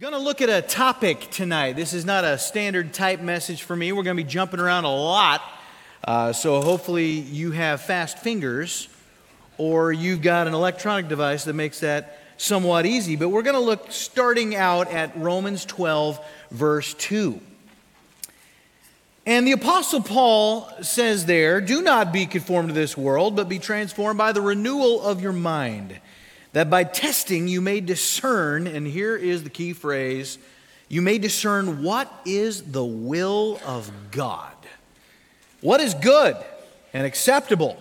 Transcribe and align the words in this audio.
Going 0.00 0.14
to 0.14 0.18
look 0.18 0.40
at 0.40 0.48
a 0.48 0.62
topic 0.62 1.28
tonight. 1.30 1.76
This 1.76 1.92
is 1.92 2.06
not 2.06 2.24
a 2.24 2.38
standard 2.38 2.94
type 2.94 3.20
message 3.20 3.64
for 3.64 3.76
me. 3.76 3.92
We're 3.92 4.02
going 4.02 4.16
to 4.16 4.22
be 4.22 4.26
jumping 4.26 4.58
around 4.58 4.84
a 4.84 4.90
lot. 4.90 5.42
Uh, 6.02 6.32
so 6.32 6.62
hopefully 6.62 7.10
you 7.10 7.50
have 7.50 7.82
fast 7.82 8.18
fingers 8.18 8.88
or 9.58 9.92
you've 9.92 10.22
got 10.22 10.46
an 10.46 10.54
electronic 10.54 11.08
device 11.08 11.44
that 11.44 11.52
makes 11.52 11.80
that 11.80 12.18
somewhat 12.38 12.86
easy. 12.86 13.14
But 13.14 13.28
we're 13.28 13.42
going 13.42 13.56
to 13.56 13.60
look 13.60 13.92
starting 13.92 14.56
out 14.56 14.90
at 14.90 15.14
Romans 15.18 15.66
12, 15.66 16.18
verse 16.50 16.94
2. 16.94 17.38
And 19.26 19.46
the 19.46 19.52
Apostle 19.52 20.00
Paul 20.00 20.66
says 20.80 21.26
there, 21.26 21.60
Do 21.60 21.82
not 21.82 22.10
be 22.10 22.24
conformed 22.24 22.70
to 22.70 22.74
this 22.74 22.96
world, 22.96 23.36
but 23.36 23.50
be 23.50 23.58
transformed 23.58 24.16
by 24.16 24.32
the 24.32 24.40
renewal 24.40 25.02
of 25.02 25.20
your 25.20 25.34
mind 25.34 26.00
that 26.52 26.70
by 26.70 26.84
testing 26.84 27.48
you 27.48 27.60
may 27.60 27.80
discern, 27.80 28.66
and 28.66 28.86
here 28.86 29.16
is 29.16 29.44
the 29.44 29.50
key 29.50 29.72
phrase 29.72 30.38
you 30.88 31.02
may 31.02 31.18
discern 31.18 31.84
what 31.84 32.12
is 32.26 32.62
the 32.62 32.84
will 32.84 33.60
of 33.64 33.90
God. 34.10 34.52
What 35.60 35.80
is 35.80 35.94
good 35.94 36.36
and 36.92 37.06
acceptable 37.06 37.76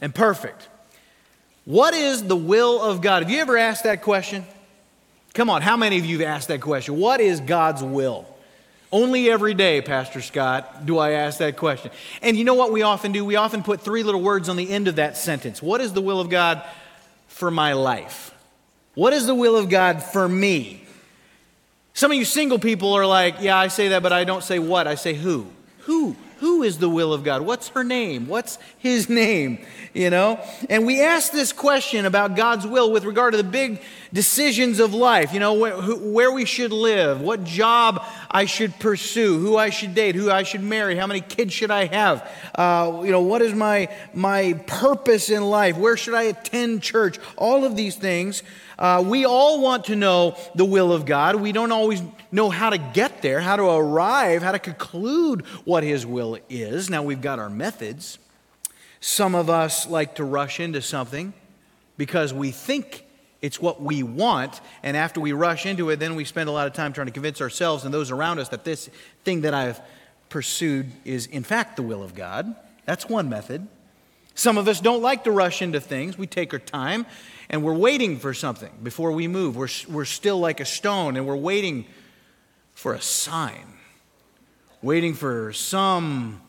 and 0.00 0.14
perfect? 0.14 0.66
What 1.66 1.92
is 1.92 2.24
the 2.24 2.36
will 2.36 2.80
of 2.80 3.02
God? 3.02 3.22
Have 3.22 3.30
you 3.30 3.40
ever 3.40 3.58
asked 3.58 3.84
that 3.84 4.00
question? 4.00 4.46
Come 5.34 5.50
on, 5.50 5.60
how 5.60 5.76
many 5.76 5.98
of 5.98 6.06
you 6.06 6.20
have 6.20 6.28
asked 6.28 6.48
that 6.48 6.62
question? 6.62 6.96
What 6.96 7.20
is 7.20 7.40
God's 7.40 7.82
will? 7.82 8.26
Only 8.90 9.30
every 9.30 9.54
day, 9.54 9.82
Pastor 9.82 10.20
Scott, 10.20 10.86
do 10.86 10.98
I 10.98 11.12
ask 11.12 11.38
that 11.38 11.56
question. 11.56 11.90
And 12.20 12.36
you 12.36 12.44
know 12.44 12.54
what 12.54 12.72
we 12.72 12.82
often 12.82 13.12
do? 13.12 13.24
We 13.24 13.36
often 13.36 13.62
put 13.62 13.80
three 13.80 14.02
little 14.02 14.20
words 14.20 14.48
on 14.48 14.56
the 14.56 14.70
end 14.70 14.88
of 14.88 14.96
that 14.96 15.16
sentence. 15.16 15.62
What 15.62 15.80
is 15.80 15.92
the 15.92 16.02
will 16.02 16.20
of 16.20 16.28
God? 16.28 16.62
For 17.32 17.50
my 17.50 17.72
life? 17.72 18.34
What 18.94 19.12
is 19.12 19.26
the 19.26 19.34
will 19.34 19.56
of 19.56 19.68
God 19.68 20.02
for 20.02 20.28
me? 20.28 20.84
Some 21.94 22.10
of 22.10 22.16
you 22.16 22.24
single 22.24 22.58
people 22.58 22.92
are 22.94 23.06
like, 23.06 23.36
yeah, 23.40 23.56
I 23.56 23.68
say 23.68 23.88
that, 23.88 24.02
but 24.02 24.12
I 24.12 24.24
don't 24.24 24.44
say 24.44 24.58
what. 24.58 24.86
I 24.86 24.94
say 24.94 25.14
who. 25.14 25.46
Who? 25.80 26.16
Who 26.42 26.64
is 26.64 26.78
the 26.78 26.88
will 26.88 27.12
of 27.12 27.22
God? 27.22 27.42
What's 27.42 27.68
her 27.68 27.84
name? 27.84 28.26
What's 28.26 28.58
his 28.76 29.08
name? 29.22 29.64
You 29.94 30.10
know? 30.10 30.44
And 30.68 30.84
we 30.84 31.00
ask 31.00 31.30
this 31.30 31.52
question 31.52 32.04
about 32.04 32.34
God's 32.34 32.66
will 32.66 32.90
with 32.90 33.04
regard 33.04 33.34
to 33.34 33.36
the 33.36 33.44
big 33.44 33.80
decisions 34.12 34.80
of 34.80 34.92
life. 34.92 35.32
You 35.32 35.38
know, 35.38 35.54
where, 35.54 36.32
we 36.32 36.44
should 36.44 36.72
live, 36.72 37.20
what 37.20 37.44
job 37.44 38.04
I 38.28 38.46
should 38.46 38.76
pursue, 38.80 39.38
who 39.38 39.56
I 39.56 39.70
should 39.70 39.94
date, 39.94 40.16
who 40.16 40.32
I 40.32 40.42
should 40.42 40.64
marry, 40.64 40.96
how 40.96 41.06
many 41.06 41.20
kids 41.20 41.52
should 41.52 41.70
I 41.70 41.84
have? 41.84 42.28
Uh, 42.56 43.02
you 43.04 43.12
know, 43.12 43.22
what 43.22 43.40
is 43.40 43.54
my, 43.54 43.88
my 44.12 44.54
purpose 44.66 45.30
in 45.30 45.44
life? 45.44 45.76
Where 45.76 45.96
should 45.96 46.14
I 46.14 46.22
attend 46.24 46.82
church? 46.82 47.20
All 47.36 47.64
of 47.64 47.76
these 47.76 47.94
things. 47.94 48.42
Uh, 48.82 49.00
we 49.00 49.24
all 49.24 49.60
want 49.60 49.84
to 49.84 49.94
know 49.94 50.36
the 50.56 50.64
will 50.64 50.92
of 50.92 51.06
God. 51.06 51.36
We 51.36 51.52
don't 51.52 51.70
always 51.70 52.02
know 52.32 52.50
how 52.50 52.68
to 52.68 52.78
get 52.78 53.22
there, 53.22 53.40
how 53.40 53.54
to 53.54 53.62
arrive, 53.62 54.42
how 54.42 54.50
to 54.50 54.58
conclude 54.58 55.46
what 55.64 55.84
His 55.84 56.04
will 56.04 56.36
is. 56.48 56.90
Now, 56.90 57.04
we've 57.04 57.20
got 57.20 57.38
our 57.38 57.48
methods. 57.48 58.18
Some 58.98 59.36
of 59.36 59.48
us 59.48 59.86
like 59.86 60.16
to 60.16 60.24
rush 60.24 60.58
into 60.58 60.82
something 60.82 61.32
because 61.96 62.34
we 62.34 62.50
think 62.50 63.06
it's 63.40 63.60
what 63.60 63.80
we 63.80 64.02
want, 64.02 64.60
and 64.82 64.96
after 64.96 65.20
we 65.20 65.30
rush 65.32 65.64
into 65.64 65.90
it, 65.90 66.00
then 66.00 66.16
we 66.16 66.24
spend 66.24 66.48
a 66.48 66.52
lot 66.52 66.66
of 66.66 66.72
time 66.72 66.92
trying 66.92 67.06
to 67.06 67.12
convince 67.12 67.40
ourselves 67.40 67.84
and 67.84 67.94
those 67.94 68.10
around 68.10 68.40
us 68.40 68.48
that 68.48 68.64
this 68.64 68.90
thing 69.22 69.42
that 69.42 69.54
I've 69.54 69.80
pursued 70.28 70.90
is, 71.04 71.26
in 71.26 71.44
fact, 71.44 71.76
the 71.76 71.82
will 71.82 72.02
of 72.02 72.16
God. 72.16 72.52
That's 72.84 73.08
one 73.08 73.28
method. 73.28 73.68
Some 74.34 74.58
of 74.58 74.66
us 74.66 74.80
don't 74.80 75.02
like 75.02 75.24
to 75.24 75.30
rush 75.30 75.62
into 75.62 75.78
things. 75.78 76.16
We 76.18 76.26
take 76.26 76.52
our 76.52 76.58
time 76.58 77.06
and 77.52 77.62
we're 77.62 77.74
waiting 77.74 78.18
for 78.18 78.32
something 78.32 78.72
before 78.82 79.12
we 79.12 79.28
move. 79.28 79.56
We're, 79.56 79.68
we're 79.88 80.06
still 80.06 80.38
like 80.38 80.58
a 80.58 80.64
stone 80.64 81.18
and 81.18 81.26
we're 81.26 81.36
waiting 81.36 81.84
for 82.72 82.94
a 82.94 83.00
sign, 83.00 83.74
waiting 84.80 85.12
for 85.12 85.52
some 85.52 86.40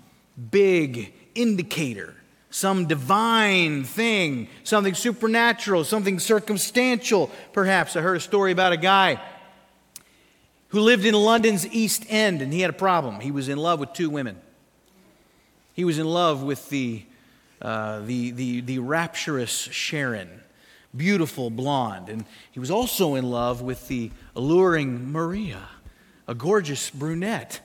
big 0.50 1.14
indicator, 1.36 2.16
some 2.50 2.88
divine 2.88 3.83
thing, 3.83 4.48
something 4.64 4.94
supernatural, 4.94 5.83
something 5.83 6.20
circumstantial, 6.20 7.30
perhaps. 7.52 7.98
I 7.98 8.02
heard 8.02 8.16
a 8.16 8.22
story 8.22 8.54
about 8.54 8.72
a 8.72 8.77
guy 8.77 9.22
who 10.70 10.80
lived 10.80 11.06
in 11.06 11.14
London's 11.14 11.67
East 11.67 12.06
End 12.08 12.42
and 12.42 12.54
he 12.54 12.61
had 12.61 12.70
a 12.70 12.73
problem. 12.73 13.20
He 13.20 13.30
was 13.30 13.50
in 13.50 13.58
love 13.58 13.82
with 13.82 13.92
two 13.92 14.10
women. 14.10 14.39
He 15.73 15.83
was 15.83 16.00
in 16.00 16.06
love 16.06 16.44
with 16.44 16.70
the, 16.70 17.04
uh, 17.61 18.00
the, 18.02 18.32
the, 18.32 18.61
the 18.61 18.80
rapturous 18.80 19.52
Sharon 19.52 20.42
beautiful 20.95 21.49
blonde. 21.49 22.09
And 22.09 22.26
he 22.52 22.59
was 22.59 22.71
also 22.71 23.15
in 23.15 23.30
love 23.30 23.61
with 23.61 23.87
the 23.87 24.11
alluring 24.36 25.11
Maria, 25.11 25.61
a 26.27 26.36
gorgeous 26.36 26.89
brunette. 26.89 27.59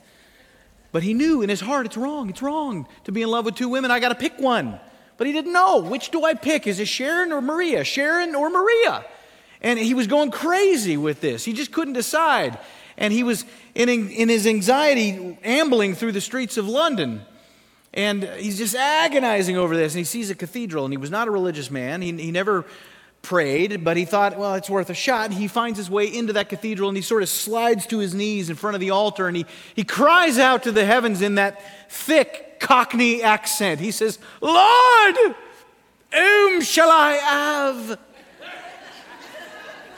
But 0.91 1.03
he 1.03 1.13
knew 1.13 1.41
in 1.41 1.49
his 1.49 1.61
heart 1.61 1.85
it's 1.85 1.97
wrong. 1.97 2.29
It's 2.29 2.41
wrong 2.41 2.87
to 3.03 3.11
be 3.11 3.21
in 3.21 3.29
love 3.29 3.45
with 3.45 3.55
two 3.55 3.69
women. 3.69 3.91
I 3.91 3.99
got 3.99 4.09
to 4.09 4.15
pick 4.15 4.39
one. 4.39 4.79
But 5.17 5.27
he 5.27 5.33
didn't 5.33 5.53
know. 5.53 5.79
Which 5.79 6.11
do 6.11 6.23
I 6.23 6.33
pick? 6.33 6.65
Is 6.65 6.79
it 6.79 6.87
Sharon 6.87 7.31
or 7.31 7.41
Maria? 7.41 7.83
Sharon 7.83 8.35
or 8.35 8.49
Maria? 8.49 9.05
And 9.61 9.77
he 9.77 9.93
was 9.93 10.07
going 10.07 10.31
crazy 10.31 10.95
with 10.95 11.19
this. 11.19 11.43
He 11.43 11.53
just 11.53 11.71
couldn't 11.71 11.93
decide. 11.93 12.57
And 12.97 13.13
he 13.13 13.23
was 13.23 13.45
in, 13.75 13.89
in 13.89 14.29
his 14.29 14.47
anxiety 14.47 15.37
ambling 15.43 15.93
through 15.93 16.13
the 16.13 16.21
streets 16.21 16.57
of 16.57 16.67
London. 16.67 17.21
And 17.93 18.23
he's 18.23 18.57
just 18.57 18.75
agonizing 18.75 19.57
over 19.57 19.75
this. 19.75 19.93
And 19.93 19.99
he 19.99 20.05
sees 20.05 20.29
a 20.29 20.35
cathedral. 20.35 20.85
And 20.85 20.93
he 20.93 20.97
was 20.97 21.11
not 21.11 21.27
a 21.27 21.31
religious 21.31 21.69
man. 21.69 22.01
He, 22.01 22.13
he 22.13 22.31
never 22.31 22.65
prayed, 23.21 23.83
but 23.83 23.97
he 23.97 24.05
thought, 24.05 24.37
well, 24.37 24.55
it's 24.55 24.69
worth 24.69 24.89
a 24.89 24.93
shot. 24.93 25.31
He 25.31 25.47
finds 25.47 25.77
his 25.77 25.89
way 25.89 26.05
into 26.05 26.33
that 26.33 26.49
cathedral 26.49 26.89
and 26.89 26.97
he 26.97 27.01
sort 27.01 27.21
of 27.21 27.29
slides 27.29 27.85
to 27.87 27.99
his 27.99 28.13
knees 28.13 28.49
in 28.49 28.55
front 28.55 28.75
of 28.75 28.81
the 28.81 28.91
altar 28.91 29.27
and 29.27 29.35
he, 29.35 29.45
he 29.75 29.83
cries 29.83 30.37
out 30.37 30.63
to 30.63 30.71
the 30.71 30.85
heavens 30.85 31.21
in 31.21 31.35
that 31.35 31.61
thick 31.91 32.59
Cockney 32.59 33.23
accent. 33.23 33.79
He 33.79 33.91
says, 33.91 34.19
Lord, 34.41 35.35
whom 36.13 36.61
shall 36.61 36.89
I 36.89 37.13
have? 37.13 37.99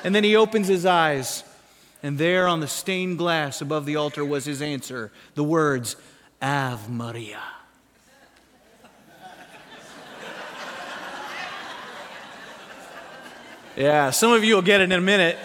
And 0.03 0.15
then 0.15 0.23
he 0.23 0.35
opens 0.35 0.67
his 0.67 0.85
eyes, 0.85 1.43
and 2.01 2.17
there 2.17 2.47
on 2.47 2.59
the 2.59 2.67
stained 2.67 3.19
glass 3.19 3.61
above 3.61 3.85
the 3.85 3.97
altar 3.97 4.25
was 4.25 4.45
his 4.45 4.61
answer 4.61 5.11
the 5.35 5.43
words, 5.43 5.95
Ave 6.41 6.91
Maria. 6.91 7.41
Yeah, 13.77 14.09
some 14.09 14.33
of 14.33 14.43
you 14.43 14.55
will 14.55 14.61
get 14.61 14.81
it 14.81 14.85
in 14.85 14.91
a 14.91 14.99
minute. 14.99 15.37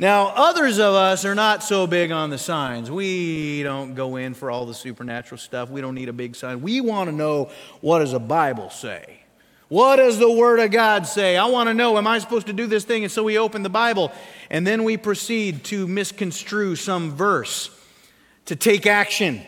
Now, 0.00 0.28
others 0.28 0.78
of 0.78 0.94
us 0.94 1.24
are 1.24 1.34
not 1.36 1.62
so 1.62 1.86
big 1.86 2.10
on 2.10 2.30
the 2.30 2.38
signs. 2.38 2.90
We 2.90 3.62
don't 3.62 3.94
go 3.94 4.16
in 4.16 4.34
for 4.34 4.50
all 4.50 4.66
the 4.66 4.74
supernatural 4.74 5.38
stuff. 5.38 5.70
We 5.70 5.80
don't 5.80 5.94
need 5.94 6.08
a 6.08 6.12
big 6.12 6.34
sign. 6.34 6.60
We 6.60 6.80
want 6.80 7.08
to 7.08 7.14
know 7.14 7.50
what 7.80 8.00
does 8.00 8.12
the 8.12 8.20
Bible 8.20 8.70
say? 8.70 9.20
What 9.68 9.96
does 9.96 10.18
the 10.18 10.30
Word 10.30 10.58
of 10.58 10.72
God 10.72 11.06
say? 11.06 11.36
I 11.36 11.46
want 11.46 11.68
to 11.68 11.74
know, 11.74 11.96
am 11.96 12.06
I 12.06 12.18
supposed 12.18 12.48
to 12.48 12.52
do 12.52 12.66
this 12.66 12.84
thing? 12.84 13.04
And 13.04 13.12
so 13.12 13.22
we 13.22 13.38
open 13.38 13.62
the 13.62 13.68
Bible 13.68 14.10
and 14.50 14.66
then 14.66 14.82
we 14.82 14.96
proceed 14.96 15.62
to 15.64 15.86
misconstrue 15.86 16.74
some 16.74 17.12
verse, 17.12 17.70
to 18.46 18.56
take 18.56 18.86
action 18.86 19.44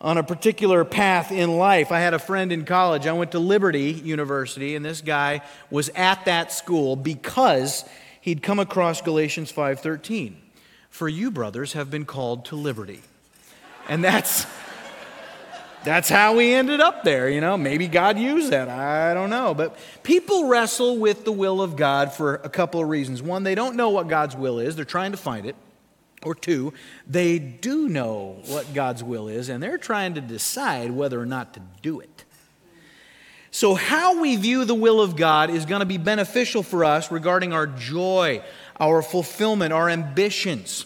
on 0.00 0.16
a 0.16 0.22
particular 0.22 0.84
path 0.84 1.32
in 1.32 1.56
life. 1.56 1.90
I 1.90 2.00
had 2.00 2.14
a 2.14 2.18
friend 2.18 2.52
in 2.52 2.64
college. 2.64 3.06
I 3.06 3.12
went 3.12 3.32
to 3.32 3.38
Liberty 3.38 3.90
University, 3.92 4.76
and 4.76 4.84
this 4.84 5.00
guy 5.00 5.42
was 5.70 5.88
at 5.90 6.24
that 6.26 6.52
school 6.52 6.94
because 6.94 7.84
he'd 8.20 8.42
come 8.42 8.58
across 8.58 9.02
Galatians 9.02 9.50
5:13. 9.50 10.36
For 10.90 11.08
you 11.08 11.30
brothers 11.30 11.74
have 11.74 11.90
been 11.90 12.04
called 12.04 12.44
to 12.46 12.56
liberty. 12.56 13.00
And 13.88 14.02
that's 14.02 14.46
that's 15.84 16.08
how 16.08 16.36
we 16.36 16.52
ended 16.52 16.80
up 16.80 17.04
there, 17.04 17.28
you 17.28 17.40
know. 17.40 17.56
Maybe 17.56 17.88
God 17.88 18.18
used 18.18 18.50
that. 18.50 18.68
I 18.68 19.14
don't 19.14 19.30
know. 19.30 19.54
But 19.54 19.78
people 20.02 20.48
wrestle 20.48 20.98
with 20.98 21.24
the 21.24 21.32
will 21.32 21.62
of 21.62 21.76
God 21.76 22.12
for 22.12 22.36
a 22.36 22.48
couple 22.48 22.80
of 22.80 22.88
reasons. 22.88 23.22
One, 23.22 23.44
they 23.44 23.54
don't 23.54 23.76
know 23.76 23.90
what 23.90 24.08
God's 24.08 24.36
will 24.36 24.58
is. 24.58 24.76
They're 24.76 24.84
trying 24.84 25.12
to 25.12 25.18
find 25.18 25.46
it. 25.46 25.56
Or 26.24 26.34
two, 26.34 26.72
they 27.06 27.38
do 27.38 27.88
know 27.88 28.42
what 28.46 28.74
God's 28.74 29.04
will 29.04 29.28
is 29.28 29.48
and 29.48 29.62
they're 29.62 29.78
trying 29.78 30.14
to 30.14 30.20
decide 30.20 30.90
whether 30.90 31.20
or 31.20 31.26
not 31.26 31.54
to 31.54 31.60
do 31.80 32.00
it. 32.00 32.24
So, 33.50 33.74
how 33.74 34.20
we 34.20 34.36
view 34.36 34.64
the 34.64 34.74
will 34.74 35.00
of 35.00 35.16
God 35.16 35.50
is 35.50 35.64
going 35.64 35.80
to 35.80 35.86
be 35.86 35.96
beneficial 35.96 36.62
for 36.62 36.84
us 36.84 37.10
regarding 37.10 37.52
our 37.52 37.66
joy, 37.66 38.42
our 38.78 39.00
fulfillment, 39.00 39.72
our 39.72 39.88
ambitions, 39.88 40.84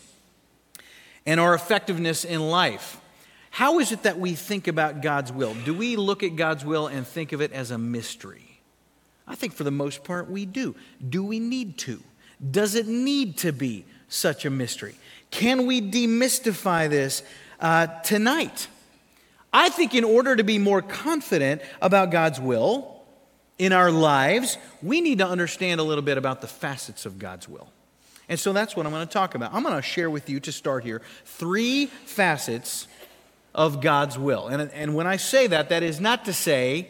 and 1.26 1.40
our 1.40 1.55
effectiveness 1.55 2.25
in 2.25 2.40
life. 2.40 3.00
How 3.50 3.81
is 3.81 3.93
it 3.93 4.05
that 4.05 4.19
we 4.19 4.34
think 4.34 4.69
about 4.69 5.02
God's 5.02 5.32
will? 5.32 5.55
Do 5.55 5.75
we 5.75 5.96
look 5.96 6.23
at 6.23 6.37
God's 6.37 6.64
will 6.64 6.87
and 6.87 7.06
think 7.06 7.32
of 7.32 7.40
it 7.40 7.52
as 7.52 7.70
a 7.70 7.79
mystery? 7.79 8.61
I 9.26 9.34
think 9.34 9.52
for 9.52 9.64
the 9.64 9.70
most 9.70 10.05
part 10.05 10.31
we 10.31 10.46
do. 10.46 10.75
Do 11.06 11.25
we 11.25 11.38
need 11.38 11.79
to? 11.79 12.02
Does 12.50 12.75
it 12.75 12.87
need 12.87 13.37
to 13.38 13.52
be 13.52 13.84
such 14.08 14.44
a 14.44 14.50
mystery? 14.50 14.94
Can 15.32 15.67
we 15.67 15.81
demystify 15.82 16.88
this 16.88 17.25
uh, 17.58 17.88
tonight? 18.02 18.69
I 19.52 19.69
think 19.69 19.96
in 19.96 20.05
order 20.05 20.37
to 20.37 20.44
be 20.44 20.58
more 20.58 20.81
confident 20.81 21.62
about 21.81 22.12
God's 22.12 22.40
will, 22.40 22.93
in 23.58 23.73
our 23.73 23.90
lives, 23.90 24.58
we 24.82 25.00
need 25.00 25.19
to 25.19 25.26
understand 25.26 25.81
a 25.81 25.84
little 25.84 26.02
bit 26.02 26.19
about 26.19 26.40
the 26.40 26.46
facets 26.49 27.06
of 27.06 27.19
God's 27.19 27.49
will. 27.49 27.69
And 28.29 28.40
so 28.40 28.52
that's 28.52 28.75
what 28.75 28.87
I'm 28.87 28.93
going 28.93 29.06
to 29.06 29.12
talk 29.12 29.34
about. 29.34 29.55
I'm 29.55 29.62
going 29.62 29.76
to 29.76 29.82
share 29.82 30.11
with 30.11 30.29
you 30.29 30.40
to 30.40 30.52
start 30.52 30.84
here 30.84 31.02
three 31.25 31.87
facets 31.87 32.88
of 33.55 33.81
God's 33.81 34.19
will. 34.19 34.49
And, 34.49 34.70
and 34.73 34.94
when 34.94 35.06
I 35.06 35.17
say 35.17 35.46
that, 35.49 35.69
that 35.69 35.82
is 35.82 36.00
not 36.00 36.25
to 36.25 36.32
say 36.32 36.88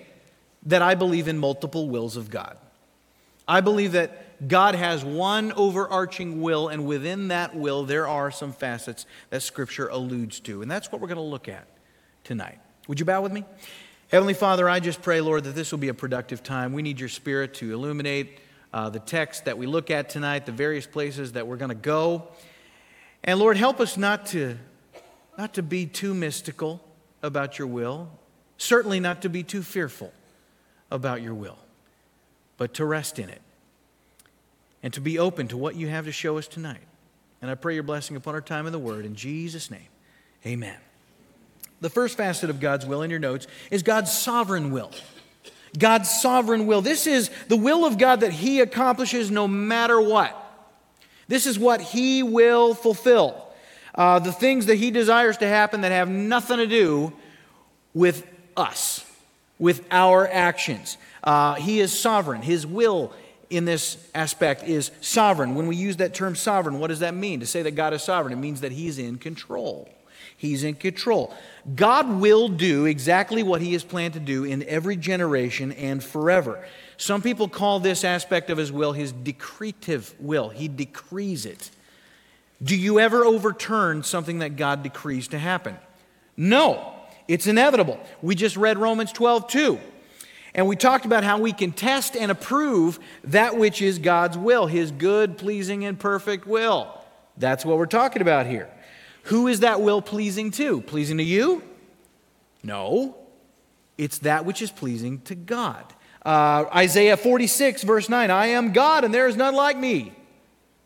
that 0.64 0.80
I 0.80 0.94
believe 0.94 1.28
in 1.28 1.38
multiple 1.38 1.88
wills 1.88 2.16
of 2.16 2.30
God. 2.30 2.56
I 3.48 3.60
believe 3.60 3.92
that 3.92 4.21
God 4.46 4.74
has 4.74 5.04
one 5.04 5.52
overarching 5.52 6.40
will, 6.40 6.68
and 6.68 6.86
within 6.86 7.28
that 7.28 7.54
will, 7.54 7.84
there 7.84 8.08
are 8.08 8.30
some 8.30 8.52
facets 8.52 9.06
that 9.30 9.42
Scripture 9.42 9.88
alludes 9.88 10.40
to. 10.40 10.62
And 10.62 10.70
that's 10.70 10.90
what 10.90 11.00
we're 11.00 11.08
going 11.08 11.16
to 11.16 11.22
look 11.22 11.48
at 11.48 11.66
tonight. 12.24 12.58
Would 12.88 12.98
you 12.98 13.06
bow 13.06 13.22
with 13.22 13.32
me? 13.32 13.44
Heavenly 14.10 14.34
Father, 14.34 14.68
I 14.68 14.80
just 14.80 15.00
pray, 15.00 15.20
Lord, 15.20 15.44
that 15.44 15.54
this 15.54 15.70
will 15.70 15.78
be 15.78 15.88
a 15.88 15.94
productive 15.94 16.42
time. 16.42 16.72
We 16.72 16.82
need 16.82 16.98
your 16.98 17.08
Spirit 17.08 17.54
to 17.54 17.72
illuminate 17.72 18.40
uh, 18.72 18.90
the 18.90 18.98
text 18.98 19.44
that 19.44 19.58
we 19.58 19.66
look 19.66 19.90
at 19.90 20.08
tonight, 20.08 20.46
the 20.46 20.52
various 20.52 20.86
places 20.86 21.32
that 21.32 21.46
we're 21.46 21.56
going 21.56 21.68
to 21.68 21.74
go. 21.74 22.28
And 23.22 23.38
Lord, 23.38 23.56
help 23.56 23.80
us 23.80 23.96
not 23.96 24.26
to, 24.26 24.58
not 25.38 25.54
to 25.54 25.62
be 25.62 25.86
too 25.86 26.14
mystical 26.14 26.84
about 27.22 27.58
your 27.58 27.68
will, 27.68 28.10
certainly 28.56 28.98
not 28.98 29.22
to 29.22 29.28
be 29.28 29.42
too 29.42 29.62
fearful 29.62 30.12
about 30.90 31.22
your 31.22 31.34
will, 31.34 31.58
but 32.56 32.74
to 32.74 32.84
rest 32.84 33.18
in 33.18 33.28
it 33.28 33.40
and 34.82 34.92
to 34.94 35.00
be 35.00 35.18
open 35.18 35.48
to 35.48 35.56
what 35.56 35.76
you 35.76 35.88
have 35.88 36.04
to 36.06 36.12
show 36.12 36.38
us 36.38 36.46
tonight. 36.46 36.80
And 37.40 37.50
I 37.50 37.54
pray 37.54 37.74
your 37.74 37.82
blessing 37.82 38.16
upon 38.16 38.34
our 38.34 38.40
time 38.40 38.66
in 38.66 38.72
the 38.72 38.78
Word. 38.78 39.04
In 39.04 39.14
Jesus' 39.14 39.70
name, 39.70 39.88
amen. 40.46 40.76
The 41.80 41.90
first 41.90 42.16
facet 42.16 42.50
of 42.50 42.60
God's 42.60 42.86
will 42.86 43.02
in 43.02 43.10
your 43.10 43.18
notes 43.18 43.46
is 43.70 43.82
God's 43.82 44.12
sovereign 44.12 44.70
will. 44.70 44.92
God's 45.76 46.10
sovereign 46.10 46.66
will. 46.66 46.80
This 46.80 47.06
is 47.06 47.30
the 47.48 47.56
will 47.56 47.84
of 47.84 47.98
God 47.98 48.20
that 48.20 48.32
He 48.32 48.60
accomplishes 48.60 49.30
no 49.30 49.48
matter 49.48 50.00
what. 50.00 50.38
This 51.28 51.46
is 51.46 51.58
what 51.58 51.80
He 51.80 52.22
will 52.22 52.74
fulfill. 52.74 53.48
Uh, 53.94 54.18
the 54.18 54.32
things 54.32 54.66
that 54.66 54.76
He 54.76 54.90
desires 54.90 55.38
to 55.38 55.48
happen 55.48 55.80
that 55.80 55.92
have 55.92 56.08
nothing 56.08 56.58
to 56.58 56.66
do 56.66 57.12
with 57.94 58.26
us, 58.56 59.04
with 59.58 59.86
our 59.90 60.28
actions. 60.28 60.98
Uh, 61.22 61.54
he 61.54 61.80
is 61.80 61.96
sovereign. 61.96 62.42
His 62.42 62.66
will 62.66 63.12
in 63.52 63.66
this 63.66 63.98
aspect 64.14 64.64
is 64.64 64.90
sovereign. 65.00 65.54
When 65.54 65.66
we 65.66 65.76
use 65.76 65.98
that 65.98 66.14
term 66.14 66.34
sovereign, 66.34 66.78
what 66.78 66.88
does 66.88 67.00
that 67.00 67.14
mean? 67.14 67.40
To 67.40 67.46
say 67.46 67.62
that 67.62 67.72
God 67.72 67.92
is 67.92 68.02
sovereign, 68.02 68.32
it 68.32 68.40
means 68.40 68.62
that 68.62 68.72
He's 68.72 68.98
in 68.98 69.18
control. 69.18 69.88
He's 70.36 70.64
in 70.64 70.74
control. 70.74 71.32
God 71.76 72.08
will 72.20 72.48
do 72.48 72.86
exactly 72.86 73.42
what 73.42 73.60
He 73.60 73.74
has 73.74 73.84
planned 73.84 74.14
to 74.14 74.20
do 74.20 74.44
in 74.44 74.64
every 74.64 74.96
generation 74.96 75.70
and 75.72 76.02
forever. 76.02 76.66
Some 76.96 77.20
people 77.22 77.46
call 77.46 77.78
this 77.78 78.04
aspect 78.04 78.48
of 78.50 78.58
His 78.58 78.72
will 78.72 78.92
His 78.92 79.12
decretive 79.12 80.14
will. 80.18 80.48
He 80.48 80.66
decrees 80.66 81.46
it. 81.46 81.70
Do 82.62 82.76
you 82.76 82.98
ever 83.00 83.24
overturn 83.24 84.02
something 84.02 84.38
that 84.38 84.56
God 84.56 84.82
decrees 84.82 85.28
to 85.28 85.38
happen? 85.38 85.76
No, 86.36 86.94
it's 87.28 87.46
inevitable. 87.46 88.00
We 88.22 88.34
just 88.34 88.56
read 88.56 88.78
Romans 88.78 89.12
12, 89.12 89.46
2. 89.48 89.80
And 90.54 90.66
we 90.66 90.76
talked 90.76 91.06
about 91.06 91.24
how 91.24 91.38
we 91.38 91.52
can 91.52 91.72
test 91.72 92.14
and 92.14 92.30
approve 92.30 92.98
that 93.24 93.56
which 93.56 93.80
is 93.80 93.98
God's 93.98 94.36
will, 94.36 94.66
His 94.66 94.90
good, 94.90 95.38
pleasing, 95.38 95.84
and 95.84 95.98
perfect 95.98 96.46
will. 96.46 96.98
That's 97.38 97.64
what 97.64 97.78
we're 97.78 97.86
talking 97.86 98.22
about 98.22 98.46
here. 98.46 98.68
Who 99.24 99.48
is 99.48 99.60
that 99.60 99.80
will 99.80 100.02
pleasing 100.02 100.50
to? 100.52 100.82
Pleasing 100.82 101.18
to 101.18 101.24
you? 101.24 101.62
No. 102.62 103.16
It's 103.96 104.18
that 104.18 104.44
which 104.44 104.60
is 104.60 104.70
pleasing 104.70 105.20
to 105.22 105.34
God. 105.34 105.84
Uh, 106.24 106.64
Isaiah 106.74 107.16
46, 107.16 107.82
verse 107.82 108.08
9 108.08 108.30
I 108.30 108.48
am 108.48 108.72
God, 108.72 109.04
and 109.04 109.12
there 109.12 109.28
is 109.28 109.36
none 109.36 109.54
like 109.54 109.76
me, 109.76 110.12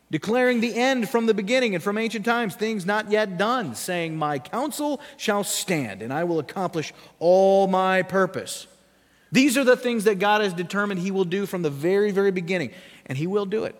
declaring 0.09 0.61
the 0.61 0.73
end 0.73 1.09
from 1.09 1.25
the 1.25 1.33
beginning 1.33 1.75
and 1.75 1.83
from 1.83 1.97
ancient 1.97 2.25
times, 2.25 2.55
things 2.55 2.85
not 2.85 3.11
yet 3.11 3.37
done, 3.37 3.75
saying, 3.75 4.15
My 4.15 4.39
counsel 4.39 5.01
shall 5.17 5.43
stand, 5.43 6.01
and 6.01 6.13
I 6.13 6.23
will 6.23 6.39
accomplish 6.39 6.93
all 7.19 7.67
my 7.67 8.01
purpose. 8.01 8.67
These 9.31 9.57
are 9.57 9.63
the 9.63 9.77
things 9.77 10.05
that 10.05 10.19
God 10.19 10.41
has 10.41 10.53
determined 10.53 10.99
He 10.99 11.11
will 11.11 11.25
do 11.25 11.45
from 11.45 11.61
the 11.61 11.69
very, 11.69 12.11
very 12.11 12.31
beginning, 12.31 12.71
and 13.05 13.17
He 13.17 13.27
will 13.27 13.45
do 13.45 13.65
it. 13.65 13.75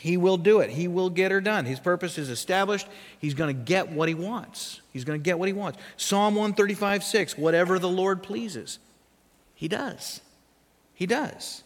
He 0.00 0.16
will 0.16 0.36
do 0.36 0.60
it. 0.60 0.70
He 0.70 0.86
will 0.86 1.10
get 1.10 1.32
her 1.32 1.40
done. 1.40 1.64
His 1.64 1.80
purpose 1.80 2.18
is 2.18 2.30
established. 2.30 2.86
He's 3.18 3.34
going 3.34 3.54
to 3.54 3.62
get 3.62 3.90
what 3.90 4.08
he 4.08 4.14
wants. 4.14 4.80
He's 4.92 5.04
going 5.04 5.18
to 5.18 5.22
get 5.22 5.38
what 5.38 5.48
he 5.48 5.52
wants. 5.52 5.78
Psalm 5.96 6.36
135 6.36 7.02
6, 7.02 7.36
whatever 7.36 7.78
the 7.78 7.88
Lord 7.88 8.22
pleases, 8.22 8.78
he 9.54 9.66
does. 9.66 10.20
He 10.94 11.06
does. 11.06 11.64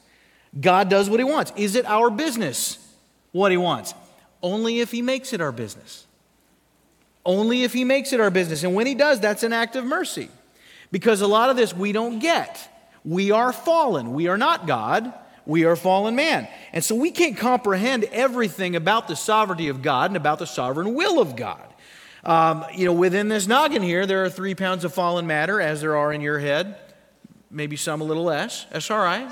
God 0.58 0.88
does 0.88 1.10
what 1.10 1.20
he 1.20 1.24
wants. 1.24 1.52
Is 1.56 1.76
it 1.76 1.84
our 1.86 2.10
business 2.10 2.78
what 3.32 3.50
he 3.50 3.58
wants? 3.58 3.94
Only 4.42 4.80
if 4.80 4.90
he 4.90 5.02
makes 5.02 5.32
it 5.32 5.40
our 5.40 5.52
business. 5.52 6.06
Only 7.24 7.62
if 7.62 7.72
he 7.72 7.84
makes 7.84 8.12
it 8.12 8.20
our 8.20 8.30
business. 8.30 8.64
And 8.64 8.74
when 8.74 8.86
he 8.86 8.94
does, 8.94 9.20
that's 9.20 9.42
an 9.42 9.52
act 9.52 9.76
of 9.76 9.84
mercy. 9.84 10.28
Because 10.90 11.20
a 11.20 11.26
lot 11.26 11.50
of 11.50 11.56
this 11.56 11.74
we 11.74 11.92
don't 11.92 12.18
get. 12.18 12.68
We 13.04 13.30
are 13.30 13.52
fallen. 13.52 14.12
We 14.12 14.28
are 14.28 14.38
not 14.38 14.66
God. 14.66 15.12
We 15.44 15.64
are 15.64 15.74
fallen 15.74 16.14
man. 16.14 16.46
And 16.72 16.84
so 16.84 16.94
we 16.94 17.10
can't 17.10 17.36
comprehend 17.36 18.04
everything 18.04 18.76
about 18.76 19.08
the 19.08 19.16
sovereignty 19.16 19.68
of 19.68 19.82
God 19.82 20.10
and 20.10 20.16
about 20.16 20.38
the 20.38 20.46
sovereign 20.46 20.94
will 20.94 21.20
of 21.20 21.34
God. 21.34 21.64
Um, 22.24 22.64
you 22.74 22.84
know, 22.84 22.92
within 22.92 23.28
this 23.28 23.48
noggin 23.48 23.82
here, 23.82 24.06
there 24.06 24.24
are 24.24 24.30
three 24.30 24.54
pounds 24.54 24.84
of 24.84 24.94
fallen 24.94 25.26
matter, 25.26 25.60
as 25.60 25.80
there 25.80 25.96
are 25.96 26.12
in 26.12 26.20
your 26.20 26.38
head, 26.38 26.76
maybe 27.50 27.76
some 27.76 28.00
a 28.00 28.04
little 28.04 28.22
less. 28.22 28.66
That's 28.70 28.88
all 28.90 29.02
right. 29.02 29.28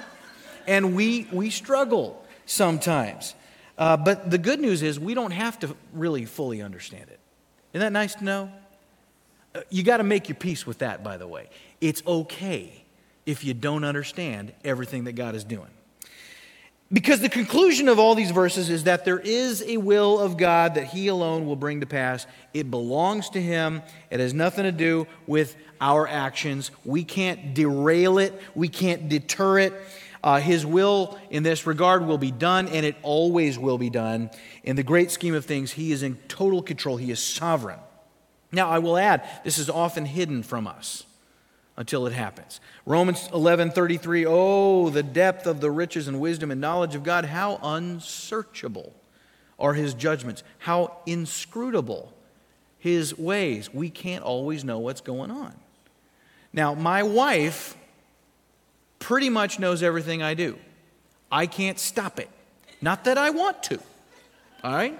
And 0.66 0.96
we, 0.96 1.28
we 1.30 1.50
struggle 1.50 2.24
sometimes. 2.46 3.34
Uh, 3.78 3.96
but 3.96 4.30
the 4.30 4.38
good 4.38 4.60
news 4.60 4.82
is 4.82 4.98
we 4.98 5.14
don't 5.14 5.30
have 5.30 5.58
to 5.60 5.76
really 5.92 6.24
fully 6.24 6.60
understand 6.60 7.08
it. 7.08 7.20
Isn't 7.72 7.86
that 7.86 7.92
nice 7.92 8.16
to 8.16 8.24
know? 8.24 8.52
Uh, 9.54 9.60
you 9.70 9.84
got 9.84 9.98
to 9.98 10.04
make 10.04 10.28
your 10.28 10.36
peace 10.36 10.66
with 10.66 10.78
that, 10.78 11.04
by 11.04 11.16
the 11.16 11.28
way. 11.28 11.48
It's 11.80 12.02
okay 12.04 12.79
if 13.26 13.44
you 13.44 13.54
don't 13.54 13.84
understand 13.84 14.52
everything 14.64 15.04
that 15.04 15.12
God 15.12 15.34
is 15.34 15.44
doing. 15.44 15.68
Because 16.92 17.20
the 17.20 17.28
conclusion 17.28 17.88
of 17.88 18.00
all 18.00 18.16
these 18.16 18.32
verses 18.32 18.68
is 18.68 18.84
that 18.84 19.04
there 19.04 19.20
is 19.20 19.62
a 19.62 19.76
will 19.76 20.18
of 20.18 20.36
God 20.36 20.74
that 20.74 20.86
He 20.86 21.06
alone 21.06 21.46
will 21.46 21.54
bring 21.54 21.80
to 21.80 21.86
pass. 21.86 22.26
It 22.52 22.68
belongs 22.68 23.30
to 23.30 23.40
Him, 23.40 23.82
it 24.10 24.18
has 24.18 24.34
nothing 24.34 24.64
to 24.64 24.72
do 24.72 25.06
with 25.28 25.56
our 25.80 26.08
actions. 26.08 26.72
We 26.84 27.04
can't 27.04 27.54
derail 27.54 28.18
it, 28.18 28.40
we 28.56 28.68
can't 28.68 29.08
deter 29.08 29.60
it. 29.60 29.74
Uh, 30.22 30.38
his 30.38 30.66
will 30.66 31.18
in 31.30 31.42
this 31.42 31.66
regard 31.66 32.06
will 32.06 32.18
be 32.18 32.30
done, 32.30 32.68
and 32.68 32.84
it 32.84 32.96
always 33.02 33.58
will 33.58 33.78
be 33.78 33.88
done. 33.88 34.28
In 34.64 34.76
the 34.76 34.82
great 34.82 35.10
scheme 35.10 35.34
of 35.34 35.46
things, 35.46 35.72
He 35.72 35.92
is 35.92 36.02
in 36.02 36.16
total 36.28 36.60
control, 36.60 36.96
He 36.96 37.10
is 37.10 37.22
sovereign. 37.22 37.78
Now, 38.52 38.68
I 38.68 38.80
will 38.80 38.98
add, 38.98 39.26
this 39.44 39.58
is 39.58 39.70
often 39.70 40.04
hidden 40.04 40.42
from 40.42 40.66
us 40.66 41.04
until 41.80 42.06
it 42.06 42.12
happens. 42.12 42.60
Romans 42.84 43.26
11:33 43.28 44.26
Oh 44.28 44.90
the 44.90 45.02
depth 45.02 45.46
of 45.46 45.62
the 45.62 45.70
riches 45.70 46.08
and 46.08 46.20
wisdom 46.20 46.50
and 46.50 46.60
knowledge 46.60 46.94
of 46.94 47.02
God 47.02 47.24
how 47.24 47.58
unsearchable 47.62 48.92
are 49.58 49.72
his 49.72 49.94
judgments 49.94 50.42
how 50.58 50.98
inscrutable 51.06 52.12
his 52.78 53.18
ways 53.18 53.72
we 53.72 53.88
can't 53.88 54.22
always 54.22 54.62
know 54.62 54.78
what's 54.78 55.00
going 55.00 55.30
on. 55.30 55.54
Now 56.52 56.74
my 56.74 57.02
wife 57.02 57.74
pretty 58.98 59.30
much 59.30 59.58
knows 59.58 59.82
everything 59.82 60.22
I 60.22 60.34
do. 60.34 60.58
I 61.32 61.46
can't 61.46 61.78
stop 61.78 62.20
it. 62.20 62.28
Not 62.82 63.04
that 63.04 63.16
I 63.16 63.30
want 63.30 63.62
to. 63.64 63.78
All 64.62 64.74
right? 64.74 64.98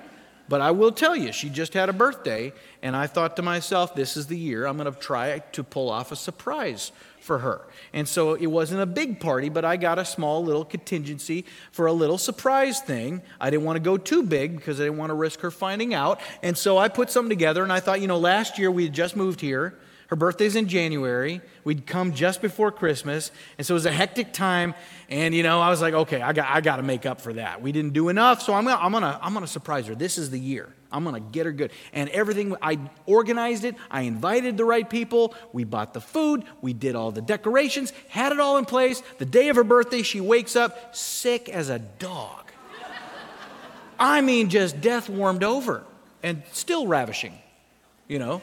But 0.50 0.60
I 0.60 0.72
will 0.72 0.90
tell 0.90 1.14
you, 1.14 1.30
she 1.30 1.48
just 1.48 1.74
had 1.74 1.88
a 1.88 1.92
birthday, 1.92 2.52
and 2.82 2.96
I 2.96 3.06
thought 3.06 3.36
to 3.36 3.42
myself, 3.42 3.94
this 3.94 4.16
is 4.16 4.26
the 4.26 4.36
year 4.36 4.66
I'm 4.66 4.76
going 4.76 4.92
to 4.92 4.98
try 4.98 5.38
to 5.52 5.62
pull 5.62 5.88
off 5.88 6.10
a 6.10 6.16
surprise 6.16 6.90
for 7.20 7.38
her. 7.38 7.60
And 7.92 8.08
so 8.08 8.34
it 8.34 8.48
wasn't 8.48 8.80
a 8.80 8.86
big 8.86 9.20
party, 9.20 9.48
but 9.48 9.64
I 9.64 9.76
got 9.76 10.00
a 10.00 10.04
small 10.04 10.44
little 10.44 10.64
contingency 10.64 11.44
for 11.70 11.86
a 11.86 11.92
little 11.92 12.18
surprise 12.18 12.80
thing. 12.80 13.22
I 13.40 13.50
didn't 13.50 13.64
want 13.64 13.76
to 13.76 13.80
go 13.80 13.96
too 13.96 14.24
big 14.24 14.56
because 14.56 14.80
I 14.80 14.84
didn't 14.86 14.98
want 14.98 15.10
to 15.10 15.14
risk 15.14 15.38
her 15.42 15.52
finding 15.52 15.94
out. 15.94 16.20
And 16.42 16.58
so 16.58 16.78
I 16.78 16.88
put 16.88 17.12
something 17.12 17.30
together, 17.30 17.62
and 17.62 17.72
I 17.72 17.78
thought, 17.78 18.00
you 18.00 18.08
know, 18.08 18.18
last 18.18 18.58
year 18.58 18.72
we 18.72 18.82
had 18.82 18.92
just 18.92 19.14
moved 19.14 19.40
here. 19.40 19.78
Her 20.10 20.16
birthday's 20.16 20.56
in 20.56 20.66
January. 20.66 21.40
We'd 21.62 21.86
come 21.86 22.14
just 22.14 22.42
before 22.42 22.72
Christmas. 22.72 23.30
And 23.58 23.66
so 23.66 23.74
it 23.74 23.76
was 23.76 23.86
a 23.86 23.92
hectic 23.92 24.32
time. 24.32 24.74
And, 25.08 25.32
you 25.32 25.44
know, 25.44 25.60
I 25.60 25.70
was 25.70 25.80
like, 25.80 25.94
okay, 25.94 26.20
I 26.20 26.32
got, 26.32 26.48
I 26.48 26.60
got 26.60 26.76
to 26.76 26.82
make 26.82 27.06
up 27.06 27.20
for 27.20 27.32
that. 27.34 27.62
We 27.62 27.70
didn't 27.70 27.92
do 27.92 28.08
enough. 28.08 28.42
So 28.42 28.52
I'm 28.52 28.64
going 28.64 28.76
to 28.76 28.82
I'm 28.82 28.90
gonna, 28.90 29.20
I'm 29.22 29.32
gonna 29.32 29.46
surprise 29.46 29.86
her. 29.86 29.94
This 29.94 30.18
is 30.18 30.30
the 30.30 30.38
year. 30.38 30.68
I'm 30.90 31.04
going 31.04 31.14
to 31.14 31.30
get 31.30 31.46
her 31.46 31.52
good. 31.52 31.70
And 31.92 32.08
everything, 32.08 32.56
I 32.60 32.80
organized 33.06 33.62
it. 33.62 33.76
I 33.88 34.02
invited 34.02 34.56
the 34.56 34.64
right 34.64 34.90
people. 34.90 35.32
We 35.52 35.62
bought 35.62 35.94
the 35.94 36.00
food. 36.00 36.42
We 36.60 36.72
did 36.72 36.96
all 36.96 37.12
the 37.12 37.22
decorations, 37.22 37.92
had 38.08 38.32
it 38.32 38.40
all 38.40 38.56
in 38.56 38.64
place. 38.64 39.04
The 39.18 39.26
day 39.26 39.48
of 39.48 39.54
her 39.54 39.62
birthday, 39.62 40.02
she 40.02 40.20
wakes 40.20 40.56
up 40.56 40.96
sick 40.96 41.48
as 41.48 41.68
a 41.68 41.78
dog. 41.78 42.50
I 43.96 44.22
mean, 44.22 44.48
just 44.48 44.80
death 44.80 45.08
warmed 45.08 45.44
over 45.44 45.84
and 46.20 46.42
still 46.50 46.88
ravishing, 46.88 47.38
you 48.08 48.18
know. 48.18 48.42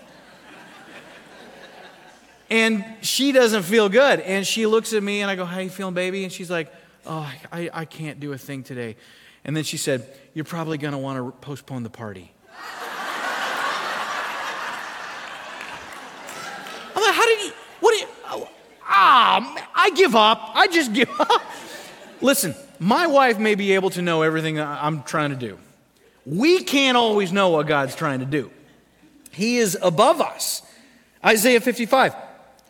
And 2.49 2.85
she 3.01 3.31
doesn't 3.31 3.63
feel 3.63 3.89
good. 3.89 4.19
And 4.21 4.47
she 4.47 4.65
looks 4.65 4.93
at 4.93 5.03
me 5.03 5.21
and 5.21 5.29
I 5.29 5.35
go, 5.35 5.45
How 5.45 5.59
you 5.59 5.69
feeling, 5.69 5.93
baby? 5.93 6.23
And 6.23 6.31
she's 6.31 6.49
like, 6.49 6.73
Oh, 7.05 7.29
I, 7.51 7.69
I 7.73 7.85
can't 7.85 8.19
do 8.19 8.33
a 8.33 8.37
thing 8.37 8.63
today. 8.63 8.95
And 9.43 9.55
then 9.55 9.63
she 9.63 9.77
said, 9.77 10.07
You're 10.33 10.45
probably 10.45 10.77
going 10.77 10.93
to 10.93 10.97
want 10.97 11.17
to 11.17 11.31
postpone 11.45 11.83
the 11.83 11.89
party. 11.89 12.31
I'm 16.95 17.03
like, 17.03 17.15
How 17.15 17.25
did 17.25 17.41
you, 17.41 17.51
what 17.79 17.91
do 17.91 17.97
you, 17.97 18.07
oh, 18.25 18.49
ah, 18.83 19.69
I 19.75 19.89
give 19.91 20.15
up. 20.15 20.51
I 20.53 20.67
just 20.67 20.93
give 20.93 21.09
up. 21.19 21.41
Listen, 22.21 22.55
my 22.79 23.07
wife 23.07 23.39
may 23.39 23.55
be 23.55 23.73
able 23.73 23.89
to 23.91 24.01
know 24.01 24.21
everything 24.21 24.59
I'm 24.59 25.03
trying 25.03 25.31
to 25.31 25.35
do. 25.35 25.57
We 26.25 26.63
can't 26.63 26.97
always 26.97 27.31
know 27.31 27.49
what 27.49 27.67
God's 27.67 27.95
trying 27.95 28.19
to 28.19 28.25
do. 28.25 28.51
He 29.31 29.57
is 29.57 29.77
above 29.81 30.19
us. 30.19 30.61
Isaiah 31.23 31.61
55 31.61 32.26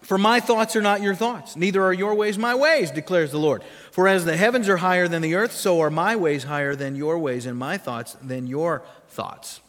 For 0.07 0.17
my 0.17 0.39
thoughts 0.39 0.73
are 0.77 0.81
not 0.81 1.01
your 1.01 1.15
thoughts, 1.15 1.57
neither 1.57 1.83
are 1.83 1.91
your 1.91 2.15
ways 2.15 2.37
my 2.37 2.55
ways, 2.55 2.91
declares 2.91 3.31
the 3.31 3.39
Lord. 3.39 3.61
For 3.91 4.07
as 4.07 4.23
the 4.23 4.37
heavens 4.37 4.69
are 4.69 4.77
higher 4.77 5.09
than 5.09 5.21
the 5.21 5.35
earth, 5.35 5.51
so 5.51 5.81
are 5.81 5.89
my 5.89 6.15
ways 6.15 6.45
higher 6.45 6.77
than 6.77 6.95
your 6.95 7.19
ways, 7.19 7.45
and 7.45 7.57
my 7.59 7.77
thoughts 7.77 8.15
than 8.21 8.47
your 8.47 8.83
thoughts. 9.09 9.59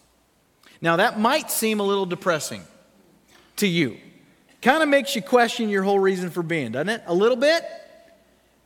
Now, 0.81 0.95
that 0.95 1.19
might 1.19 1.51
seem 1.51 1.81
a 1.81 1.83
little 1.83 2.07
depressing 2.07 2.63
to 3.57 3.67
you. 3.67 3.97
Kind 4.63 4.81
of 4.81 4.89
makes 4.89 5.17
you 5.17 5.23
question 5.23 5.71
your 5.71 5.83
whole 5.83 5.99
reason 5.99 6.31
for 6.31 6.45
being, 6.45 6.71
doesn't 6.71 6.89
it? 6.89 7.03
A 7.09 7.15
little 7.15 7.37
bit? 7.37 7.65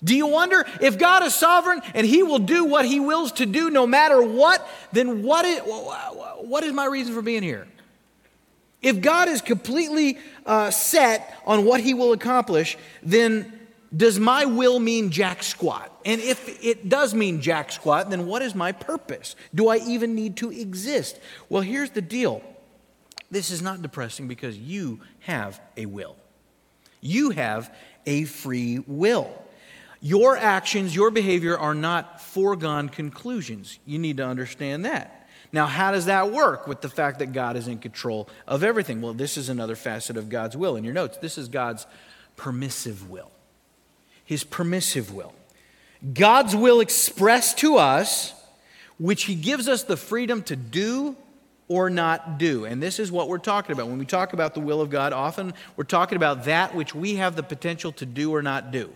Do 0.04 0.14
you 0.14 0.26
wonder 0.26 0.66
if 0.82 0.98
God 0.98 1.22
is 1.22 1.34
sovereign 1.34 1.80
and 1.94 2.06
He 2.06 2.22
will 2.22 2.40
do 2.40 2.66
what 2.66 2.84
He 2.84 3.00
wills 3.00 3.32
to 3.32 3.46
do 3.46 3.70
no 3.70 3.86
matter 3.86 4.20
what, 4.20 4.68
then 4.92 5.22
what 5.22 5.46
is, 5.46 5.60
what 5.60 6.64
is 6.64 6.74
my 6.74 6.84
reason 6.84 7.14
for 7.14 7.22
being 7.22 7.42
here? 7.42 7.66
If 8.82 9.00
God 9.00 9.28
is 9.28 9.40
completely 9.40 10.18
uh, 10.44 10.70
set 10.70 11.40
on 11.46 11.64
what 11.64 11.80
He 11.80 11.94
will 11.94 12.12
accomplish, 12.12 12.76
then 13.02 13.60
does 13.94 14.18
my 14.18 14.44
will 14.44 14.78
mean 14.78 15.10
jack 15.10 15.42
squat? 15.42 15.90
And 16.04 16.20
if 16.20 16.64
it 16.64 16.88
does 16.88 17.14
mean 17.14 17.40
jack 17.40 17.70
squat, 17.70 18.10
then 18.10 18.26
what 18.26 18.42
is 18.42 18.54
my 18.54 18.72
purpose? 18.72 19.36
Do 19.54 19.68
I 19.68 19.76
even 19.78 20.14
need 20.14 20.36
to 20.38 20.50
exist? 20.50 21.20
Well, 21.48 21.62
here's 21.62 21.90
the 21.90 22.02
deal 22.02 22.42
this 23.30 23.50
is 23.50 23.62
not 23.62 23.80
depressing 23.80 24.28
because 24.28 24.58
you 24.58 25.00
have 25.20 25.60
a 25.76 25.86
will. 25.86 26.16
You 27.00 27.30
have 27.30 27.74
a 28.04 28.24
free 28.24 28.78
will. 28.86 29.30
Your 30.00 30.36
actions, 30.36 30.94
your 30.94 31.10
behavior 31.10 31.56
are 31.56 31.74
not 31.74 32.20
foregone 32.20 32.88
conclusions. 32.88 33.78
You 33.86 33.98
need 33.98 34.16
to 34.18 34.26
understand 34.26 34.84
that. 34.84 35.21
Now, 35.52 35.66
how 35.66 35.92
does 35.92 36.06
that 36.06 36.32
work 36.32 36.66
with 36.66 36.80
the 36.80 36.88
fact 36.88 37.18
that 37.18 37.32
God 37.32 37.56
is 37.56 37.68
in 37.68 37.78
control 37.78 38.28
of 38.46 38.64
everything? 38.64 39.02
Well, 39.02 39.12
this 39.12 39.36
is 39.36 39.48
another 39.48 39.76
facet 39.76 40.16
of 40.16 40.28
God's 40.28 40.56
will. 40.56 40.76
In 40.76 40.84
your 40.84 40.94
notes, 40.94 41.18
this 41.18 41.36
is 41.36 41.48
God's 41.48 41.86
permissive 42.36 43.10
will. 43.10 43.30
His 44.24 44.44
permissive 44.44 45.12
will. 45.12 45.34
God's 46.14 46.56
will 46.56 46.80
expressed 46.80 47.58
to 47.58 47.76
us, 47.76 48.32
which 48.98 49.24
He 49.24 49.34
gives 49.34 49.68
us 49.68 49.82
the 49.82 49.96
freedom 49.96 50.42
to 50.44 50.56
do 50.56 51.16
or 51.68 51.90
not 51.90 52.38
do. 52.38 52.64
And 52.64 52.82
this 52.82 52.98
is 52.98 53.12
what 53.12 53.28
we're 53.28 53.38
talking 53.38 53.72
about. 53.72 53.88
When 53.88 53.98
we 53.98 54.06
talk 54.06 54.32
about 54.32 54.54
the 54.54 54.60
will 54.60 54.80
of 54.80 54.90
God, 54.90 55.12
often 55.12 55.52
we're 55.76 55.84
talking 55.84 56.16
about 56.16 56.44
that 56.44 56.74
which 56.74 56.94
we 56.94 57.16
have 57.16 57.36
the 57.36 57.42
potential 57.42 57.92
to 57.92 58.06
do 58.06 58.34
or 58.34 58.42
not 58.42 58.70
do 58.70 58.90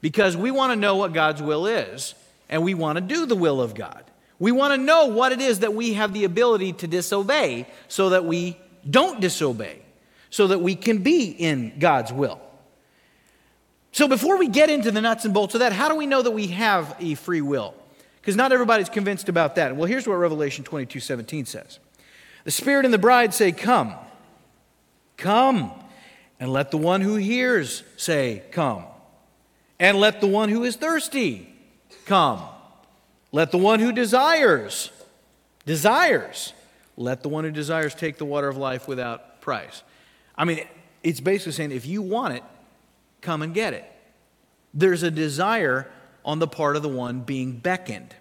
because 0.00 0.36
we 0.36 0.50
want 0.50 0.72
to 0.72 0.76
know 0.76 0.96
what 0.96 1.12
God's 1.12 1.42
will 1.42 1.66
is 1.66 2.14
and 2.48 2.62
we 2.64 2.74
want 2.74 2.96
to 2.96 3.00
do 3.00 3.26
the 3.26 3.36
will 3.36 3.60
of 3.60 3.74
God. 3.74 4.04
We 4.40 4.50
want 4.50 4.74
to 4.74 4.78
know 4.78 5.06
what 5.06 5.30
it 5.30 5.40
is 5.40 5.60
that 5.60 5.74
we 5.74 5.92
have 5.92 6.12
the 6.12 6.24
ability 6.24 6.72
to 6.72 6.88
disobey 6.88 7.66
so 7.86 8.08
that 8.08 8.24
we 8.24 8.58
don't 8.88 9.20
disobey, 9.20 9.82
so 10.30 10.48
that 10.48 10.60
we 10.60 10.74
can 10.74 10.98
be 10.98 11.26
in 11.26 11.78
God's 11.78 12.12
will. 12.12 12.40
So 13.92 14.08
before 14.08 14.38
we 14.38 14.48
get 14.48 14.70
into 14.70 14.90
the 14.90 15.02
nuts 15.02 15.26
and 15.26 15.34
bolts 15.34 15.54
of 15.54 15.60
that, 15.60 15.72
how 15.72 15.88
do 15.88 15.94
we 15.94 16.06
know 16.06 16.22
that 16.22 16.30
we 16.30 16.48
have 16.48 16.96
a 17.00 17.14
free 17.16 17.42
will? 17.42 17.74
Because 18.20 18.34
not 18.34 18.50
everybody's 18.50 18.88
convinced 18.88 19.28
about 19.28 19.56
that. 19.56 19.76
Well, 19.76 19.86
here's 19.86 20.08
what 20.08 20.14
Revelation 20.14 20.64
22 20.64 21.00
17 21.00 21.44
says 21.44 21.78
The 22.44 22.50
Spirit 22.50 22.86
and 22.86 22.94
the 22.94 22.98
bride 22.98 23.34
say, 23.34 23.52
Come. 23.52 23.94
Come. 25.18 25.70
And 26.38 26.50
let 26.50 26.70
the 26.70 26.78
one 26.78 27.02
who 27.02 27.16
hears 27.16 27.82
say, 27.98 28.42
Come. 28.52 28.84
And 29.78 29.98
let 29.98 30.22
the 30.22 30.26
one 30.26 30.48
who 30.48 30.64
is 30.64 30.76
thirsty 30.76 31.54
come. 32.06 32.42
Let 33.32 33.52
the 33.52 33.58
one 33.58 33.80
who 33.80 33.92
desires, 33.92 34.90
desires, 35.64 36.52
let 36.96 37.22
the 37.22 37.28
one 37.28 37.44
who 37.44 37.50
desires 37.50 37.94
take 37.94 38.18
the 38.18 38.24
water 38.24 38.48
of 38.48 38.56
life 38.56 38.88
without 38.88 39.40
price. 39.40 39.82
I 40.36 40.44
mean, 40.44 40.66
it's 41.02 41.20
basically 41.20 41.52
saying 41.52 41.72
if 41.72 41.86
you 41.86 42.02
want 42.02 42.34
it, 42.34 42.42
come 43.20 43.42
and 43.42 43.54
get 43.54 43.72
it. 43.74 43.84
There's 44.74 45.02
a 45.02 45.10
desire 45.10 45.90
on 46.24 46.38
the 46.38 46.48
part 46.48 46.76
of 46.76 46.82
the 46.82 46.88
one 46.88 47.20
being 47.20 47.52
beckoned. 47.52 48.14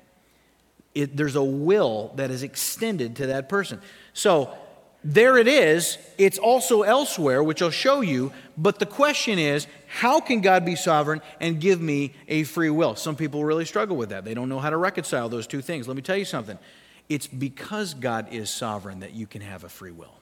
It, 0.96 1.16
there's 1.16 1.36
a 1.36 1.44
will 1.44 2.12
that 2.16 2.32
is 2.32 2.44
extended 2.44 3.16
to 3.18 3.28
that 3.28 3.50
person. 3.50 3.82
So 4.13 4.58
there 5.03 5.38
it 5.38 5.48
is. 5.48 5.98
It's 6.18 6.38
also 6.38 6.82
elsewhere, 6.82 7.41
which 7.41 7.62
I'll 7.62 7.70
show 7.70 8.01
you. 8.01 8.34
But 8.58 8.79
the 8.79 8.86
question 8.86 9.39
is, 9.39 9.68
how 9.88 10.20
can 10.20 10.41
God 10.41 10.65
be 10.65 10.75
sovereign 10.75 11.22
and 11.39 11.62
give 11.62 11.79
me 11.79 12.13
a 12.27 12.44
free 12.44 12.70
will? 12.70 12.96
Some 12.96 13.15
people 13.15 13.46
really 13.46 13.65
struggle 13.65 13.96
with 13.96 14.10
that. 14.10 14.25
They 14.25 14.34
don't 14.34 14.50
know 14.50 14.60
how 14.60 14.70
to 14.70 14.77
reconcile 14.77 15.29
those 15.29 15.48
two 15.48 15.62
things. 15.62 15.88
Let 15.88 15.96
me 15.96 16.01
tell 16.01 16.18
you 16.18 16.25
something. 16.25 16.60
It's 17.08 17.27
because 17.27 17.94
God 17.94 18.32
is 18.32 18.50
sovereign 18.50 19.00
that 19.00 19.13
you 19.13 19.25
can 19.25 19.41
have 19.41 19.63
a 19.63 19.70
free 19.70 19.91
will. 19.91 20.13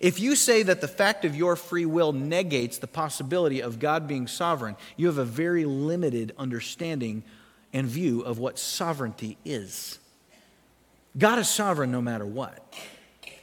If 0.00 0.20
you 0.20 0.36
say 0.36 0.62
that 0.64 0.80
the 0.80 0.88
fact 0.88 1.24
of 1.24 1.34
your 1.34 1.56
free 1.56 1.86
will 1.86 2.12
negates 2.12 2.78
the 2.78 2.86
possibility 2.86 3.60
of 3.60 3.78
God 3.78 4.06
being 4.06 4.26
sovereign, 4.26 4.76
you 4.96 5.06
have 5.06 5.18
a 5.18 5.24
very 5.24 5.64
limited 5.64 6.34
understanding 6.38 7.22
and 7.72 7.86
view 7.86 8.20
of 8.20 8.38
what 8.38 8.58
sovereignty 8.58 9.38
is. 9.44 9.98
God 11.16 11.38
is 11.38 11.48
sovereign 11.48 11.90
no 11.90 12.02
matter 12.02 12.26
what 12.26 12.62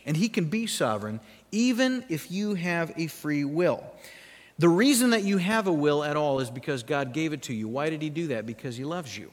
and 0.05 0.17
He 0.17 0.29
can 0.29 0.45
be 0.45 0.67
sovereign 0.67 1.19
even 1.51 2.05
if 2.09 2.31
you 2.31 2.55
have 2.55 2.93
a 2.97 3.07
free 3.07 3.43
will. 3.43 3.83
The 4.59 4.69
reason 4.69 5.09
that 5.09 5.23
you 5.23 5.37
have 5.37 5.67
a 5.67 5.73
will 5.73 6.03
at 6.03 6.15
all 6.15 6.39
is 6.39 6.49
because 6.49 6.83
God 6.83 7.13
gave 7.13 7.33
it 7.33 7.43
to 7.43 7.53
you. 7.53 7.67
Why 7.67 7.89
did 7.89 8.01
He 8.01 8.09
do 8.09 8.27
that? 8.27 8.45
Because 8.45 8.77
He 8.77 8.83
loves 8.83 9.17
you. 9.17 9.31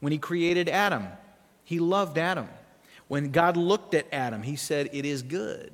When 0.00 0.12
He 0.12 0.18
created 0.18 0.68
Adam, 0.68 1.08
He 1.64 1.78
loved 1.78 2.18
Adam. 2.18 2.48
When 3.08 3.30
God 3.30 3.56
looked 3.56 3.94
at 3.94 4.06
Adam, 4.12 4.42
He 4.42 4.56
said, 4.56 4.88
It 4.92 5.04
is 5.04 5.22
good. 5.22 5.72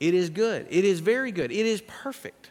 It 0.00 0.14
is 0.14 0.30
good. 0.30 0.66
It 0.70 0.84
is 0.84 1.00
very 1.00 1.32
good. 1.32 1.50
It 1.50 1.66
is 1.66 1.80
perfect. 1.80 2.50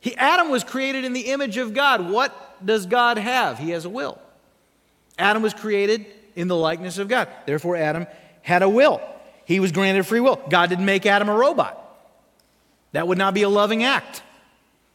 He, 0.00 0.16
Adam 0.16 0.50
was 0.50 0.64
created 0.64 1.04
in 1.04 1.12
the 1.12 1.30
image 1.30 1.56
of 1.56 1.74
God. 1.74 2.10
What 2.10 2.64
does 2.64 2.86
God 2.86 3.18
have? 3.18 3.58
He 3.58 3.70
has 3.70 3.84
a 3.84 3.90
will. 3.90 4.18
Adam 5.18 5.42
was 5.42 5.54
created 5.54 6.06
in 6.34 6.48
the 6.48 6.56
likeness 6.56 6.98
of 6.98 7.08
God. 7.08 7.28
Therefore, 7.46 7.76
Adam 7.76 8.06
had 8.42 8.62
a 8.62 8.68
will. 8.68 9.00
He 9.44 9.60
was 9.60 9.72
granted 9.72 10.06
free 10.06 10.20
will. 10.20 10.40
God 10.48 10.68
didn't 10.68 10.84
make 10.84 11.06
Adam 11.06 11.28
a 11.28 11.34
robot. 11.34 11.76
That 12.92 13.08
would 13.08 13.18
not 13.18 13.34
be 13.34 13.42
a 13.42 13.48
loving 13.48 13.84
act. 13.84 14.22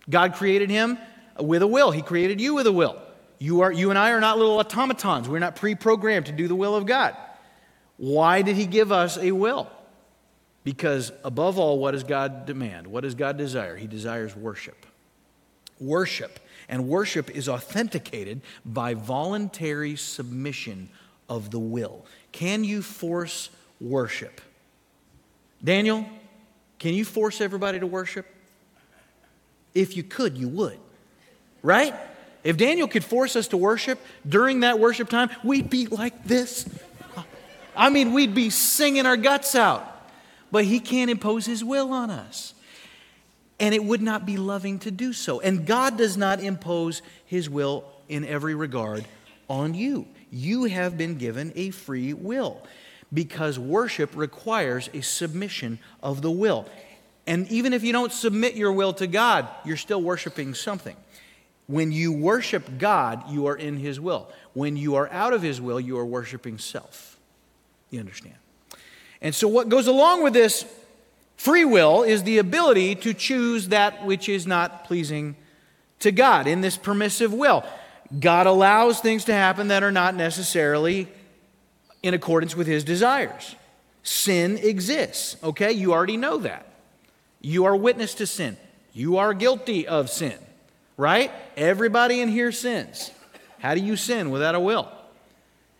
God 0.09 0.33
created 0.33 0.69
him 0.69 0.97
with 1.39 1.61
a 1.61 1.67
will. 1.67 1.91
He 1.91 2.01
created 2.01 2.39
you 2.39 2.55
with 2.55 2.67
a 2.67 2.71
will. 2.71 3.01
You, 3.39 3.61
are, 3.61 3.71
you 3.71 3.89
and 3.89 3.99
I 3.99 4.11
are 4.11 4.21
not 4.21 4.37
little 4.37 4.59
automatons. 4.59 5.27
We're 5.27 5.39
not 5.39 5.55
pre 5.55 5.75
programmed 5.75 6.27
to 6.27 6.31
do 6.31 6.47
the 6.47 6.55
will 6.55 6.75
of 6.75 6.85
God. 6.85 7.15
Why 7.97 8.41
did 8.41 8.55
He 8.55 8.65
give 8.65 8.91
us 8.91 9.17
a 9.17 9.31
will? 9.31 9.69
Because 10.63 11.11
above 11.23 11.59
all, 11.59 11.77
what 11.77 11.91
does 11.91 12.03
God 12.03 12.45
demand? 12.45 12.87
What 12.87 13.01
does 13.01 13.15
God 13.15 13.37
desire? 13.37 13.75
He 13.75 13.87
desires 13.87 14.35
worship. 14.35 14.85
Worship. 15.79 16.39
And 16.67 16.87
worship 16.87 17.29
is 17.29 17.47
authenticated 17.47 18.41
by 18.65 18.95
voluntary 18.95 19.95
submission 19.95 20.89
of 21.29 21.51
the 21.51 21.59
will. 21.59 22.05
Can 22.35 22.65
you 22.65 22.81
force 22.81 23.49
worship? 23.79 24.41
Daniel, 25.63 26.05
can 26.79 26.93
you 26.93 27.05
force 27.05 27.39
everybody 27.39 27.79
to 27.79 27.87
worship? 27.87 28.25
If 29.73 29.95
you 29.95 30.03
could, 30.03 30.37
you 30.37 30.49
would. 30.49 30.77
Right? 31.63 31.95
If 32.43 32.57
Daniel 32.57 32.89
could 32.89 33.05
force 33.05 33.37
us 33.37 33.47
to 33.49 33.57
worship 33.57 34.01
during 34.27 34.59
that 34.59 34.79
worship 34.79 35.07
time, 35.07 35.29
we'd 35.45 35.69
be 35.69 35.87
like 35.87 36.25
this. 36.25 36.67
I 37.73 37.89
mean, 37.89 38.11
we'd 38.11 38.35
be 38.35 38.49
singing 38.49 39.05
our 39.05 39.15
guts 39.15 39.55
out. 39.55 39.89
But 40.51 40.65
he 40.65 40.81
can't 40.81 41.09
impose 41.09 41.45
his 41.45 41.63
will 41.63 41.93
on 41.93 42.11
us. 42.11 42.53
And 43.61 43.73
it 43.73 43.85
would 43.85 44.01
not 44.01 44.25
be 44.25 44.35
loving 44.35 44.79
to 44.79 44.91
do 44.91 45.13
so. 45.13 45.39
And 45.39 45.65
God 45.65 45.97
does 45.97 46.17
not 46.17 46.41
impose 46.41 47.01
his 47.25 47.49
will 47.49 47.85
in 48.09 48.25
every 48.25 48.55
regard 48.55 49.05
on 49.47 49.73
you 49.73 50.05
you 50.35 50.65
have 50.65 50.97
been 50.97 51.17
given 51.17 51.53
a 51.55 51.71
free 51.71 52.13
will 52.13 52.61
because 53.13 53.57
worship 53.57 54.15
requires 54.15 54.89
a 54.93 55.01
submission 55.01 55.79
of 56.03 56.21
the 56.21 56.31
will. 56.31 56.67
And 57.27 57.47
even 57.49 57.73
if 57.73 57.83
you 57.83 57.91
don't 57.91 58.11
submit 58.11 58.55
your 58.55 58.71
will 58.71 58.93
to 58.93 59.07
God, 59.07 59.47
you're 59.63 59.77
still 59.77 60.01
worshiping 60.01 60.53
something. 60.53 60.95
When 61.67 61.91
you 61.91 62.11
worship 62.11 62.77
God, 62.77 63.29
you 63.29 63.47
are 63.47 63.55
in 63.55 63.77
His 63.77 63.99
will. 63.99 64.29
When 64.53 64.77
you 64.77 64.95
are 64.95 65.09
out 65.11 65.33
of 65.33 65.41
His 65.41 65.59
will, 65.59 65.79
you 65.79 65.97
are 65.97 66.05
worshiping 66.05 66.59
self. 66.59 67.17
You 67.89 67.99
understand? 67.99 68.35
And 69.21 69.33
so, 69.33 69.47
what 69.47 69.69
goes 69.69 69.87
along 69.87 70.23
with 70.23 70.33
this 70.33 70.65
Free 71.37 71.65
will 71.65 72.03
is 72.03 72.23
the 72.23 72.37
ability 72.37 72.95
to 72.95 73.13
choose 73.13 73.67
that 73.69 74.05
which 74.05 74.29
is 74.29 74.47
not 74.47 74.85
pleasing 74.85 75.35
to 75.99 76.11
God 76.11 76.47
in 76.47 76.61
this 76.61 76.77
permissive 76.77 77.33
will. 77.33 77.63
God 78.19 78.47
allows 78.47 79.00
things 79.00 79.25
to 79.25 79.33
happen 79.33 79.69
that 79.69 79.83
are 79.83 79.91
not 79.91 80.15
necessarily 80.15 81.07
in 82.03 82.13
accordance 82.13 82.55
with 82.55 82.67
his 82.67 82.83
desires. 82.83 83.55
Sin 84.03 84.57
exists, 84.59 85.38
okay? 85.43 85.71
You 85.71 85.93
already 85.93 86.17
know 86.17 86.38
that. 86.38 86.67
You 87.41 87.65
are 87.65 87.75
witness 87.75 88.13
to 88.15 88.27
sin. 88.27 88.57
You 88.93 89.17
are 89.17 89.33
guilty 89.33 89.88
of 89.88 90.09
sin, 90.09 90.38
right? 90.97 91.31
Everybody 91.57 92.21
in 92.21 92.29
here 92.29 92.51
sins. 92.51 93.12
How 93.59 93.74
do 93.74 93.81
you 93.81 93.95
sin 93.95 94.29
without 94.29 94.55
a 94.55 94.59
will? 94.59 94.91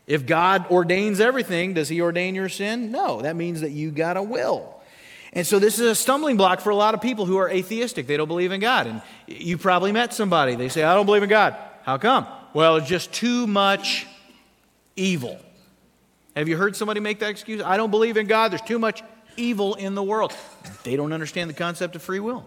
If 0.08 0.26
God 0.26 0.70
ordains 0.70 1.20
everything, 1.20 1.74
does 1.74 1.90
he 1.90 2.02
ordain 2.02 2.36
your 2.36 2.50
sin? 2.50 2.92
No, 2.92 3.22
that 3.22 3.36
means 3.36 3.62
that 3.62 3.72
you 3.72 3.92
got 3.92 4.18
a 4.18 4.24
will. 4.24 4.76
And 5.34 5.46
so 5.46 5.60
this 5.60 5.80
is 5.80 5.88
a 5.88 5.96
stumbling 5.96 6.38
block 6.38 6.62
for 6.62 6.70
a 6.70 6.76
lot 6.76 6.94
of 6.94 7.02
people 7.02 7.26
who 7.26 7.38
are 7.38 7.50
atheistic. 7.50 8.08
They 8.08 8.16
don't 8.16 8.28
believe 8.28 8.52
in 8.52 8.62
God. 8.62 8.88
And 8.88 9.02
you 9.28 9.58
probably 9.58 9.92
met 9.92 10.14
somebody. 10.14 10.56
They 10.56 10.70
say, 10.70 10.84
I 10.84 10.96
don't 10.96 11.06
believe 11.06 11.24
in 11.24 11.30
God. 11.30 11.56
How 11.86 12.00
come? 12.00 12.26
Well, 12.56 12.78
it's 12.78 12.88
just 12.88 13.14
too 13.14 13.46
much 13.46 14.08
evil. 14.96 15.40
Have 16.36 16.50
you 16.50 16.58
heard 16.58 16.76
somebody 16.76 17.00
make 17.00 17.20
that 17.20 17.30
excuse? 17.30 17.62
I 17.62 17.78
don't 17.78 17.92
believe 17.92 18.18
in 18.18 18.26
God. 18.26 18.52
There's 18.52 18.62
too 18.64 18.80
much 18.80 19.04
evil 19.38 19.76
in 19.76 19.94
the 19.94 20.02
world. 20.02 20.34
They 20.84 20.96
don't 20.96 21.14
understand 21.14 21.48
the 21.48 21.54
concept 21.54 21.96
of 21.96 22.02
free 22.02 22.20
will. 22.20 22.44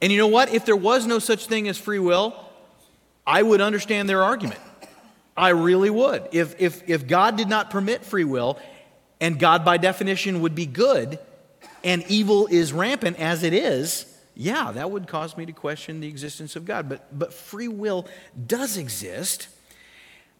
And 0.00 0.10
you 0.10 0.16
know 0.16 0.28
what? 0.28 0.48
If 0.48 0.64
there 0.64 0.74
was 0.74 1.06
no 1.06 1.18
such 1.18 1.46
thing 1.46 1.68
as 1.68 1.76
free 1.76 1.98
will, 1.98 2.34
I 3.26 3.42
would 3.42 3.60
understand 3.60 4.08
their 4.08 4.22
argument. 4.22 4.60
I 5.36 5.50
really 5.50 5.90
would. 5.90 6.28
If, 6.32 6.58
if, 6.58 6.88
if 6.88 7.06
God 7.06 7.36
did 7.36 7.50
not 7.50 7.68
permit 7.68 8.02
free 8.02 8.24
will, 8.24 8.58
and 9.20 9.38
God 9.38 9.62
by 9.62 9.76
definition 9.76 10.40
would 10.40 10.54
be 10.54 10.64
good, 10.64 11.18
and 11.82 12.02
evil 12.08 12.46
is 12.46 12.72
rampant 12.72 13.18
as 13.18 13.42
it 13.42 13.52
is, 13.52 14.06
yeah, 14.34 14.72
that 14.72 14.90
would 14.90 15.06
cause 15.06 15.36
me 15.36 15.46
to 15.46 15.52
question 15.52 16.00
the 16.00 16.08
existence 16.08 16.56
of 16.56 16.64
God. 16.64 16.88
But, 16.88 17.16
but 17.16 17.32
free 17.32 17.68
will 17.68 18.06
does 18.46 18.76
exist. 18.76 19.48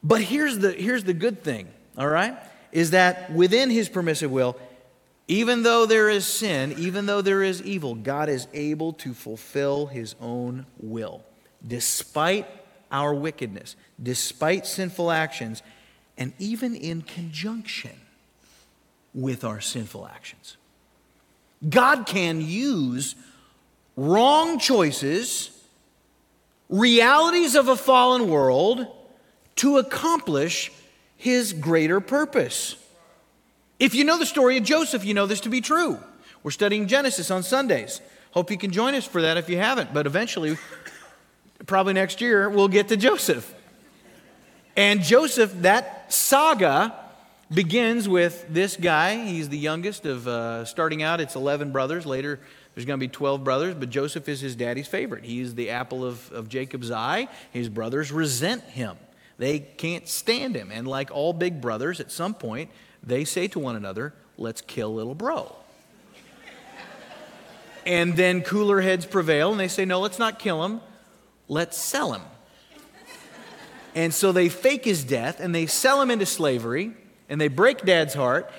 But 0.02 0.20
here's 0.20 0.58
the, 0.58 0.72
here's 0.72 1.04
the 1.04 1.14
good 1.14 1.42
thing, 1.42 1.68
all 1.96 2.08
right? 2.08 2.36
Is 2.72 2.90
that 2.90 3.32
within 3.32 3.70
his 3.70 3.88
permissive 3.88 4.30
will, 4.30 4.56
even 5.28 5.62
though 5.62 5.86
there 5.86 6.10
is 6.10 6.26
sin, 6.26 6.74
even 6.76 7.06
though 7.06 7.22
there 7.22 7.42
is 7.42 7.62
evil, 7.62 7.94
God 7.94 8.28
is 8.28 8.46
able 8.52 8.92
to 8.94 9.14
fulfill 9.14 9.86
his 9.86 10.14
own 10.20 10.66
will. 10.78 11.22
Despite 11.66 12.46
our 12.90 13.14
wickedness, 13.14 13.76
despite 14.02 14.66
sinful 14.66 15.10
actions, 15.10 15.62
and 16.18 16.32
even 16.38 16.74
in 16.74 17.02
conjunction 17.02 17.98
with 19.14 19.44
our 19.44 19.60
sinful 19.60 20.06
actions. 20.06 20.56
God 21.68 22.06
can 22.06 22.40
use 22.40 23.14
wrong 23.96 24.58
choices, 24.58 25.50
realities 26.68 27.54
of 27.54 27.68
a 27.68 27.76
fallen 27.76 28.28
world 28.28 28.86
to 29.56 29.78
accomplish 29.78 30.72
his 31.16 31.52
greater 31.52 32.00
purpose. 32.00 32.76
If 33.78 33.94
you 33.94 34.04
know 34.04 34.18
the 34.18 34.26
story 34.26 34.56
of 34.56 34.64
Joseph, 34.64 35.04
you 35.04 35.14
know 35.14 35.26
this 35.26 35.40
to 35.40 35.48
be 35.48 35.60
true. 35.60 35.98
We're 36.42 36.50
studying 36.50 36.86
Genesis 36.86 37.30
on 37.30 37.42
Sundays. 37.42 38.00
Hope 38.32 38.50
you 38.50 38.58
can 38.58 38.70
join 38.70 38.94
us 38.94 39.06
for 39.06 39.22
that 39.22 39.36
if 39.36 39.48
you 39.48 39.56
haven't, 39.56 39.94
but 39.94 40.06
eventually, 40.06 40.58
probably 41.66 41.92
next 41.92 42.20
year, 42.20 42.50
we'll 42.50 42.68
get 42.68 42.88
to 42.88 42.96
Joseph. 42.96 43.54
And 44.76 45.02
Joseph, 45.02 45.52
that 45.62 46.12
saga 46.12 46.94
begins 47.52 48.08
with 48.08 48.46
this 48.48 48.76
guy. 48.76 49.24
He's 49.24 49.48
the 49.48 49.58
youngest 49.58 50.04
of, 50.04 50.26
uh, 50.26 50.64
starting 50.64 51.02
out, 51.02 51.20
it's 51.20 51.36
11 51.36 51.70
brothers. 51.70 52.06
Later, 52.06 52.40
there's 52.74 52.84
going 52.84 52.98
to 52.98 53.06
be 53.06 53.08
12 53.08 53.44
brothers, 53.44 53.74
but 53.74 53.90
Joseph 53.90 54.28
is 54.28 54.40
his 54.40 54.56
daddy's 54.56 54.88
favorite. 54.88 55.24
He's 55.24 55.54
the 55.54 55.70
apple 55.70 56.04
of, 56.04 56.30
of 56.32 56.48
Jacob's 56.48 56.90
eye. 56.90 57.28
His 57.52 57.68
brothers 57.68 58.10
resent 58.10 58.62
him, 58.64 58.96
they 59.38 59.60
can't 59.60 60.08
stand 60.08 60.54
him. 60.54 60.70
And 60.72 60.86
like 60.86 61.10
all 61.10 61.32
big 61.32 61.60
brothers, 61.60 62.00
at 62.00 62.10
some 62.10 62.34
point, 62.34 62.70
they 63.02 63.24
say 63.24 63.48
to 63.48 63.58
one 63.58 63.76
another, 63.76 64.14
Let's 64.36 64.60
kill 64.60 64.92
little 64.92 65.14
bro. 65.14 65.54
and 67.86 68.16
then 68.16 68.42
cooler 68.42 68.80
heads 68.80 69.06
prevail, 69.06 69.52
and 69.52 69.60
they 69.60 69.68
say, 69.68 69.84
No, 69.84 70.00
let's 70.00 70.18
not 70.18 70.38
kill 70.38 70.64
him, 70.64 70.80
let's 71.48 71.76
sell 71.76 72.12
him. 72.12 72.22
And 73.94 74.12
so 74.12 74.32
they 74.32 74.48
fake 74.48 74.84
his 74.84 75.04
death 75.04 75.40
and 75.40 75.54
they 75.54 75.66
sell 75.66 76.02
him 76.02 76.10
into 76.10 76.26
slavery 76.26 76.92
and 77.28 77.40
they 77.40 77.48
break 77.48 77.84
dad's 77.84 78.14
heart. 78.14 78.50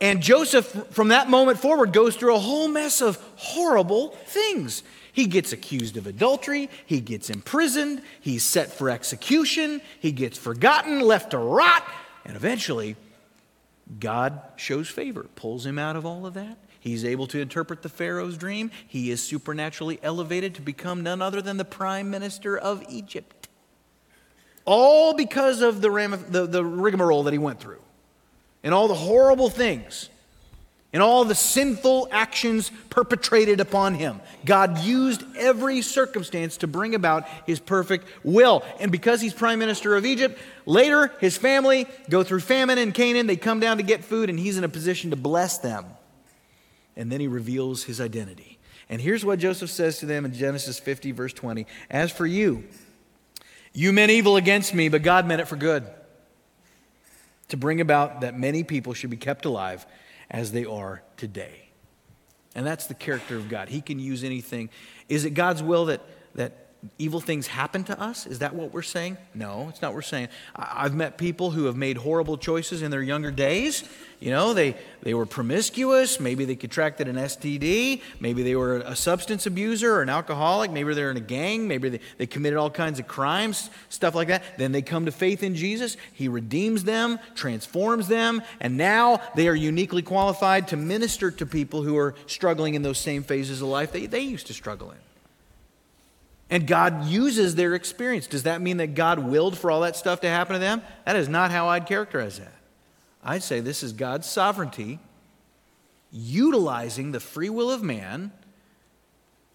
And 0.00 0.22
Joseph, 0.22 0.66
from 0.90 1.08
that 1.08 1.30
moment 1.30 1.58
forward, 1.58 1.92
goes 1.92 2.16
through 2.16 2.34
a 2.34 2.38
whole 2.38 2.68
mess 2.68 3.00
of 3.00 3.16
horrible 3.36 4.08
things. 4.26 4.82
He 5.12 5.26
gets 5.26 5.52
accused 5.52 5.96
of 5.96 6.06
adultery, 6.06 6.68
he 6.84 7.00
gets 7.00 7.30
imprisoned, 7.30 8.02
he's 8.20 8.44
set 8.44 8.70
for 8.70 8.90
execution, 8.90 9.80
he 9.98 10.12
gets 10.12 10.36
forgotten, 10.36 11.00
left 11.00 11.30
to 11.30 11.38
rot, 11.38 11.82
and 12.26 12.36
eventually, 12.36 12.96
God 13.98 14.42
shows 14.56 14.88
favor, 14.88 15.24
pulls 15.36 15.64
him 15.64 15.78
out 15.78 15.96
of 15.96 16.04
all 16.04 16.26
of 16.26 16.34
that. 16.34 16.58
He's 16.78 17.02
able 17.02 17.26
to 17.28 17.40
interpret 17.40 17.80
the 17.80 17.88
Pharaoh's 17.88 18.36
dream. 18.36 18.70
He 18.86 19.10
is 19.10 19.22
supernaturally 19.22 19.98
elevated 20.02 20.54
to 20.56 20.60
become 20.60 21.02
none 21.02 21.22
other 21.22 21.40
than 21.40 21.56
the 21.56 21.64
prime 21.64 22.10
minister 22.10 22.56
of 22.56 22.84
Egypt. 22.88 23.48
All 24.66 25.14
because 25.14 25.62
of 25.62 25.80
the, 25.80 25.90
ram- 25.90 26.26
the, 26.28 26.46
the 26.46 26.64
rigmarole 26.64 27.22
that 27.22 27.32
he 27.32 27.38
went 27.38 27.58
through 27.58 27.80
and 28.66 28.74
all 28.74 28.88
the 28.88 28.94
horrible 28.94 29.48
things 29.48 30.10
and 30.92 31.00
all 31.00 31.24
the 31.24 31.36
sinful 31.36 32.08
actions 32.10 32.72
perpetrated 32.90 33.60
upon 33.60 33.94
him. 33.94 34.20
God 34.44 34.78
used 34.78 35.22
every 35.36 35.82
circumstance 35.82 36.56
to 36.56 36.66
bring 36.66 36.96
about 36.96 37.28
his 37.46 37.60
perfect 37.60 38.08
will. 38.24 38.64
And 38.80 38.90
because 38.90 39.20
he's 39.20 39.32
prime 39.32 39.60
minister 39.60 39.94
of 39.94 40.04
Egypt, 40.04 40.36
later 40.64 41.12
his 41.20 41.36
family 41.36 41.86
go 42.10 42.24
through 42.24 42.40
famine 42.40 42.76
in 42.76 42.90
Canaan. 42.90 43.28
They 43.28 43.36
come 43.36 43.60
down 43.60 43.76
to 43.76 43.84
get 43.84 44.02
food, 44.02 44.30
and 44.30 44.38
he's 44.38 44.58
in 44.58 44.64
a 44.64 44.68
position 44.68 45.10
to 45.10 45.16
bless 45.16 45.58
them. 45.58 45.84
And 46.96 47.12
then 47.12 47.20
he 47.20 47.28
reveals 47.28 47.84
his 47.84 48.00
identity. 48.00 48.58
And 48.88 49.00
here's 49.00 49.24
what 49.24 49.38
Joseph 49.38 49.70
says 49.70 50.00
to 50.00 50.06
them 50.06 50.24
in 50.24 50.34
Genesis 50.34 50.80
50, 50.80 51.12
verse 51.12 51.32
20 51.32 51.68
As 51.88 52.10
for 52.10 52.26
you, 52.26 52.64
you 53.72 53.92
meant 53.92 54.10
evil 54.10 54.36
against 54.36 54.74
me, 54.74 54.88
but 54.88 55.04
God 55.04 55.24
meant 55.24 55.40
it 55.40 55.46
for 55.46 55.56
good 55.56 55.86
to 57.48 57.56
bring 57.56 57.80
about 57.80 58.20
that 58.20 58.38
many 58.38 58.62
people 58.64 58.94
should 58.94 59.10
be 59.10 59.16
kept 59.16 59.44
alive 59.44 59.86
as 60.30 60.52
they 60.52 60.64
are 60.64 61.02
today. 61.16 61.68
And 62.54 62.66
that's 62.66 62.86
the 62.86 62.94
character 62.94 63.36
of 63.36 63.48
God. 63.48 63.68
He 63.68 63.80
can 63.80 63.98
use 63.98 64.24
anything. 64.24 64.70
Is 65.08 65.24
it 65.24 65.30
God's 65.30 65.62
will 65.62 65.86
that, 65.86 66.00
that 66.34 66.65
evil 66.98 67.20
things 67.20 67.46
happen 67.46 67.84
to 67.84 68.00
us? 68.00 68.26
Is 68.26 68.40
that 68.40 68.54
what 68.54 68.72
we're 68.72 68.82
saying? 68.82 69.16
No, 69.34 69.68
it's 69.68 69.82
not 69.82 69.88
what 69.88 69.96
we're 69.96 70.02
saying. 70.02 70.28
I've 70.54 70.94
met 70.94 71.18
people 71.18 71.50
who 71.50 71.64
have 71.64 71.76
made 71.76 71.96
horrible 71.96 72.38
choices 72.38 72.82
in 72.82 72.90
their 72.90 73.02
younger 73.02 73.30
days. 73.30 73.84
You 74.20 74.30
know, 74.30 74.54
they, 74.54 74.76
they 75.02 75.12
were 75.12 75.26
promiscuous. 75.26 76.20
Maybe 76.20 76.44
they 76.44 76.56
contracted 76.56 77.08
an 77.08 77.16
STD. 77.16 78.00
Maybe 78.20 78.42
they 78.42 78.56
were 78.56 78.76
a 78.78 78.96
substance 78.96 79.46
abuser 79.46 79.94
or 79.94 80.02
an 80.02 80.08
alcoholic. 80.08 80.70
Maybe 80.70 80.94
they're 80.94 81.10
in 81.10 81.16
a 81.16 81.20
gang. 81.20 81.68
Maybe 81.68 81.90
they, 81.90 82.00
they 82.16 82.26
committed 82.26 82.58
all 82.58 82.70
kinds 82.70 82.98
of 82.98 83.06
crimes, 83.06 83.68
stuff 83.88 84.14
like 84.14 84.28
that. 84.28 84.42
Then 84.56 84.72
they 84.72 84.82
come 84.82 85.06
to 85.06 85.12
faith 85.12 85.42
in 85.42 85.54
Jesus. 85.54 85.96
He 86.12 86.28
redeems 86.28 86.84
them, 86.84 87.18
transforms 87.34 88.08
them, 88.08 88.42
and 88.60 88.76
now 88.76 89.20
they 89.34 89.48
are 89.48 89.54
uniquely 89.54 90.02
qualified 90.02 90.68
to 90.68 90.76
minister 90.76 91.30
to 91.32 91.46
people 91.46 91.82
who 91.82 91.96
are 91.98 92.14
struggling 92.26 92.74
in 92.74 92.82
those 92.82 92.98
same 92.98 93.22
phases 93.22 93.60
of 93.60 93.68
life 93.68 93.92
they, 93.92 94.06
they 94.06 94.20
used 94.20 94.46
to 94.46 94.54
struggle 94.54 94.90
in. 94.90 94.98
And 96.48 96.66
God 96.66 97.06
uses 97.06 97.56
their 97.56 97.74
experience. 97.74 98.26
Does 98.26 98.44
that 98.44 98.60
mean 98.60 98.76
that 98.76 98.94
God 98.94 99.18
willed 99.18 99.58
for 99.58 99.70
all 99.70 99.80
that 99.80 99.96
stuff 99.96 100.20
to 100.20 100.28
happen 100.28 100.54
to 100.54 100.60
them? 100.60 100.82
That 101.04 101.16
is 101.16 101.28
not 101.28 101.50
how 101.50 101.68
I'd 101.68 101.86
characterize 101.86 102.38
that. 102.38 102.54
I'd 103.24 103.42
say 103.42 103.60
this 103.60 103.82
is 103.82 103.92
God's 103.92 104.28
sovereignty 104.28 105.00
utilizing 106.12 107.10
the 107.10 107.20
free 107.20 107.50
will 107.50 107.70
of 107.70 107.82
man 107.82 108.30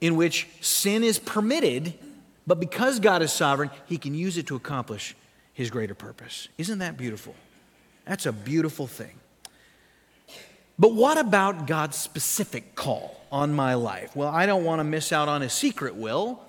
in 0.01 0.15
which 0.15 0.47
sin 0.59 1.03
is 1.03 1.17
permitted, 1.17 1.93
but 2.45 2.59
because 2.59 2.99
God 2.99 3.21
is 3.21 3.31
sovereign, 3.31 3.69
he 3.85 3.97
can 3.97 4.13
use 4.13 4.37
it 4.37 4.47
to 4.47 4.55
accomplish 4.55 5.15
his 5.53 5.69
greater 5.69 5.95
purpose. 5.95 6.49
Isn't 6.57 6.79
that 6.79 6.97
beautiful? 6.97 7.35
That's 8.05 8.25
a 8.25 8.33
beautiful 8.33 8.87
thing. 8.87 9.19
But 10.77 10.93
what 10.93 11.17
about 11.17 11.67
God's 11.67 11.97
specific 11.97 12.75
call 12.75 13.21
on 13.31 13.53
my 13.53 13.75
life? 13.75 14.15
Well, 14.15 14.29
I 14.29 14.45
don't 14.45 14.65
want 14.65 14.79
to 14.79 14.83
miss 14.83 15.13
out 15.13 15.29
on 15.29 15.41
his 15.41 15.53
secret 15.53 15.95
will. 15.95 16.43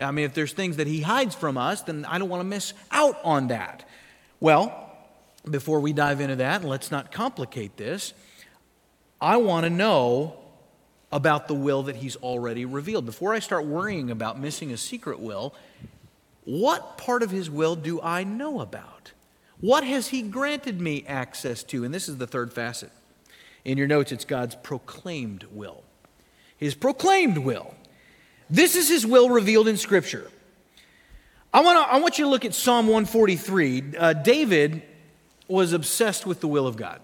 I 0.00 0.10
mean, 0.10 0.24
if 0.24 0.34
there's 0.34 0.52
things 0.52 0.76
that 0.76 0.86
he 0.86 1.00
hides 1.02 1.34
from 1.34 1.58
us, 1.58 1.82
then 1.82 2.04
I 2.04 2.18
don't 2.18 2.28
want 2.28 2.40
to 2.40 2.44
miss 2.44 2.72
out 2.90 3.18
on 3.22 3.48
that. 3.48 3.88
Well, 4.40 4.88
before 5.48 5.80
we 5.80 5.92
dive 5.92 6.20
into 6.20 6.36
that, 6.36 6.64
let's 6.64 6.90
not 6.90 7.12
complicate 7.12 7.76
this, 7.76 8.12
I 9.20 9.36
want 9.36 9.64
to 9.64 9.70
know 9.70 10.36
about 11.12 11.48
the 11.48 11.54
will 11.54 11.84
that 11.84 11.96
he's 11.96 12.16
already 12.16 12.64
revealed. 12.64 13.04
Before 13.04 13.34
I 13.34 13.38
start 13.40 13.66
worrying 13.66 14.10
about 14.10 14.38
missing 14.38 14.72
a 14.72 14.76
secret 14.76 15.18
will, 15.20 15.54
what 16.44 16.96
part 16.96 17.22
of 17.22 17.30
his 17.30 17.50
will 17.50 17.76
do 17.76 18.00
I 18.00 18.24
know 18.24 18.60
about? 18.60 19.12
What 19.60 19.84
has 19.84 20.08
he 20.08 20.22
granted 20.22 20.80
me 20.80 21.04
access 21.06 21.62
to? 21.64 21.84
And 21.84 21.92
this 21.92 22.08
is 22.08 22.16
the 22.16 22.26
third 22.26 22.52
facet. 22.52 22.90
In 23.64 23.76
your 23.76 23.86
notes, 23.86 24.10
it's 24.12 24.24
God's 24.24 24.54
proclaimed 24.54 25.44
will. 25.52 25.82
His 26.56 26.74
proclaimed 26.74 27.38
will. 27.38 27.74
This 28.50 28.74
is 28.74 28.88
his 28.88 29.06
will 29.06 29.30
revealed 29.30 29.68
in 29.68 29.76
Scripture. 29.76 30.30
I, 31.52 31.62
wanna, 31.62 31.80
I 31.80 32.00
want 32.00 32.18
you 32.18 32.24
to 32.24 32.30
look 32.30 32.44
at 32.44 32.54
Psalm 32.54 32.86
143. 32.86 33.96
Uh, 33.96 34.12
David 34.12 34.82
was 35.48 35.72
obsessed 35.72 36.26
with 36.26 36.40
the 36.40 36.48
will 36.48 36.66
of 36.66 36.76
God. 36.76 37.00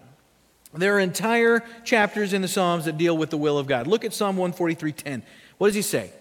There 0.74 0.96
are 0.96 1.00
entire 1.00 1.64
chapters 1.84 2.32
in 2.32 2.42
the 2.42 2.48
Psalms 2.48 2.84
that 2.84 2.98
deal 2.98 3.16
with 3.16 3.30
the 3.30 3.38
will 3.38 3.58
of 3.58 3.66
God. 3.66 3.86
Look 3.86 4.04
at 4.04 4.12
Psalm 4.12 4.36
143:10. 4.36 5.22
What 5.58 5.68
does 5.68 5.74
he 5.74 5.82
say? 5.82 6.12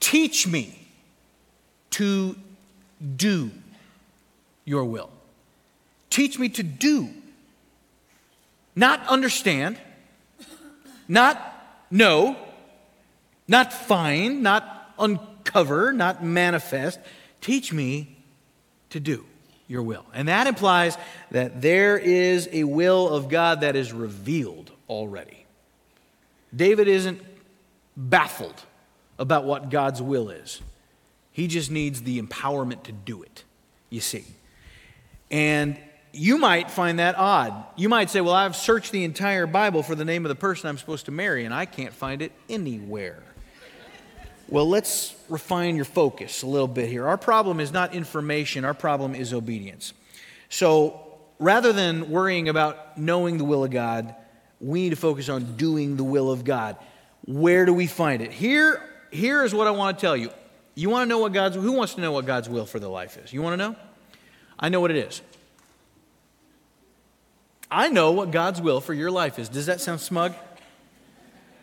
Teach 0.00 0.46
me 0.46 0.86
to 1.90 2.36
do 3.16 3.50
your 4.64 4.84
will. 4.84 5.10
Teach 6.10 6.38
me 6.38 6.48
to 6.50 6.62
do. 6.62 7.10
Not 8.74 9.06
understand, 9.06 9.78
not 11.08 11.40
know, 11.90 12.36
not 13.48 13.72
find, 13.72 14.42
not 14.42 14.94
uncover, 14.98 15.92
not 15.92 16.24
manifest. 16.24 16.98
Teach 17.40 17.72
me 17.72 18.16
to 18.90 19.00
do 19.00 19.24
your 19.68 19.82
will. 19.82 20.06
And 20.14 20.28
that 20.28 20.46
implies 20.46 20.96
that 21.30 21.60
there 21.60 21.98
is 21.98 22.48
a 22.52 22.64
will 22.64 23.08
of 23.08 23.28
God 23.28 23.60
that 23.62 23.76
is 23.76 23.92
revealed 23.92 24.70
already. 24.88 25.44
David 26.54 26.88
isn't 26.88 27.20
baffled 27.96 28.62
about 29.18 29.44
what 29.44 29.70
God's 29.70 30.02
will 30.02 30.30
is, 30.30 30.60
he 31.32 31.46
just 31.46 31.70
needs 31.70 32.02
the 32.02 32.20
empowerment 32.20 32.84
to 32.84 32.92
do 32.92 33.22
it, 33.22 33.44
you 33.90 34.00
see. 34.00 34.24
And 35.30 35.78
you 36.12 36.38
might 36.38 36.70
find 36.70 36.98
that 36.98 37.16
odd. 37.18 37.52
You 37.76 37.88
might 37.88 38.08
say, 38.10 38.20
Well, 38.20 38.34
I've 38.34 38.56
searched 38.56 38.92
the 38.92 39.04
entire 39.04 39.46
Bible 39.46 39.82
for 39.82 39.94
the 39.94 40.04
name 40.04 40.24
of 40.24 40.30
the 40.30 40.34
person 40.34 40.68
I'm 40.68 40.78
supposed 40.78 41.06
to 41.06 41.12
marry, 41.12 41.44
and 41.44 41.52
I 41.52 41.66
can't 41.66 41.92
find 41.92 42.22
it 42.22 42.32
anywhere. 42.48 43.22
Well, 44.48 44.68
let's 44.68 45.14
refine 45.28 45.74
your 45.74 45.84
focus 45.84 46.42
a 46.42 46.46
little 46.46 46.68
bit 46.68 46.88
here. 46.88 47.06
Our 47.06 47.18
problem 47.18 47.58
is 47.58 47.72
not 47.72 47.94
information, 47.94 48.64
our 48.64 48.74
problem 48.74 49.14
is 49.14 49.32
obedience. 49.32 49.92
So 50.48 51.00
rather 51.38 51.72
than 51.72 52.10
worrying 52.10 52.48
about 52.48 52.96
knowing 52.96 53.38
the 53.38 53.44
will 53.44 53.64
of 53.64 53.70
God, 53.70 54.14
we 54.60 54.82
need 54.82 54.90
to 54.90 54.96
focus 54.96 55.28
on 55.28 55.56
doing 55.56 55.96
the 55.96 56.04
will 56.04 56.30
of 56.30 56.44
God. 56.44 56.76
Where 57.24 57.66
do 57.66 57.74
we 57.74 57.88
find 57.88 58.22
it? 58.22 58.30
Here, 58.30 58.80
here 59.10 59.42
is 59.42 59.52
what 59.52 59.66
I 59.66 59.72
want 59.72 59.98
to 59.98 60.00
tell 60.00 60.16
you. 60.16 60.30
You 60.76 60.90
want 60.90 61.04
to 61.04 61.08
know 61.08 61.18
what 61.18 61.32
God's 61.32 61.56
who 61.56 61.72
wants 61.72 61.94
to 61.94 62.00
know 62.00 62.12
what 62.12 62.26
God's 62.26 62.48
will 62.48 62.66
for 62.66 62.78
their 62.78 62.90
life 62.90 63.18
is? 63.18 63.32
You 63.32 63.42
want 63.42 63.54
to 63.54 63.56
know? 63.56 63.76
I 64.58 64.68
know 64.68 64.80
what 64.80 64.90
it 64.90 64.98
is. 64.98 65.22
I 67.68 67.88
know 67.88 68.12
what 68.12 68.30
God's 68.30 68.60
will 68.60 68.80
for 68.80 68.94
your 68.94 69.10
life 69.10 69.38
is. 69.40 69.48
Does 69.48 69.66
that 69.66 69.80
sound 69.80 70.00
smug? 70.00 70.34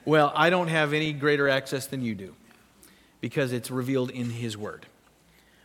Well, 0.03 0.33
I 0.35 0.49
don't 0.49 0.67
have 0.67 0.91
any 0.91 1.13
greater 1.13 1.47
access 1.47 1.87
than 1.87 2.01
you 2.01 2.13
do 2.13 2.35
because 3.23 3.53
it's 3.53 3.71
revealed 3.71 4.11
in 4.11 4.29
His 4.29 4.57
Word. 4.57 4.85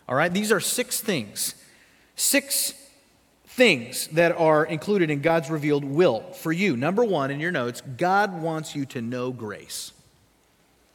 All 0.09 0.15
right, 0.15 0.33
these 0.33 0.53
are 0.53 0.61
six 0.61 1.01
things. 1.01 1.57
Six 2.15 2.73
things 3.49 4.07
that 4.13 4.31
are 4.39 4.65
included 4.65 5.11
in 5.11 5.23
God's 5.23 5.51
revealed 5.51 5.83
will 5.83 6.21
for 6.35 6.53
you. 6.53 6.77
Number 6.77 7.03
one 7.03 7.33
in 7.33 7.41
your 7.41 7.51
notes, 7.51 7.83
God 7.97 8.43
wants 8.43 8.77
you 8.77 8.87
to 8.87 9.03
know 9.03 9.33
grace. 9.33 9.91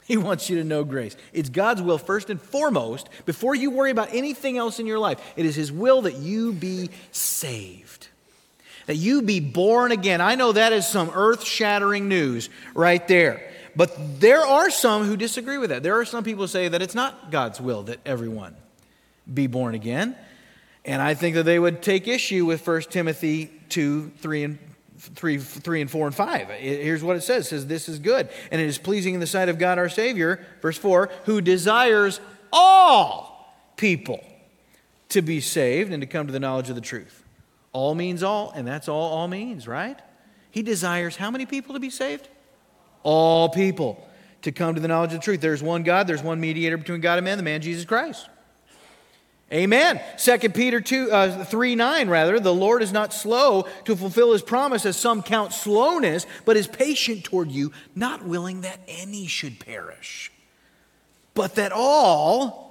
He 0.06 0.16
wants 0.16 0.50
you 0.50 0.56
to 0.56 0.64
know 0.64 0.86
grace. 0.86 1.18
It's 1.34 1.50
God's 1.50 1.82
will, 1.82 1.98
first 1.98 2.30
and 2.30 2.42
foremost, 2.42 3.10
before 3.26 3.56
you 3.56 3.70
worry 3.70 3.92
about 3.92 4.14
anything 4.14 4.58
else 4.58 4.80
in 4.80 4.88
your 4.88 5.00
life. 5.00 5.20
It 5.36 5.46
is 5.46 5.58
His 5.58 5.70
will 5.70 6.04
that 6.04 6.16
you 6.16 6.54
be 6.54 6.92
saved, 7.12 8.08
that 8.86 8.96
you 8.96 9.22
be 9.22 9.42
born 9.42 9.92
again. 9.92 10.22
I 10.22 10.36
know 10.36 10.54
that 10.54 10.72
is 10.72 10.88
some 10.88 11.12
earth 11.14 11.44
shattering 11.44 12.08
news 12.08 12.50
right 12.74 13.06
there. 13.06 13.50
But 13.76 14.20
there 14.20 14.42
are 14.42 14.70
some 14.70 15.04
who 15.04 15.18
disagree 15.18 15.58
with 15.58 15.70
that. 15.72 15.84
There 15.84 16.00
are 16.00 16.06
some 16.06 16.24
people 16.24 16.44
who 16.44 16.48
say 16.48 16.68
that 16.68 16.82
it's 16.82 16.96
not 16.96 17.32
God's 17.32 17.60
will 17.60 17.84
that 17.84 18.00
everyone 18.06 18.56
be 19.32 19.48
born 19.48 19.74
again. 19.74 20.16
And 20.86 21.02
I 21.02 21.14
think 21.14 21.36
that 21.36 21.44
they 21.44 21.60
would 21.60 21.82
take 21.82 22.08
issue 22.08 22.46
with 22.46 22.66
1 22.66 22.82
Timothy 22.84 23.52
2, 23.70 24.12
3, 24.18 24.44
and 24.44 24.60
3, 24.98 25.38
3 25.38 25.82
and 25.82 25.90
4 25.90 26.08
and 26.08 26.16
5. 26.16 26.48
Here's 26.50 27.04
what 27.04 27.16
it 27.16 27.22
says. 27.22 27.46
It 27.46 27.50
says, 27.50 27.68
This 27.68 27.90
is 27.90 28.00
good, 28.00 28.30
and 28.52 28.62
it 28.62 28.68
is 28.68 28.78
pleasing 28.78 29.14
in 29.14 29.20
the 29.20 29.28
sight 29.28 29.50
of 29.50 29.58
God 29.58 29.78
our 29.78 29.90
Savior, 29.90 30.46
verse 30.62 30.78
4, 30.78 31.10
who 31.26 31.42
desires 31.42 32.20
all 32.52 33.54
people 33.78 34.24
to 35.10 35.22
be 35.22 35.40
saved 35.40 35.92
and 35.92 36.02
to 36.02 36.08
come 36.08 36.28
to 36.28 36.34
the 36.34 36.40
knowledge 36.40 36.70
of 36.70 36.76
the 36.76 36.82
truth. 36.82 37.24
All 37.72 37.96
means 37.96 38.22
all, 38.22 38.52
and 38.52 38.68
that's 38.68 38.88
all 38.88 39.12
all 39.14 39.28
means, 39.28 39.68
right? 39.68 40.00
He 40.52 40.62
desires 40.62 41.16
how 41.16 41.32
many 41.32 41.46
people 41.46 41.74
to 41.74 41.80
be 41.80 41.90
saved? 41.90 42.30
All 43.04 43.50
people 43.50 44.08
to 44.42 44.52
come 44.52 44.76
to 44.76 44.82
the 44.82 44.88
knowledge 44.88 45.14
of 45.14 45.20
the 45.20 45.24
truth. 45.24 45.42
There's 45.42 45.64
one 45.64 45.84
God, 45.84 46.08
there's 46.08 46.24
one 46.24 46.40
mediator 46.40 46.78
between 46.78 47.02
God 47.02 47.18
and 47.18 47.26
man, 47.26 47.38
the 47.38 47.44
man 47.44 47.62
Jesus 47.62 47.86
Christ. 47.86 48.30
Amen. 49.52 50.02
2 50.18 50.50
Peter 50.50 50.82
2, 50.82 51.12
uh, 51.12 51.46
3 51.46 51.76
9, 51.76 52.10
rather, 52.10 52.40
the 52.40 52.54
Lord 52.54 52.82
is 52.82 52.92
not 52.92 53.14
slow 53.14 53.68
to 53.86 53.96
fulfill 53.96 54.32
his 54.34 54.42
promise, 54.42 54.84
as 54.86 54.98
some 54.98 55.22
count 55.22 55.54
slowness, 55.54 56.26
but 56.44 56.58
is 56.58 56.66
patient 56.66 57.24
toward 57.24 57.52
you, 57.52 57.72
not 57.94 58.26
willing 58.26 58.62
that 58.62 58.80
any 58.88 59.28
should 59.28 59.60
perish, 59.60 60.32
but 61.36 61.56
that 61.56 61.72
all 61.72 62.64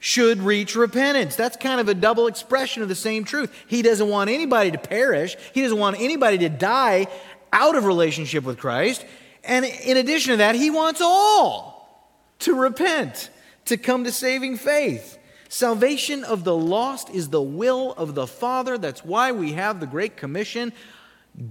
should 0.00 0.40
reach 0.40 0.74
repentance. 0.74 1.36
That's 1.36 1.56
kind 1.56 1.80
of 1.80 1.88
a 1.88 1.94
double 1.94 2.26
expression 2.26 2.82
of 2.82 2.88
the 2.88 2.96
same 2.96 3.22
truth. 3.22 3.54
He 3.68 3.82
doesn't 3.82 4.08
want 4.08 4.28
anybody 4.28 4.72
to 4.72 4.78
perish, 4.78 5.36
he 5.54 5.62
doesn't 5.62 5.78
want 5.78 6.00
anybody 6.00 6.38
to 6.38 6.48
die 6.48 7.06
out 7.52 7.76
of 7.76 7.84
relationship 7.84 8.42
with 8.42 8.58
Christ. 8.58 9.04
And 9.44 9.64
in 9.64 9.96
addition 9.96 10.32
to 10.32 10.36
that, 10.38 10.54
he 10.54 10.70
wants 10.70 11.00
all 11.00 12.12
to 12.40 12.54
repent, 12.54 13.30
to 13.66 13.76
come 13.76 14.04
to 14.04 14.12
saving 14.12 14.56
faith. 14.56 15.18
Salvation 15.48 16.24
of 16.24 16.44
the 16.44 16.56
lost 16.56 17.10
is 17.10 17.28
the 17.28 17.42
will 17.42 17.92
of 17.92 18.14
the 18.14 18.26
Father. 18.26 18.78
That's 18.78 19.04
why 19.04 19.32
we 19.32 19.52
have 19.52 19.80
the 19.80 19.86
Great 19.86 20.16
Commission. 20.16 20.72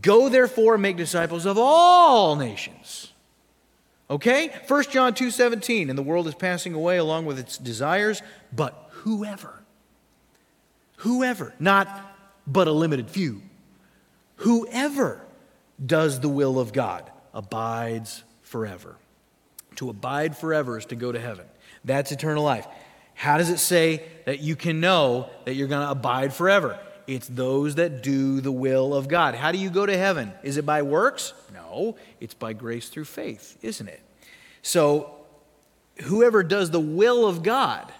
Go 0.01 0.29
therefore 0.29 0.75
and 0.75 0.81
make 0.81 0.97
disciples 0.97 1.45
of 1.45 1.57
all 1.57 2.35
nations. 2.35 3.11
Okay? 4.09 4.53
1 4.67 4.83
John 4.85 5.13
2 5.13 5.31
17, 5.31 5.89
and 5.89 5.97
the 5.97 6.03
world 6.03 6.27
is 6.27 6.35
passing 6.35 6.73
away 6.73 6.97
along 6.97 7.25
with 7.25 7.39
its 7.39 7.57
desires, 7.57 8.21
but 8.51 8.89
whoever, 8.89 9.63
whoever, 10.97 11.53
not 11.59 11.87
but 12.47 12.67
a 12.67 12.71
limited 12.71 13.09
few, 13.09 13.41
whoever 14.37 15.21
does 15.83 16.19
the 16.19 16.29
will 16.29 16.59
of 16.59 16.73
God 16.73 17.10
abides 17.33 18.23
forever. 18.41 18.95
To 19.77 19.89
abide 19.89 20.35
forever 20.35 20.77
is 20.77 20.85
to 20.87 20.95
go 20.95 21.11
to 21.11 21.19
heaven. 21.19 21.45
That's 21.85 22.11
eternal 22.11 22.43
life. 22.43 22.67
How 23.13 23.37
does 23.37 23.49
it 23.49 23.59
say 23.59 24.03
that 24.25 24.39
you 24.39 24.55
can 24.55 24.79
know 24.79 25.29
that 25.45 25.53
you're 25.53 25.67
going 25.67 25.85
to 25.85 25.91
abide 25.91 26.33
forever? 26.33 26.79
It's 27.07 27.27
those 27.27 27.75
that 27.75 28.03
do 28.03 28.41
the 28.41 28.51
will 28.51 28.93
of 28.93 29.07
God. 29.07 29.35
How 29.35 29.51
do 29.51 29.57
you 29.57 29.69
go 29.69 29.85
to 29.85 29.97
heaven? 29.97 30.31
Is 30.43 30.57
it 30.57 30.65
by 30.65 30.81
works? 30.81 31.33
No, 31.53 31.95
it's 32.19 32.33
by 32.33 32.53
grace 32.53 32.89
through 32.89 33.05
faith, 33.05 33.57
isn't 33.61 33.87
it? 33.87 34.01
So, 34.61 35.15
whoever 36.03 36.43
does 36.43 36.71
the 36.71 36.79
will 36.79 37.27
of 37.27 37.43
God, 37.43 37.91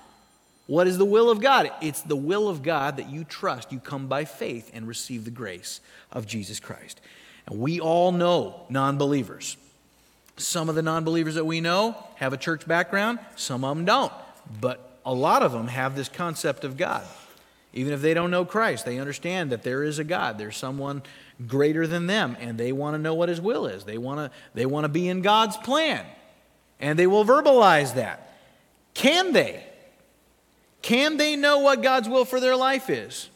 what 0.67 0.87
is 0.87 0.97
the 0.97 1.05
will 1.05 1.29
of 1.29 1.41
God? 1.41 1.71
It's 1.81 2.01
the 2.01 2.15
will 2.15 2.47
of 2.47 2.63
God 2.63 2.97
that 2.97 3.09
you 3.09 3.23
trust. 3.23 3.71
You 3.71 3.79
come 3.79 4.07
by 4.07 4.25
faith 4.25 4.71
and 4.73 4.87
receive 4.87 5.25
the 5.25 5.31
grace 5.31 5.81
of 6.11 6.25
Jesus 6.25 6.59
Christ. 6.59 7.01
And 7.47 7.59
we 7.59 7.79
all 7.79 8.11
know 8.11 8.61
non 8.69 8.97
believers. 8.97 9.57
Some 10.37 10.69
of 10.69 10.75
the 10.75 10.81
non 10.81 11.03
believers 11.03 11.35
that 11.35 11.45
we 11.45 11.61
know 11.61 11.95
have 12.15 12.33
a 12.33 12.37
church 12.37 12.67
background, 12.67 13.19
some 13.35 13.63
of 13.63 13.75
them 13.75 13.85
don't. 13.85 14.13
But 14.59 14.97
a 15.05 15.13
lot 15.13 15.43
of 15.43 15.51
them 15.51 15.67
have 15.67 15.95
this 15.95 16.09
concept 16.09 16.63
of 16.63 16.77
God. 16.77 17.03
Even 17.73 17.93
if 17.93 18.01
they 18.01 18.13
don't 18.13 18.31
know 18.31 18.43
Christ, 18.43 18.85
they 18.85 18.99
understand 18.99 19.51
that 19.51 19.63
there 19.63 19.83
is 19.83 19.97
a 19.97 20.03
God. 20.03 20.37
There's 20.37 20.57
someone 20.57 21.03
greater 21.47 21.87
than 21.87 22.07
them, 22.07 22.35
and 22.39 22.57
they 22.57 22.71
want 22.71 22.95
to 22.95 22.97
know 23.01 23.13
what 23.13 23.29
His 23.29 23.39
will 23.39 23.65
is. 23.65 23.85
They 23.85 23.97
want 23.97 24.19
to, 24.19 24.37
they 24.53 24.65
want 24.65 24.83
to 24.83 24.89
be 24.89 25.07
in 25.07 25.21
God's 25.21 25.57
plan, 25.57 26.05
and 26.79 26.99
they 26.99 27.07
will 27.07 27.23
verbalize 27.23 27.95
that. 27.95 28.33
Can 28.93 29.31
they? 29.31 29.63
Can 30.81 31.17
they 31.17 31.35
know 31.35 31.59
what 31.59 31.81
God's 31.81 32.09
will 32.09 32.25
for 32.25 32.39
their 32.39 32.55
life 32.55 32.89
is? 32.89 33.29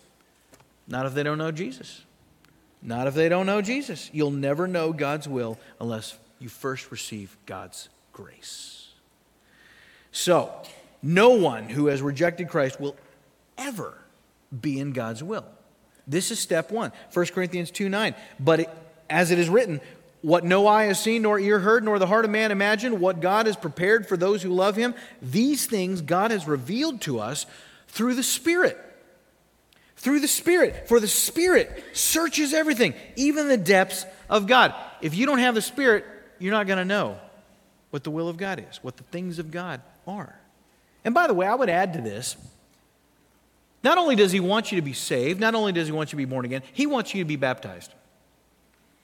Not 0.87 1.05
if 1.05 1.13
they 1.13 1.23
don't 1.23 1.37
know 1.37 1.51
Jesus. 1.51 2.01
Not 2.85 3.07
if 3.07 3.15
they 3.15 3.29
don't 3.29 3.47
know 3.47 3.61
Jesus. 3.63 4.11
You'll 4.13 4.31
never 4.31 4.67
know 4.67 4.93
God's 4.93 5.27
will 5.27 5.57
unless 5.81 6.17
you 6.39 6.49
first 6.49 6.91
receive 6.91 7.35
God's 7.47 7.89
grace. 8.13 8.89
So, 10.11 10.53
no 11.01 11.31
one 11.31 11.67
who 11.67 11.87
has 11.87 12.01
rejected 12.01 12.47
Christ 12.47 12.79
will 12.79 12.95
ever 13.57 13.97
be 14.61 14.79
in 14.79 14.93
God's 14.93 15.23
will. 15.23 15.45
This 16.07 16.29
is 16.29 16.39
step 16.39 16.71
one. 16.71 16.91
1 17.11 17.25
Corinthians 17.27 17.71
2 17.71 17.89
9. 17.89 18.13
But 18.39 18.59
it, 18.61 18.69
as 19.09 19.31
it 19.31 19.39
is 19.39 19.49
written, 19.49 19.81
what 20.21 20.43
no 20.43 20.67
eye 20.67 20.85
has 20.85 20.99
seen, 20.99 21.23
nor 21.23 21.39
ear 21.39 21.59
heard, 21.59 21.83
nor 21.83 21.97
the 21.97 22.07
heart 22.07 22.25
of 22.25 22.31
man 22.31 22.51
imagined, 22.51 22.99
what 22.99 23.19
God 23.19 23.47
has 23.47 23.55
prepared 23.55 24.07
for 24.07 24.15
those 24.15 24.43
who 24.43 24.49
love 24.49 24.75
him, 24.75 24.93
these 25.21 25.65
things 25.65 26.01
God 26.01 26.29
has 26.29 26.47
revealed 26.47 27.01
to 27.01 27.19
us 27.19 27.47
through 27.87 28.13
the 28.13 28.23
Spirit. 28.23 28.77
Through 29.97 30.19
the 30.19 30.27
Spirit. 30.27 30.87
For 30.87 30.99
the 30.99 31.07
Spirit 31.07 31.83
searches 31.93 32.53
everything, 32.53 32.93
even 33.15 33.47
the 33.47 33.57
depths 33.57 34.05
of 34.29 34.47
God. 34.47 34.73
If 35.01 35.15
you 35.15 35.25
don't 35.25 35.39
have 35.39 35.55
the 35.55 35.61
Spirit, 35.61 36.05
you're 36.39 36.53
not 36.53 36.67
going 36.67 36.79
to 36.79 36.85
know 36.85 37.17
what 37.89 38.03
the 38.03 38.11
will 38.11 38.27
of 38.27 38.37
God 38.37 38.63
is, 38.69 38.77
what 38.83 38.97
the 38.97 39.03
things 39.03 39.39
of 39.39 39.51
God 39.51 39.81
are. 40.07 40.37
And 41.03 41.13
by 41.13 41.27
the 41.27 41.33
way, 41.33 41.45
I 41.47 41.55
would 41.55 41.69
add 41.69 41.93
to 41.93 42.01
this 42.01 42.35
not 43.83 43.99
only 43.99 44.15
does 44.15 44.31
He 44.31 44.39
want 44.39 44.71
you 44.71 44.77
to 44.77 44.81
be 44.81 44.93
saved, 44.93 45.39
not 45.39 45.53
only 45.53 45.71
does 45.71 45.87
He 45.87 45.93
want 45.93 46.09
you 46.09 46.17
to 46.17 46.17
be 46.17 46.25
born 46.25 46.43
again, 46.43 46.63
He 46.73 46.87
wants 46.87 47.13
you 47.13 47.23
to 47.23 47.27
be 47.27 47.35
baptized. 47.35 47.93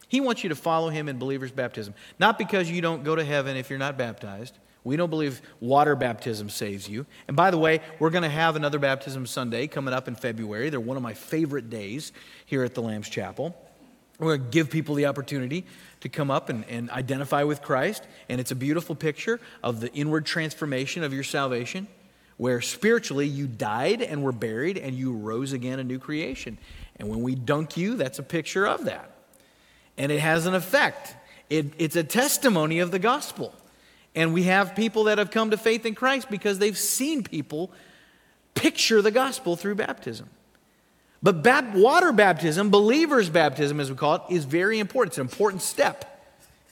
He 0.07 0.19
wants 0.19 0.43
you 0.43 0.49
to 0.49 0.55
follow 0.55 0.89
Him 0.89 1.07
in 1.07 1.19
believer's 1.19 1.51
baptism. 1.51 1.93
Not 2.19 2.37
because 2.37 2.69
you 2.69 2.81
don't 2.81 3.03
go 3.03 3.15
to 3.15 3.23
heaven 3.23 3.55
if 3.55 3.69
you're 3.69 3.79
not 3.79 3.97
baptized. 3.97 4.57
We 4.83 4.97
don't 4.97 5.09
believe 5.09 5.41
water 5.59 5.95
baptism 5.95 6.49
saves 6.49 6.89
you. 6.89 7.05
And 7.27 7.37
by 7.37 7.51
the 7.51 7.57
way, 7.57 7.81
we're 7.99 8.09
going 8.09 8.23
to 8.23 8.29
have 8.29 8.55
another 8.55 8.79
baptism 8.79 9.27
Sunday 9.27 9.67
coming 9.67 9.93
up 9.93 10.07
in 10.07 10.15
February. 10.15 10.69
They're 10.69 10.79
one 10.79 10.97
of 10.97 11.03
my 11.03 11.13
favorite 11.13 11.69
days 11.69 12.11
here 12.45 12.63
at 12.63 12.73
the 12.73 12.81
Lamb's 12.81 13.09
Chapel. 13.09 13.55
We're 14.17 14.37
going 14.37 14.49
to 14.49 14.53
give 14.53 14.69
people 14.69 14.95
the 14.95 15.05
opportunity 15.05 15.65
to 16.01 16.09
come 16.09 16.31
up 16.31 16.49
and, 16.49 16.65
and 16.65 16.89
identify 16.89 17.43
with 17.43 17.61
Christ. 17.61 18.03
And 18.27 18.41
it's 18.41 18.51
a 18.51 18.55
beautiful 18.55 18.95
picture 18.95 19.39
of 19.63 19.79
the 19.81 19.91
inward 19.93 20.25
transformation 20.25 21.03
of 21.03 21.13
your 21.13 21.23
salvation 21.23 21.87
where 22.37 22.59
spiritually 22.59 23.27
you 23.27 23.45
died 23.45 24.01
and 24.01 24.23
were 24.23 24.31
buried 24.31 24.77
and 24.77 24.95
you 24.95 25.13
rose 25.13 25.53
again 25.53 25.79
a 25.79 25.83
new 25.83 25.99
creation. 25.99 26.57
And 26.95 27.07
when 27.07 27.21
we 27.21 27.35
dunk 27.35 27.77
you, 27.77 27.95
that's 27.95 28.17
a 28.17 28.23
picture 28.23 28.67
of 28.67 28.85
that. 28.85 29.11
And 29.95 30.11
it 30.11 30.19
has 30.19 30.47
an 30.47 30.55
effect, 30.55 31.15
it, 31.51 31.67
it's 31.77 31.95
a 31.95 32.03
testimony 32.03 32.79
of 32.79 32.89
the 32.89 32.97
gospel. 32.97 33.53
And 34.15 34.33
we 34.33 34.43
have 34.43 34.75
people 34.75 35.05
that 35.05 35.17
have 35.17 35.31
come 35.31 35.51
to 35.51 35.57
faith 35.57 35.85
in 35.85 35.95
Christ 35.95 36.29
because 36.29 36.59
they've 36.59 36.77
seen 36.77 37.23
people 37.23 37.71
picture 38.53 39.01
the 39.01 39.11
gospel 39.11 39.55
through 39.55 39.75
baptism. 39.75 40.29
But 41.23 41.43
bap- 41.43 41.73
water 41.75 42.11
baptism, 42.11 42.69
believer's 42.69 43.29
baptism 43.29 43.79
as 43.79 43.89
we 43.89 43.95
call 43.95 44.15
it, 44.15 44.21
is 44.29 44.45
very 44.45 44.79
important. 44.79 45.11
It's 45.11 45.17
an 45.19 45.27
important 45.27 45.61
step 45.61 46.07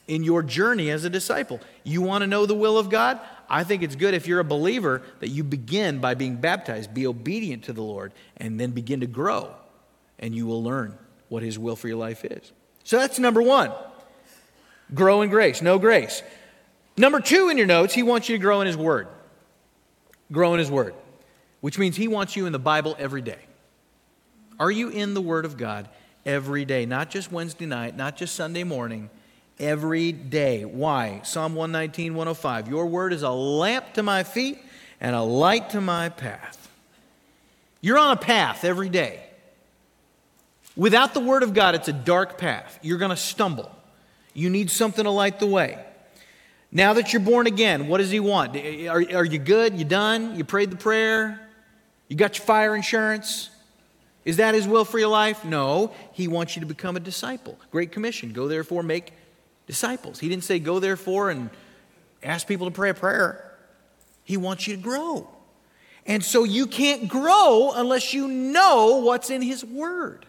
in 0.08 0.24
your 0.24 0.42
journey 0.42 0.90
as 0.90 1.06
a 1.06 1.10
disciple. 1.10 1.62
You 1.84 2.02
want 2.02 2.24
to 2.24 2.28
know 2.28 2.46
the 2.46 2.56
will 2.56 2.78
of 2.78 2.90
God? 2.90 3.20
I 3.48 3.64
think 3.64 3.84
it's 3.84 3.96
good 3.96 4.14
if 4.14 4.28
you're 4.28 4.40
a 4.40 4.46
believer 4.46 5.02
that 5.20 5.30
you 5.30 5.44
begin 5.44 6.00
by 6.00 6.16
being 6.16 6.36
baptized, 6.36 6.94
be 6.94 7.08
obedient 7.08 7.64
to 7.66 7.74
the 7.74 7.82
Lord, 7.82 8.12
and 8.38 8.60
then 8.60 8.72
begin 8.72 9.00
to 9.02 9.08
grow, 9.08 9.54
and 10.18 10.36
you 10.36 10.46
will 10.46 10.64
learn 10.64 10.98
what 11.30 11.44
His 11.44 11.58
will 11.58 11.76
for 11.76 11.88
your 11.88 11.98
life 11.98 12.26
is. 12.26 12.52
So 12.84 12.98
that's 12.98 13.20
number 13.20 13.42
one 13.42 13.72
grow 14.94 15.22
in 15.22 15.30
grace, 15.30 15.62
know 15.62 15.78
grace. 15.78 16.24
Number 17.00 17.22
two 17.22 17.48
in 17.48 17.58
your 17.58 17.66
notes, 17.66 17.94
He 17.94 18.04
wants 18.04 18.28
you 18.28 18.36
to 18.36 18.42
grow 18.42 18.60
in 18.60 18.68
His 18.68 18.76
Word. 18.76 19.08
Grow 20.34 20.54
in 20.54 20.60
His 20.60 20.70
Word, 20.70 20.94
which 21.62 21.80
means 21.80 21.96
He 21.96 22.10
wants 22.10 22.36
you 22.36 22.46
in 22.46 22.52
the 22.52 22.60
Bible 22.60 22.94
every 23.00 23.22
day. 23.22 23.40
Are 24.60 24.70
you 24.70 24.90
in 24.90 25.14
the 25.14 25.22
Word 25.22 25.46
of 25.46 25.56
God 25.56 25.88
every 26.26 26.66
day? 26.66 26.86
Not 26.86 27.10
just 27.10 27.32
Wednesday 27.32 27.66
night, 27.66 27.96
not 27.96 28.18
just 28.18 28.36
Sunday 28.36 28.66
morning 28.66 29.10
every 29.58 30.12
day. 30.12 30.66
Why? 30.66 31.22
Psalm 31.24 31.56
119, 31.56 32.16
105. 32.16 32.68
Your 32.68 32.86
word 32.86 33.14
is 33.14 33.24
a 33.24 33.30
lamp 33.30 33.94
to 33.94 34.04
my 34.04 34.24
feet 34.24 34.60
and 35.00 35.16
a 35.16 35.22
light 35.22 35.70
to 35.70 35.80
my 35.80 36.10
path. 36.10 36.70
You're 37.80 37.98
on 37.98 38.12
a 38.12 38.20
path 38.20 38.66
every 38.66 38.90
day. 38.90 39.22
Without 40.76 41.14
the 41.14 41.22
word 41.22 41.44
of 41.44 41.54
God, 41.54 41.76
it's 41.76 41.88
a 41.88 41.94
dark 41.94 42.38
path. 42.38 42.78
You're 42.82 42.98
going 42.98 43.10
to 43.10 43.16
stumble. 43.16 43.74
You 44.34 44.50
need 44.50 44.70
something 44.70 45.06
to 45.06 45.12
light 45.12 45.40
the 45.40 45.48
way. 45.48 45.86
Now 46.72 46.94
that 46.94 47.14
you're 47.14 47.22
born 47.22 47.48
again, 47.48 47.88
what 47.88 47.98
does 47.98 48.12
he 48.12 48.20
want? 48.20 48.56
Eh, 48.56 48.88
are, 48.88 49.04
are 49.16 49.26
you 49.26 49.40
good? 49.40 49.78
You 49.78 49.86
done? 49.86 50.36
You 50.36 50.44
prayed 50.44 50.70
the 50.70 50.78
prayer? 50.78 51.40
You 52.08 52.16
got 52.16 52.38
your 52.38 52.46
fire 52.46 52.76
insurance? 52.76 53.50
Is 54.26 54.38
that 54.38 54.54
his 54.54 54.68
will 54.68 54.86
for 54.86 55.00
your 55.00 55.10
life? 55.10 55.44
No. 55.44 55.92
He 56.14 56.28
wants 56.28 56.56
you 56.56 56.60
to 56.60 56.68
become 56.68 56.96
a 56.96 57.00
disciple. 57.00 57.58
Great 57.72 57.92
Commission. 57.92 58.34
Go 58.34 58.48
therefore, 58.48 58.84
make 58.84 59.14
disciples. 59.66 60.20
He 60.20 60.30
didn't 60.30 60.44
say, 60.44 60.60
go 60.60 60.80
therefore 60.80 61.30
and 61.30 61.50
ask 62.22 62.48
people 62.48 62.68
to 62.68 62.72
pray 62.72 62.90
a 62.90 62.94
prayer. 62.94 63.58
He 64.24 64.38
wants 64.38 64.68
you 64.68 64.76
to 64.76 64.82
grow. 64.82 65.28
And 66.06 66.24
so 66.24 66.44
you 66.44 66.68
can't 66.68 67.08
grow 67.08 67.72
unless 67.74 68.14
you 68.14 68.28
know 68.28 68.98
what's 68.98 69.30
in 69.30 69.42
His 69.42 69.64
Word. 69.64 70.26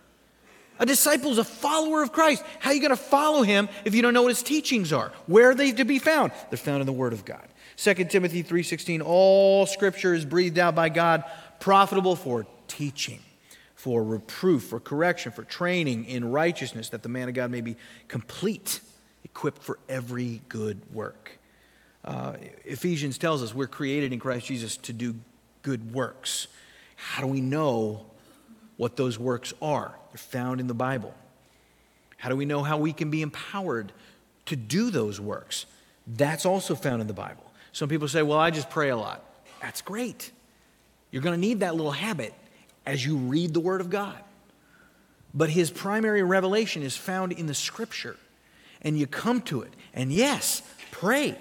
A 0.80 0.86
disciple 0.86 1.30
is 1.30 1.38
a 1.38 1.44
follower 1.44 2.02
of 2.02 2.10
Christ. 2.10 2.42
How 2.58 2.70
are 2.70 2.72
you 2.72 2.80
going 2.80 2.90
to 2.90 2.96
follow 2.96 3.42
him 3.42 3.68
if 3.84 3.94
you 3.94 4.00
don't 4.00 4.14
know 4.14 4.22
what 4.22 4.30
his 4.30 4.42
teachings 4.42 4.94
are? 4.94 5.12
Where 5.26 5.50
are 5.50 5.54
they 5.54 5.72
to 5.72 5.84
be 5.84 5.98
found? 5.98 6.32
They're 6.48 6.56
found 6.56 6.80
in 6.80 6.86
the 6.86 6.92
Word 6.92 7.12
of 7.12 7.26
God. 7.26 7.46
2 7.76 7.94
Timothy 8.08 8.42
3:16 8.42 9.02
All 9.02 9.66
scripture 9.66 10.14
is 10.14 10.24
breathed 10.24 10.58
out 10.58 10.74
by 10.74 10.88
God, 10.88 11.22
profitable 11.60 12.16
for 12.16 12.46
teaching, 12.66 13.20
for 13.74 14.02
reproof, 14.02 14.64
for 14.64 14.80
correction, 14.80 15.32
for 15.32 15.44
training 15.44 16.06
in 16.06 16.30
righteousness, 16.30 16.88
that 16.88 17.02
the 17.02 17.10
man 17.10 17.28
of 17.28 17.34
God 17.34 17.50
may 17.50 17.60
be 17.60 17.76
complete, 18.08 18.80
equipped 19.22 19.62
for 19.62 19.78
every 19.86 20.40
good 20.48 20.80
work. 20.94 21.38
Uh, 22.02 22.36
Ephesians 22.64 23.18
tells 23.18 23.42
us 23.42 23.54
we're 23.54 23.66
created 23.66 24.14
in 24.14 24.18
Christ 24.18 24.46
Jesus 24.46 24.78
to 24.78 24.94
do 24.94 25.16
good 25.60 25.92
works. 25.92 26.48
How 26.96 27.20
do 27.20 27.26
we 27.26 27.42
know 27.42 28.06
what 28.80 28.96
those 28.96 29.18
works 29.18 29.52
are? 29.60 29.94
They're 30.10 30.16
found 30.16 30.58
in 30.58 30.66
the 30.66 30.72
Bible. 30.72 31.12
How 32.16 32.30
do 32.30 32.36
we 32.36 32.46
know 32.46 32.62
how 32.62 32.78
we 32.78 32.94
can 32.94 33.10
be 33.10 33.20
empowered 33.20 33.92
to 34.46 34.56
do 34.56 34.88
those 34.88 35.20
works? 35.20 35.66
That's 36.06 36.46
also 36.46 36.74
found 36.74 37.02
in 37.02 37.06
the 37.06 37.12
Bible. 37.12 37.44
Some 37.72 37.90
people 37.90 38.08
say, 38.08 38.22
well, 38.22 38.38
I 38.38 38.50
just 38.50 38.70
pray 38.70 38.88
a 38.88 38.96
lot. 38.96 39.22
That's 39.60 39.82
great. 39.82 40.30
You're 41.10 41.20
going 41.20 41.38
to 41.38 41.46
need 41.46 41.60
that 41.60 41.74
little 41.74 41.90
habit 41.92 42.32
as 42.86 43.04
you 43.04 43.18
read 43.18 43.52
the 43.52 43.60
Word 43.60 43.82
of 43.82 43.90
God. 43.90 44.16
But 45.34 45.50
his 45.50 45.70
primary 45.70 46.22
revelation 46.22 46.82
is 46.82 46.96
found 46.96 47.32
in 47.32 47.44
the 47.44 47.54
Scripture 47.54 48.16
and 48.80 48.98
you 48.98 49.06
come 49.06 49.42
to 49.42 49.60
it. 49.60 49.74
And 49.92 50.10
yes, 50.10 50.62
pray 50.90 51.36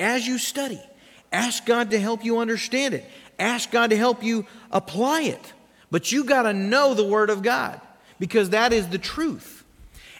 as 0.00 0.26
you 0.26 0.36
study. 0.36 0.82
Ask 1.30 1.64
God 1.64 1.92
to 1.92 2.00
help 2.00 2.24
you 2.24 2.40
understand 2.40 2.92
it. 2.92 3.08
Ask 3.38 3.70
God 3.70 3.90
to 3.90 3.96
help 3.96 4.24
you 4.24 4.46
apply 4.72 5.22
it. 5.22 5.52
But 5.92 6.10
you 6.10 6.24
got 6.24 6.44
to 6.44 6.54
know 6.54 6.94
the 6.94 7.04
Word 7.04 7.28
of 7.28 7.42
God 7.42 7.78
because 8.18 8.50
that 8.50 8.72
is 8.72 8.88
the 8.88 8.98
truth. 8.98 9.62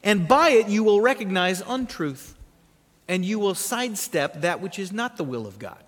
And 0.05 0.29
by 0.29 0.51
it, 0.51 0.69
you 0.69 0.85
will 0.85 1.01
recognize 1.01 1.63
untruth 1.67 2.37
and 3.09 3.25
you 3.25 3.39
will 3.39 3.55
sidestep 3.55 4.43
that 4.43 4.61
which 4.61 4.79
is 4.79 4.93
not 4.93 5.17
the 5.17 5.25
will 5.25 5.47
of 5.47 5.59
God. 5.59 5.83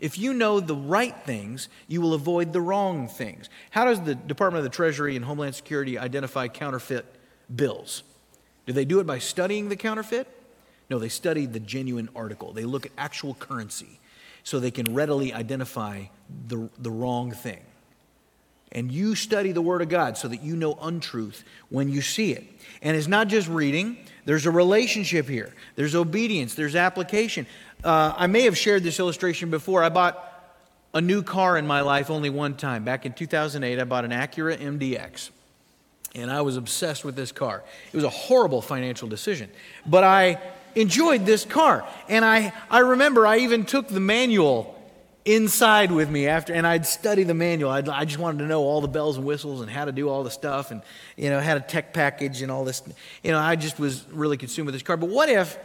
If 0.00 0.18
you 0.18 0.34
know 0.34 0.58
the 0.58 0.74
right 0.74 1.14
things, 1.24 1.68
you 1.86 2.00
will 2.00 2.14
avoid 2.14 2.52
the 2.52 2.60
wrong 2.60 3.06
things. 3.06 3.48
How 3.70 3.84
does 3.84 4.00
the 4.00 4.16
Department 4.16 4.58
of 4.58 4.64
the 4.64 4.76
Treasury 4.76 5.14
and 5.14 5.24
Homeland 5.24 5.54
Security 5.54 5.96
identify 5.96 6.48
counterfeit 6.48 7.06
bills? 7.54 8.02
Do 8.66 8.72
they 8.72 8.84
do 8.84 8.98
it 8.98 9.06
by 9.06 9.20
studying 9.20 9.68
the 9.68 9.76
counterfeit? 9.76 10.26
No, 10.90 10.98
they 10.98 11.08
study 11.08 11.46
the 11.46 11.60
genuine 11.60 12.08
article. 12.16 12.52
They 12.52 12.64
look 12.64 12.86
at 12.86 12.92
actual 12.98 13.34
currency 13.34 14.00
so 14.42 14.58
they 14.58 14.72
can 14.72 14.92
readily 14.92 15.32
identify 15.32 16.06
the, 16.48 16.68
the 16.76 16.90
wrong 16.90 17.30
thing. 17.30 17.60
And 18.72 18.90
you 18.90 19.14
study 19.14 19.52
the 19.52 19.62
Word 19.62 19.82
of 19.82 19.88
God 19.88 20.16
so 20.16 20.28
that 20.28 20.42
you 20.42 20.56
know 20.56 20.78
untruth 20.80 21.44
when 21.68 21.88
you 21.88 22.00
see 22.00 22.32
it. 22.32 22.44
And 22.80 22.96
it's 22.96 23.06
not 23.06 23.28
just 23.28 23.48
reading, 23.48 23.98
there's 24.24 24.46
a 24.46 24.50
relationship 24.50 25.28
here, 25.28 25.52
there's 25.76 25.94
obedience, 25.94 26.54
there's 26.54 26.74
application. 26.74 27.46
Uh, 27.84 28.14
I 28.16 28.26
may 28.26 28.42
have 28.42 28.56
shared 28.56 28.82
this 28.82 28.98
illustration 28.98 29.50
before. 29.50 29.82
I 29.82 29.88
bought 29.88 30.28
a 30.94 31.00
new 31.00 31.22
car 31.22 31.56
in 31.56 31.66
my 31.66 31.80
life 31.80 32.10
only 32.10 32.30
one 32.30 32.54
time. 32.54 32.84
Back 32.84 33.06
in 33.06 33.12
2008, 33.12 33.78
I 33.78 33.84
bought 33.84 34.04
an 34.04 34.10
Acura 34.10 34.56
MDX 34.56 35.30
and 36.14 36.30
I 36.30 36.42
was 36.42 36.56
obsessed 36.56 37.04
with 37.04 37.16
this 37.16 37.32
car. 37.32 37.62
It 37.92 37.96
was 37.96 38.04
a 38.04 38.10
horrible 38.10 38.60
financial 38.60 39.08
decision, 39.08 39.50
but 39.86 40.04
I 40.04 40.38
enjoyed 40.74 41.26
this 41.26 41.44
car. 41.44 41.86
And 42.08 42.24
I, 42.24 42.52
I 42.70 42.80
remember 42.80 43.26
I 43.26 43.38
even 43.38 43.64
took 43.64 43.88
the 43.88 44.00
manual 44.00 44.78
inside 45.24 45.92
with 45.92 46.10
me 46.10 46.26
after, 46.26 46.52
and 46.52 46.66
I'd 46.66 46.86
study 46.86 47.22
the 47.22 47.34
manual. 47.34 47.70
I'd, 47.70 47.88
i 47.88 48.04
just 48.04 48.18
wanted 48.18 48.38
to 48.38 48.46
know 48.46 48.62
all 48.62 48.80
the 48.80 48.88
bells 48.88 49.16
and 49.16 49.26
whistles 49.26 49.60
and 49.60 49.70
how 49.70 49.84
to 49.84 49.92
do 49.92 50.08
all 50.08 50.24
the 50.24 50.30
stuff, 50.30 50.70
and 50.70 50.82
you 51.16 51.30
know, 51.30 51.40
had 51.40 51.56
a 51.56 51.60
tech 51.60 51.92
package 51.92 52.42
and 52.42 52.50
all 52.50 52.64
this. 52.64 52.82
You 53.22 53.32
know, 53.32 53.38
I 53.38 53.56
just 53.56 53.78
was 53.78 54.06
really 54.10 54.36
consumed 54.36 54.66
with 54.66 54.74
this 54.74 54.82
car. 54.82 54.96
But 54.96 55.10
what 55.10 55.28
if, 55.28 55.58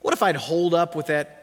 what 0.00 0.14
if 0.14 0.22
I'd 0.22 0.36
hold 0.36 0.74
up 0.74 0.94
with 0.94 1.06
that 1.06 1.38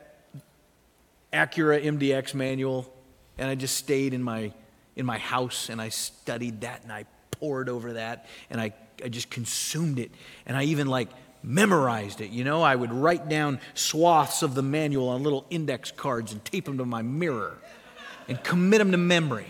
Acura 1.34 1.84
MDX 1.84 2.34
manual, 2.34 2.92
and 3.38 3.50
I 3.50 3.56
just 3.56 3.76
stayed 3.76 4.14
in 4.14 4.24
my 4.24 4.52
in 5.00 5.06
my 5.06 5.18
house 5.18 5.70
and 5.70 5.82
I 5.82 5.90
studied 5.90 6.62
that 6.62 6.84
and 6.84 6.92
I 6.92 7.06
pored 7.32 7.70
over 7.70 7.94
that 7.94 8.28
and 8.50 8.60
I, 8.60 8.74
I 9.04 9.08
just 9.08 9.30
consumed 9.30 9.98
it. 9.98 10.12
And 10.46 10.58
I 10.58 10.64
even 10.64 10.88
like 10.88 11.10
memorized 11.44 12.22
it. 12.22 12.32
You 12.32 12.44
know, 12.44 12.62
I 12.62 12.76
would 12.76 12.92
write 12.92 13.30
down 13.30 13.60
swaths 13.74 14.44
of 14.44 14.56
the 14.56 14.62
manual 14.62 15.10
on 15.10 15.24
little 15.24 15.46
index 15.50 15.92
cards 15.92 16.32
and 16.32 16.44
tape 16.44 16.66
them 16.66 16.78
to 16.78 16.86
my 16.86 17.02
mirror 17.02 17.58
and 18.28 18.44
commit 18.44 18.80
them 18.80 18.92
to 18.92 18.98
memory. 18.98 19.48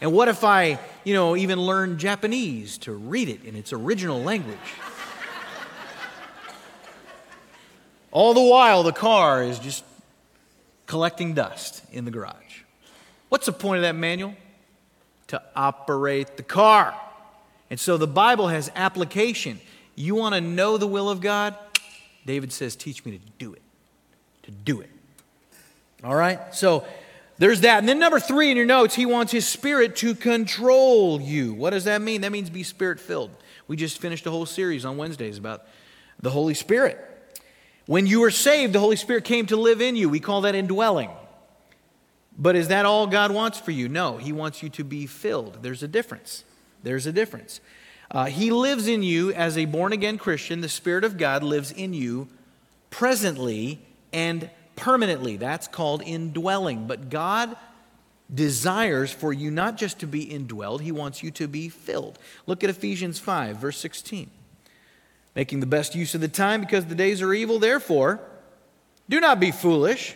And 0.00 0.12
what 0.12 0.28
if 0.28 0.42
I, 0.42 0.78
you 1.04 1.14
know, 1.14 1.36
even 1.36 1.60
learned 1.60 1.98
Japanese 1.98 2.78
to 2.78 2.92
read 2.92 3.28
it 3.28 3.44
in 3.44 3.54
its 3.54 3.72
original 3.72 4.22
language? 4.22 4.58
All 8.10 8.34
the 8.34 8.42
while, 8.42 8.82
the 8.82 8.92
car 8.92 9.42
is 9.42 9.58
just 9.58 9.84
collecting 10.86 11.34
dust 11.34 11.82
in 11.92 12.04
the 12.04 12.10
garage. 12.10 12.62
What's 13.28 13.46
the 13.46 13.52
point 13.52 13.78
of 13.78 13.82
that 13.82 13.94
manual? 13.94 14.34
to 15.32 15.42
operate 15.56 16.36
the 16.36 16.42
car. 16.42 16.94
And 17.70 17.80
so 17.80 17.96
the 17.96 18.06
Bible 18.06 18.48
has 18.48 18.70
application. 18.76 19.60
You 19.94 20.14
want 20.14 20.34
to 20.34 20.40
know 20.40 20.78
the 20.78 20.86
will 20.86 21.10
of 21.10 21.20
God? 21.20 21.54
David 22.26 22.52
says, 22.52 22.76
Teach 22.76 23.04
me 23.04 23.12
to 23.12 23.24
do 23.38 23.52
it. 23.52 23.62
To 24.44 24.50
do 24.50 24.80
it. 24.80 24.90
All 26.04 26.14
right? 26.14 26.54
So 26.54 26.84
there's 27.38 27.60
that. 27.62 27.78
And 27.78 27.88
then 27.88 27.98
number 27.98 28.20
three 28.20 28.50
in 28.50 28.56
your 28.56 28.66
notes, 28.66 28.94
he 28.94 29.06
wants 29.06 29.32
his 29.32 29.46
spirit 29.46 29.96
to 29.96 30.14
control 30.14 31.20
you. 31.20 31.54
What 31.54 31.70
does 31.70 31.84
that 31.84 32.00
mean? 32.02 32.22
That 32.22 32.32
means 32.32 32.50
be 32.50 32.62
spirit 32.62 33.00
filled. 33.00 33.30
We 33.68 33.76
just 33.76 34.00
finished 34.00 34.26
a 34.26 34.30
whole 34.30 34.46
series 34.46 34.84
on 34.84 34.96
Wednesdays 34.96 35.38
about 35.38 35.64
the 36.20 36.30
Holy 36.30 36.54
Spirit. 36.54 36.98
When 37.86 38.06
you 38.06 38.20
were 38.20 38.30
saved, 38.30 38.72
the 38.72 38.80
Holy 38.80 38.96
Spirit 38.96 39.24
came 39.24 39.46
to 39.46 39.56
live 39.56 39.80
in 39.80 39.96
you. 39.96 40.08
We 40.08 40.20
call 40.20 40.42
that 40.42 40.54
indwelling. 40.54 41.10
But 42.38 42.56
is 42.56 42.68
that 42.68 42.86
all 42.86 43.06
God 43.06 43.30
wants 43.30 43.58
for 43.58 43.70
you? 43.70 43.88
No, 43.88 44.16
He 44.16 44.32
wants 44.32 44.62
you 44.62 44.68
to 44.70 44.84
be 44.84 45.06
filled. 45.06 45.62
There's 45.62 45.82
a 45.82 45.88
difference. 45.88 46.44
There's 46.82 47.06
a 47.06 47.12
difference. 47.12 47.60
Uh, 48.12 48.26
he 48.26 48.50
lives 48.50 48.88
in 48.88 49.02
you 49.02 49.32
as 49.32 49.56
a 49.56 49.64
born 49.64 49.92
again 49.94 50.18
Christian. 50.18 50.60
The 50.60 50.68
Spirit 50.68 51.02
of 51.02 51.16
God 51.16 51.42
lives 51.42 51.72
in 51.72 51.94
you 51.94 52.28
presently 52.90 53.80
and 54.12 54.50
permanently. 54.76 55.38
That's 55.38 55.66
called 55.66 56.02
indwelling. 56.02 56.86
But 56.86 57.08
God 57.08 57.56
desires 58.32 59.10
for 59.10 59.32
you 59.32 59.50
not 59.50 59.78
just 59.78 59.98
to 60.00 60.06
be 60.06 60.26
indwelled, 60.26 60.82
He 60.82 60.92
wants 60.92 61.22
you 61.22 61.30
to 61.32 61.48
be 61.48 61.70
filled. 61.70 62.18
Look 62.46 62.62
at 62.62 62.68
Ephesians 62.68 63.18
5, 63.18 63.56
verse 63.56 63.78
16. 63.78 64.30
Making 65.34 65.60
the 65.60 65.66
best 65.66 65.94
use 65.94 66.14
of 66.14 66.20
the 66.20 66.28
time 66.28 66.60
because 66.60 66.84
the 66.84 66.94
days 66.94 67.22
are 67.22 67.32
evil, 67.32 67.58
therefore, 67.58 68.20
do 69.08 69.20
not 69.20 69.40
be 69.40 69.50
foolish, 69.50 70.14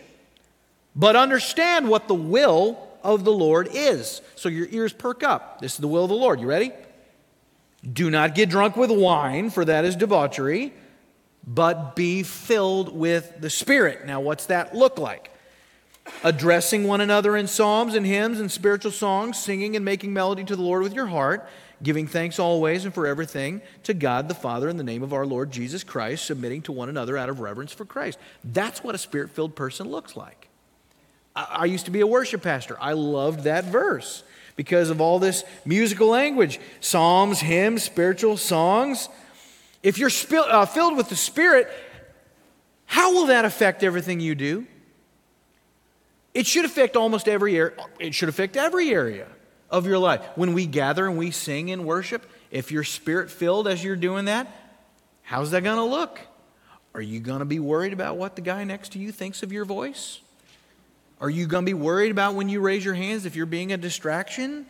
but 0.95 1.15
understand 1.15 1.89
what 1.89 2.07
the 2.07 2.13
will 2.13 2.77
of 3.03 3.23
the 3.23 3.31
Lord 3.31 3.69
is. 3.71 4.21
So 4.35 4.49
your 4.49 4.67
ears 4.69 4.93
perk 4.93 5.23
up. 5.23 5.61
This 5.61 5.73
is 5.73 5.79
the 5.79 5.87
will 5.87 6.03
of 6.03 6.09
the 6.09 6.15
Lord. 6.15 6.39
You 6.39 6.45
ready? 6.45 6.71
Do 7.91 8.09
not 8.09 8.35
get 8.35 8.49
drunk 8.49 8.75
with 8.75 8.91
wine, 8.91 9.49
for 9.49 9.63
that 9.65 9.85
is 9.85 9.95
debauchery, 9.95 10.73
but 11.45 11.95
be 11.95 12.23
filled 12.23 12.93
with 12.93 13.39
the 13.39 13.49
Spirit. 13.49 14.05
Now, 14.05 14.19
what's 14.19 14.47
that 14.47 14.75
look 14.75 14.97
like? 14.97 15.31
Addressing 16.23 16.85
one 16.85 17.01
another 17.01 17.35
in 17.37 17.47
psalms 17.47 17.95
and 17.95 18.05
hymns 18.05 18.39
and 18.39 18.51
spiritual 18.51 18.91
songs, 18.91 19.37
singing 19.37 19.75
and 19.75 19.85
making 19.85 20.13
melody 20.13 20.43
to 20.45 20.55
the 20.55 20.61
Lord 20.61 20.83
with 20.83 20.93
your 20.93 21.07
heart, 21.07 21.47
giving 21.83 22.07
thanks 22.07 22.39
always 22.39 22.85
and 22.85 22.93
for 22.93 23.05
everything 23.05 23.61
to 23.83 23.93
God 23.93 24.27
the 24.27 24.33
Father 24.33 24.67
in 24.67 24.77
the 24.77 24.83
name 24.83 25.03
of 25.03 25.13
our 25.13 25.25
Lord 25.25 25.51
Jesus 25.51 25.83
Christ, 25.83 26.25
submitting 26.25 26.61
to 26.63 26.71
one 26.71 26.89
another 26.89 27.17
out 27.17 27.29
of 27.29 27.39
reverence 27.39 27.71
for 27.71 27.85
Christ. 27.85 28.17
That's 28.43 28.83
what 28.83 28.95
a 28.95 28.97
spirit 28.97 29.29
filled 29.29 29.55
person 29.55 29.89
looks 29.89 30.15
like. 30.15 30.49
I, 31.35 31.65
used 31.65 31.85
to 31.85 31.91
be 31.91 32.01
a 32.01 32.07
worship 32.07 32.41
pastor. 32.41 32.77
I 32.81 32.93
loved 32.93 33.43
that 33.43 33.65
verse 33.65 34.23
because 34.57 34.89
of 34.89 34.99
all 34.99 35.19
this 35.19 35.45
musical 35.63 36.09
language 36.09 36.59
psalms, 36.81 37.39
hymns, 37.39 37.83
spiritual 37.83 38.35
songs. 38.35 39.07
If 39.81 39.97
you're 39.97 40.11
uh, 40.49 40.65
filled 40.65 40.97
with 40.97 41.07
the 41.07 41.15
Spirit, 41.15 41.69
how 42.85 43.13
will 43.13 43.27
that 43.27 43.45
affect 43.45 43.83
everything 43.83 44.19
you 44.19 44.35
do? 44.35 44.67
It 46.33 46.45
should 46.45 46.65
affect 46.65 46.97
almost 46.97 47.29
every 47.29 47.55
area. 47.57 47.73
It 47.99 48.13
should 48.13 48.27
affect 48.27 48.57
every 48.57 48.89
area 48.89 49.27
of 49.69 49.85
your 49.85 49.99
life. 49.99 50.21
When 50.35 50.53
we 50.53 50.65
gather 50.65 51.07
and 51.07 51.17
we 51.17 51.31
sing 51.31 51.71
and 51.71 51.85
worship, 51.85 52.29
if 52.51 52.71
you're 52.71 52.83
spirit 52.83 53.31
filled 53.31 53.67
as 53.67 53.83
you're 53.83 53.95
doing 53.95 54.25
that, 54.25 54.47
how's 55.21 55.51
that 55.51 55.63
going 55.63 55.77
to 55.77 55.83
look? 55.83 56.19
Are 56.93 57.01
you 57.01 57.19
going 57.19 57.39
to 57.39 57.45
be 57.45 57.59
worried 57.59 57.93
about 57.93 58.17
what 58.17 58.35
the 58.35 58.41
guy 58.41 58.63
next 58.63 58.93
to 58.93 58.99
you 58.99 59.11
thinks 59.11 59.43
of 59.43 59.51
your 59.51 59.65
voice? 59.65 60.19
Are 61.19 61.29
you 61.29 61.47
going 61.47 61.65
to 61.65 61.69
be 61.69 61.73
worried 61.73 62.11
about 62.11 62.35
when 62.35 62.49
you 62.49 62.59
raise 62.59 62.85
your 62.85 62.93
hands 62.93 63.25
if 63.25 63.35
you're 63.35 63.45
being 63.45 63.71
a 63.71 63.77
distraction? 63.77 64.65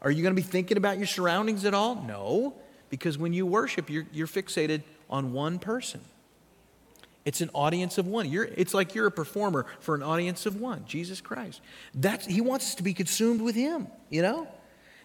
Are 0.00 0.10
you 0.10 0.22
going 0.22 0.34
to 0.34 0.40
be 0.40 0.46
thinking 0.46 0.76
about 0.76 0.98
your 0.98 1.06
surroundings 1.06 1.64
at 1.64 1.74
all? 1.74 1.94
No, 1.94 2.54
because 2.90 3.16
when 3.16 3.32
you 3.32 3.46
worship, 3.46 3.88
you're, 3.88 4.06
you're 4.12 4.26
fixated 4.26 4.82
on 5.08 5.32
one 5.32 5.58
person. 5.58 6.00
It's 7.24 7.40
an 7.40 7.50
audience 7.54 7.98
of 7.98 8.08
one. 8.08 8.28
You're, 8.28 8.48
it's 8.56 8.74
like 8.74 8.96
you're 8.96 9.06
a 9.06 9.12
performer 9.12 9.66
for 9.78 9.94
an 9.94 10.02
audience 10.02 10.44
of 10.44 10.60
one, 10.60 10.84
Jesus 10.86 11.20
Christ. 11.20 11.60
That's, 11.94 12.26
he 12.26 12.40
wants 12.40 12.70
us 12.70 12.74
to 12.76 12.82
be 12.82 12.94
consumed 12.94 13.40
with 13.40 13.54
Him, 13.54 13.86
you 14.10 14.22
know? 14.22 14.48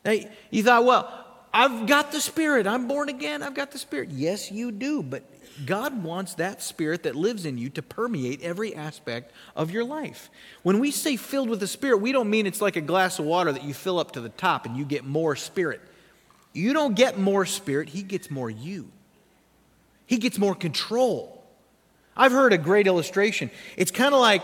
Now, 0.04 0.16
you 0.50 0.64
thought, 0.64 0.86
well, 0.86 1.26
I've 1.54 1.86
got 1.86 2.12
the 2.12 2.20
Spirit. 2.20 2.66
I'm 2.66 2.88
born 2.88 3.10
again. 3.10 3.44
I've 3.44 3.54
got 3.54 3.72
the 3.72 3.78
Spirit. 3.78 4.10
Yes, 4.10 4.52
you 4.52 4.72
do, 4.72 5.04
but 5.04 5.24
God 5.66 6.04
wants 6.04 6.36
that 6.36 6.62
spirit 6.62 7.04
that 7.04 7.16
lives 7.16 7.46
in 7.46 7.58
you 7.58 7.70
to 7.72 7.82
permeate 7.82 8.42
every 8.42 8.76
aspect 8.76 9.32
of 9.56 9.72
your 9.72 9.84
life. 9.84 10.30
When 10.64 10.80
we 10.80 10.92
say 10.92 11.16
filled 11.16 11.50
with 11.50 11.60
the 11.60 11.68
Spirit, 11.68 11.98
we 11.98 12.12
don't 12.12 12.30
mean 12.30 12.46
it's 12.46 12.62
like 12.62 12.76
a 12.76 12.82
glass 12.82 13.18
of 13.20 13.26
water 13.26 13.52
that 13.52 13.64
you 13.64 13.74
fill 13.74 14.00
up 14.00 14.12
to 14.12 14.22
the 14.22 14.30
top 14.30 14.66
and 14.66 14.78
you 14.78 14.86
get 14.86 15.04
more 15.04 15.36
Spirit. 15.36 15.82
You 16.54 16.74
don't 16.74 16.96
get 16.96 17.18
more 17.18 17.46
Spirit, 17.46 17.90
He 17.90 18.04
gets 18.04 18.30
more 18.30 18.50
you. 18.50 18.90
He 20.06 20.18
gets 20.18 20.38
more 20.38 20.56
control. 20.56 21.44
I've 22.16 22.32
heard 22.32 22.54
a 22.54 22.58
great 22.58 22.88
illustration. 22.88 23.52
It's 23.76 23.92
kind 23.92 24.14
of 24.14 24.20
like 24.20 24.44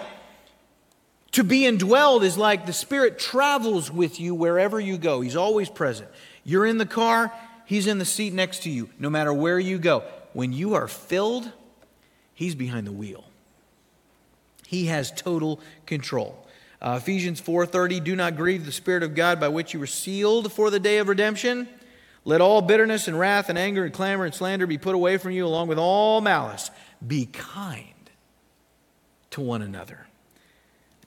to 1.31 1.43
be 1.43 1.61
indwelled 1.61 2.23
is 2.23 2.37
like 2.37 2.65
the 2.65 2.73
Spirit 2.73 3.19
travels 3.19 3.91
with 3.91 4.19
you 4.19 4.35
wherever 4.35 4.79
you 4.79 4.97
go, 4.97 5.21
He's 5.21 5.35
always 5.35 5.69
present. 5.69 6.09
You're 6.43 6.65
in 6.65 6.79
the 6.79 6.85
car, 6.85 7.31
He's 7.65 7.87
in 7.87 7.99
the 7.99 8.05
seat 8.05 8.33
next 8.33 8.63
to 8.63 8.69
you, 8.69 8.89
no 8.97 9.09
matter 9.09 9.31
where 9.31 9.59
you 9.59 9.77
go 9.77 10.03
when 10.33 10.53
you 10.53 10.73
are 10.73 10.87
filled, 10.87 11.51
He's 12.33 12.55
behind 12.55 12.87
the 12.87 12.91
wheel. 12.91 13.25
He 14.67 14.87
has 14.87 15.11
total 15.11 15.59
control. 15.85 16.47
Uh, 16.81 16.99
Ephesians 17.01 17.39
4:30 17.39 18.03
Do 18.03 18.15
not 18.15 18.35
grieve 18.35 18.65
the 18.65 18.71
spirit 18.71 19.03
of 19.03 19.15
God 19.15 19.39
by 19.39 19.47
which 19.47 19.73
you 19.73 19.79
were 19.79 19.87
sealed 19.87 20.51
for 20.51 20.69
the 20.69 20.79
day 20.79 20.97
of 20.97 21.07
redemption. 21.07 21.69
Let 22.25 22.41
all 22.41 22.61
bitterness 22.61 23.07
and 23.07 23.19
wrath 23.19 23.49
and 23.49 23.57
anger 23.57 23.83
and 23.83 23.93
clamor 23.93 24.25
and 24.25 24.33
slander 24.33 24.65
be 24.65 24.77
put 24.77 24.95
away 24.95 25.17
from 25.17 25.31
you 25.31 25.45
along 25.45 25.67
with 25.67 25.77
all 25.77 26.21
malice. 26.21 26.71
Be 27.05 27.25
kind 27.25 28.09
to 29.31 29.41
one 29.41 29.61
another. 29.61 30.07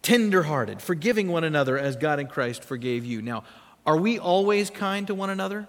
Tenderhearted, 0.03 0.81
forgiving 0.81 1.29
one 1.29 1.43
another 1.43 1.79
as 1.79 1.97
God 1.97 2.21
in 2.21 2.27
Christ 2.27 2.63
forgave 2.63 3.05
you. 3.05 3.23
Now, 3.23 3.45
are 3.85 3.97
we 3.97 4.19
always 4.19 4.71
kind 4.71 5.07
to 5.07 5.15
one 5.15 5.31
another? 5.31 5.67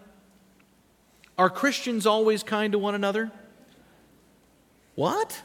Are 1.37 1.49
Christians 1.49 2.05
always 2.05 2.43
kind 2.43 2.73
to 2.73 2.79
one 2.79 2.93
another? 2.93 3.31
What? 4.97 5.39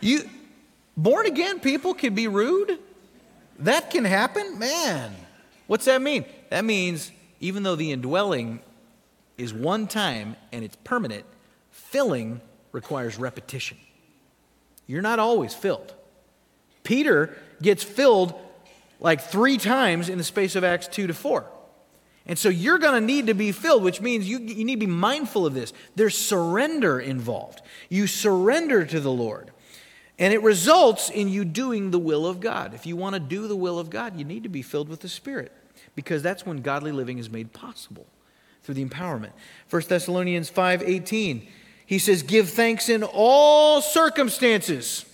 You 0.00 0.28
born 0.98 1.24
again 1.24 1.60
people 1.60 1.94
can 1.94 2.14
be 2.14 2.28
rude? 2.28 2.78
That 3.60 3.90
can 3.90 4.04
happen? 4.04 4.58
Man. 4.58 5.16
What's 5.66 5.86
that 5.86 6.02
mean? 6.02 6.26
That 6.50 6.66
means 6.66 7.10
even 7.40 7.62
though 7.62 7.74
the 7.74 7.92
indwelling 7.92 8.60
is 9.38 9.54
one 9.54 9.86
time 9.86 10.36
and 10.52 10.62
it's 10.62 10.76
permanent, 10.84 11.24
filling 11.70 12.42
requires 12.70 13.18
repetition. 13.18 13.78
You're 14.86 15.00
not 15.00 15.18
always 15.18 15.54
filled. 15.54 15.94
Peter 16.82 17.34
gets 17.62 17.82
filled 17.82 18.34
like 19.00 19.22
three 19.22 19.56
times 19.56 20.10
in 20.10 20.18
the 20.18 20.24
space 20.24 20.54
of 20.54 20.64
Acts 20.64 20.86
2 20.88 21.06
to 21.06 21.14
4. 21.14 21.46
And 22.26 22.38
so 22.38 22.48
you're 22.48 22.78
going 22.78 23.00
to 23.00 23.06
need 23.06 23.28
to 23.28 23.34
be 23.34 23.52
filled, 23.52 23.84
which 23.84 24.00
means 24.00 24.28
you, 24.28 24.38
you 24.38 24.64
need 24.64 24.80
to 24.80 24.86
be 24.86 24.92
mindful 24.92 25.46
of 25.46 25.54
this. 25.54 25.72
There's 25.94 26.16
surrender 26.16 26.98
involved. 26.98 27.62
You 27.88 28.06
surrender 28.06 28.84
to 28.84 28.98
the 28.98 29.12
Lord. 29.12 29.52
And 30.18 30.32
it 30.32 30.42
results 30.42 31.08
in 31.08 31.28
you 31.28 31.44
doing 31.44 31.90
the 31.90 31.98
will 31.98 32.26
of 32.26 32.40
God. 32.40 32.74
If 32.74 32.86
you 32.86 32.96
want 32.96 33.14
to 33.14 33.20
do 33.20 33.46
the 33.46 33.56
will 33.56 33.78
of 33.78 33.90
God, 33.90 34.18
you 34.18 34.24
need 34.24 34.42
to 34.42 34.48
be 34.48 34.62
filled 34.62 34.88
with 34.88 35.00
the 35.00 35.08
Spirit 35.08 35.52
because 35.94 36.22
that's 36.22 36.44
when 36.44 36.62
godly 36.62 36.90
living 36.90 37.18
is 37.18 37.30
made 37.30 37.52
possible 37.52 38.06
through 38.62 38.74
the 38.74 38.84
empowerment. 38.84 39.32
1 39.70 39.82
Thessalonians 39.88 40.50
5:18. 40.50 41.46
He 41.84 41.98
says, 42.00 42.22
"Give 42.22 42.48
thanks 42.48 42.88
in 42.88 43.04
all 43.04 43.80
circumstances." 43.80 45.04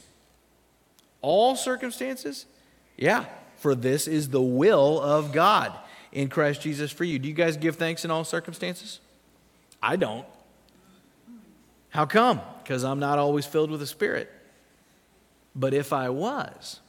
All 1.20 1.56
circumstances? 1.56 2.46
Yeah, 2.96 3.26
for 3.56 3.74
this 3.74 4.08
is 4.08 4.30
the 4.30 4.42
will 4.42 5.00
of 5.00 5.32
God 5.32 5.72
in 6.12 6.28
Christ 6.28 6.60
Jesus 6.60 6.92
for 6.92 7.04
you. 7.04 7.18
Do 7.18 7.28
you 7.28 7.34
guys 7.34 7.56
give 7.56 7.76
thanks 7.76 8.04
in 8.04 8.10
all 8.10 8.24
circumstances? 8.24 9.00
I 9.82 9.96
don't. 9.96 10.26
How 11.90 12.06
come? 12.06 12.40
Because 12.62 12.84
I'm 12.84 12.98
not 12.98 13.18
always 13.18 13.46
filled 13.46 13.70
with 13.70 13.80
the 13.80 13.86
Spirit. 13.86 14.30
But 15.54 15.74
if 15.74 15.92
I 15.92 16.10
was, 16.10 16.80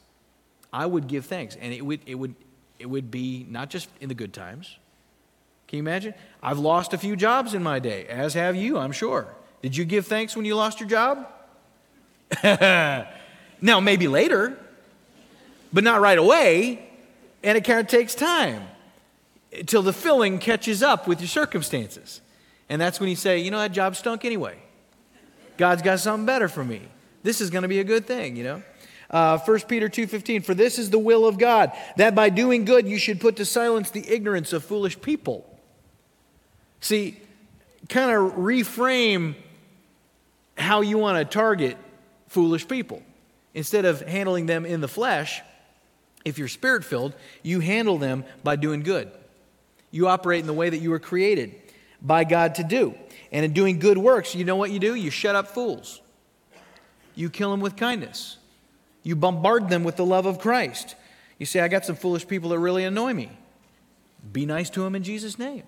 I 0.72 0.86
would 0.86 1.08
give 1.08 1.26
thanks. 1.26 1.58
And 1.60 1.74
it 1.74 1.86
would, 1.86 2.02
it 2.06 2.16
would, 2.16 2.36
it 2.80 2.86
would 2.86 3.12
be 3.12 3.46
not 3.50 3.70
just 3.70 3.90
in 4.00 4.10
the 4.10 4.16
good 4.16 4.34
times. 4.34 4.78
Can 5.68 5.78
you 5.78 5.84
imagine? 5.84 6.14
I've 6.42 6.60
lost 6.60 6.94
a 6.94 6.98
few 6.98 7.16
jobs 7.16 7.54
in 7.54 7.64
my 7.64 7.80
day, 7.80 8.06
as 8.06 8.34
have 8.36 8.56
you, 8.56 8.78
I'm 8.78 8.92
sure. 8.92 9.28
Did 9.62 9.76
you 9.76 9.86
give 9.86 10.06
thanks 10.06 10.36
when 10.36 10.46
you 10.46 10.56
lost 10.56 10.80
your 10.80 10.90
job? 10.90 11.28
now, 12.44 13.80
maybe 13.80 14.08
later, 14.08 14.58
but 15.72 15.84
not 15.84 16.02
right 16.02 16.18
away. 16.18 16.90
And 17.44 17.58
it 17.58 17.64
kind 17.66 17.80
of 17.80 17.88
takes 17.88 18.16
time 18.16 18.68
till 19.66 19.82
the 19.82 19.94
filling 19.94 20.40
catches 20.40 20.82
up 20.84 21.08
with 21.08 21.20
your 21.22 21.28
circumstances. 21.28 22.22
And 22.70 22.82
that's 22.82 23.00
when 23.00 23.10
you 23.10 23.16
say, 23.16 23.40
you 23.40 23.52
know, 23.52 23.60
that 23.60 23.72
job 23.72 23.96
stunk 23.96 24.26
anyway. 24.26 24.58
God's 25.58 25.82
got 25.82 26.00
something 26.00 26.26
better 26.26 26.48
for 26.48 26.64
me. 26.64 26.82
This 27.22 27.42
is 27.42 27.50
going 27.50 27.62
to 27.62 27.68
be 27.68 27.80
a 27.80 27.84
good 27.84 28.06
thing, 28.06 28.36
you 28.36 28.44
know. 28.44 28.64
Uh, 29.10 29.38
1 29.38 29.60
Peter 29.62 29.90
2.15, 29.90 30.44
for 30.44 30.56
this 30.56 30.80
is 30.80 30.90
the 30.90 30.98
will 30.98 31.28
of 31.28 31.38
God, 31.38 31.72
that 31.98 32.16
by 32.16 32.30
doing 32.30 32.66
good 32.66 32.88
you 32.88 32.98
should 32.98 33.22
put 33.22 33.36
to 33.36 33.46
silence 33.46 33.92
the 33.92 34.08
ignorance 34.12 34.54
of 34.54 34.64
foolish 34.64 35.00
people. 35.00 35.48
See, 36.80 37.22
kind 37.90 38.12
of 38.12 38.34
reframe 38.34 39.36
how 40.58 40.82
you 40.82 40.98
want 40.98 41.18
to 41.18 41.26
target 41.26 41.78
foolish 42.28 42.68
people. 42.68 43.04
Instead 43.54 43.86
of 43.86 44.02
handling 44.02 44.48
them 44.48 44.66
in 44.66 44.82
the 44.82 44.88
flesh, 44.88 45.42
if 46.26 46.40
you're 46.40 46.48
spirit 46.48 46.84
filled, 46.84 47.14
you 47.44 47.60
handle 47.60 48.00
them 48.00 48.26
by 48.44 48.56
doing 48.56 48.82
good. 48.82 49.12
You 49.94 50.08
operate 50.08 50.40
in 50.40 50.48
the 50.48 50.54
way 50.54 50.72
that 50.72 50.80
you 50.80 50.90
were 50.90 50.98
created 50.98 51.54
by 52.02 52.24
God 52.24 52.56
to 52.56 52.64
do. 52.64 52.96
And 53.32 53.46
in 53.46 53.54
doing 53.54 53.78
good 53.78 54.00
works, 54.00 54.34
you 54.34 54.44
know 54.44 54.56
what 54.56 54.72
you 54.72 54.80
do? 54.80 54.96
You 54.96 55.12
shut 55.12 55.36
up 55.36 55.50
fools. 55.50 56.02
You 57.14 57.30
kill 57.30 57.52
them 57.52 57.60
with 57.60 57.76
kindness. 57.76 58.38
You 59.04 59.16
bombard 59.16 59.70
them 59.70 59.84
with 59.84 59.96
the 59.96 60.06
love 60.06 60.26
of 60.26 60.40
Christ. 60.40 60.96
You 61.38 61.46
say, 61.46 61.60
I 61.60 61.68
got 61.68 61.86
some 61.86 61.96
foolish 61.96 62.28
people 62.28 62.50
that 62.50 62.58
really 62.58 62.86
annoy 62.86 63.14
me. 63.14 63.30
Be 64.32 64.48
nice 64.48 64.72
to 64.72 64.82
them 64.82 64.96
in 64.96 65.04
Jesus' 65.04 65.38
name. 65.38 65.64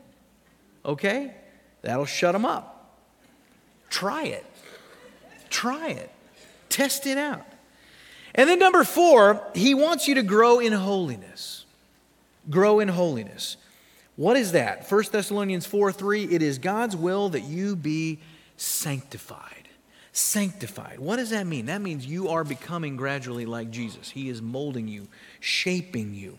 Okay? 0.83 1.35
That'll 1.83 2.05
shut 2.05 2.33
them 2.33 2.45
up. 2.45 2.97
Try 3.91 4.23
it. 4.23 4.45
Try 5.51 5.89
it. 5.89 6.09
Test 6.69 7.05
it 7.05 7.19
out. 7.19 7.45
And 8.33 8.49
then, 8.49 8.57
number 8.57 8.83
four, 8.83 9.45
he 9.53 9.75
wants 9.75 10.07
you 10.07 10.15
to 10.15 10.23
grow 10.23 10.59
in 10.59 10.73
holiness. 10.73 11.65
Grow 12.49 12.79
in 12.79 12.87
holiness. 12.87 13.57
What 14.15 14.37
is 14.37 14.53
that? 14.53 14.89
1 14.89 15.03
Thessalonians 15.11 15.65
4 15.65 15.91
3, 15.91 16.23
it 16.25 16.41
is 16.41 16.57
God's 16.57 16.95
will 16.95 17.29
that 17.29 17.43
you 17.43 17.75
be 17.75 18.19
sanctified. 18.57 19.67
Sanctified. 20.13 20.99
What 20.99 21.17
does 21.17 21.31
that 21.31 21.45
mean? 21.45 21.65
That 21.65 21.81
means 21.81 22.05
you 22.05 22.29
are 22.29 22.45
becoming 22.45 22.95
gradually 22.95 23.45
like 23.45 23.69
Jesus. 23.69 24.09
He 24.09 24.29
is 24.29 24.41
molding 24.41 24.87
you, 24.87 25.07
shaping 25.41 26.13
you. 26.13 26.37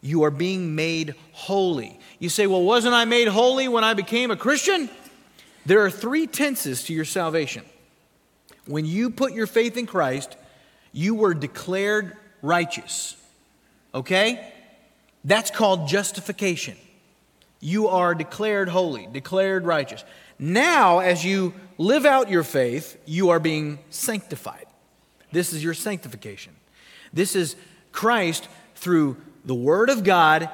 You 0.00 0.24
are 0.24 0.30
being 0.30 0.74
made 0.74 1.14
holy. 1.32 1.98
You 2.18 2.30
say, 2.30 2.46
Well, 2.46 2.62
wasn't 2.62 2.94
I 2.94 3.04
made 3.04 3.28
holy 3.28 3.68
when 3.68 3.84
I 3.84 3.92
became 3.92 4.30
a 4.30 4.36
Christian? 4.36 4.88
There 5.66 5.84
are 5.84 5.90
three 5.90 6.26
tenses 6.26 6.84
to 6.84 6.94
your 6.94 7.04
salvation. 7.04 7.64
When 8.64 8.86
you 8.86 9.10
put 9.10 9.34
your 9.34 9.46
faith 9.46 9.76
in 9.76 9.86
Christ, 9.86 10.36
you 10.92 11.14
were 11.14 11.34
declared 11.34 12.16
righteous. 12.40 13.16
Okay? 13.94 14.52
That's 15.24 15.50
called 15.50 15.88
justification. 15.88 16.78
You 17.60 17.88
are 17.88 18.14
declared 18.14 18.70
holy, 18.70 19.06
declared 19.06 19.66
righteous. 19.66 20.04
Now, 20.38 21.00
as 21.00 21.24
you 21.24 21.52
live 21.76 22.06
out 22.06 22.30
your 22.30 22.42
faith, 22.42 22.98
you 23.04 23.30
are 23.30 23.38
being 23.38 23.78
sanctified. 23.90 24.66
This 25.30 25.52
is 25.52 25.62
your 25.62 25.74
sanctification. 25.74 26.54
This 27.12 27.36
is 27.36 27.56
Christ 27.92 28.48
through 28.74 29.18
the 29.44 29.54
Word 29.54 29.90
of 29.90 30.04
God 30.04 30.48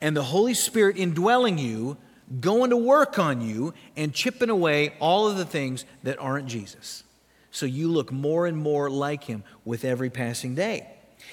and 0.00 0.16
the 0.16 0.24
Holy 0.24 0.54
Spirit 0.54 0.96
indwelling 0.96 1.58
you, 1.58 1.96
going 2.40 2.70
to 2.70 2.76
work 2.76 3.18
on 3.18 3.40
you 3.40 3.74
and 3.96 4.12
chipping 4.12 4.50
away 4.50 4.94
all 4.98 5.28
of 5.28 5.36
the 5.36 5.44
things 5.44 5.84
that 6.02 6.18
aren't 6.18 6.46
Jesus. 6.46 7.04
So 7.50 7.66
you 7.66 7.88
look 7.88 8.12
more 8.12 8.46
and 8.46 8.56
more 8.56 8.90
like 8.90 9.24
Him 9.24 9.44
with 9.64 9.84
every 9.84 10.10
passing 10.10 10.54
day. 10.54 10.88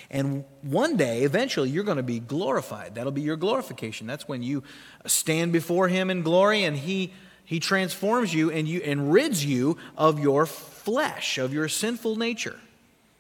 And 0.10 0.46
one 0.62 0.98
day, 0.98 1.24
eventually, 1.24 1.70
you're 1.70 1.84
going 1.84 1.98
to 1.98 2.04
be 2.04 2.20
glorified. 2.20 2.96
That'll 2.96 3.12
be 3.12 3.22
your 3.22 3.36
glorification. 3.36 4.08
That's 4.08 4.28
when 4.28 4.44
you 4.44 4.64
stand 5.06 5.52
before 5.52 5.88
Him 5.88 6.10
in 6.10 6.22
glory 6.22 6.64
and 6.64 6.78
He, 6.78 7.14
he 7.46 7.60
transforms 7.60 8.34
you 8.34 8.52
and, 8.52 8.68
you 8.68 8.82
and 8.82 9.12
rids 9.12 9.46
you 9.46 9.78
of 9.98 10.20
your 10.20 10.46
flesh, 10.46 11.38
of 11.38 11.54
your 11.54 11.68
sinful 11.68 12.16
nature. 12.16 12.56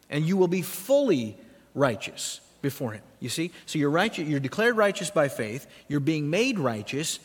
And 0.09 0.25
you 0.25 0.37
will 0.37 0.47
be 0.47 0.61
fully 0.61 1.37
righteous 1.73 2.39
before 2.61 2.93
Him. 2.93 3.03
You 3.19 3.29
see? 3.29 3.51
So 3.65 3.79
you're, 3.79 3.89
righteous, 3.89 4.27
you're 4.27 4.39
declared 4.39 4.77
righteous 4.77 5.09
by 5.09 5.27
faith, 5.27 5.67
you're 5.87 5.99
being 5.99 6.29
made 6.29 6.59
righteous 6.59 7.19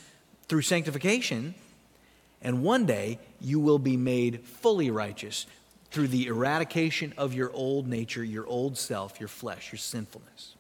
through 0.49 0.63
sanctification, 0.63 1.55
and 2.43 2.63
one 2.63 2.87
day 2.87 3.19
you 3.41 3.61
will 3.61 3.79
be 3.79 3.97
made 3.97 4.41
fully 4.45 4.91
righteous 4.91 5.47
through 5.93 6.09
the 6.09 6.27
eradication 6.27 7.13
of 7.19 7.35
your 7.35 7.53
old 7.53 7.87
nature, 7.87 8.25
your 8.25 8.47
old 8.47 8.79
self, 8.79 9.21
your 9.21 9.29
flesh, 9.29 9.71
your 9.71 9.79
sinfulness. 9.79 10.55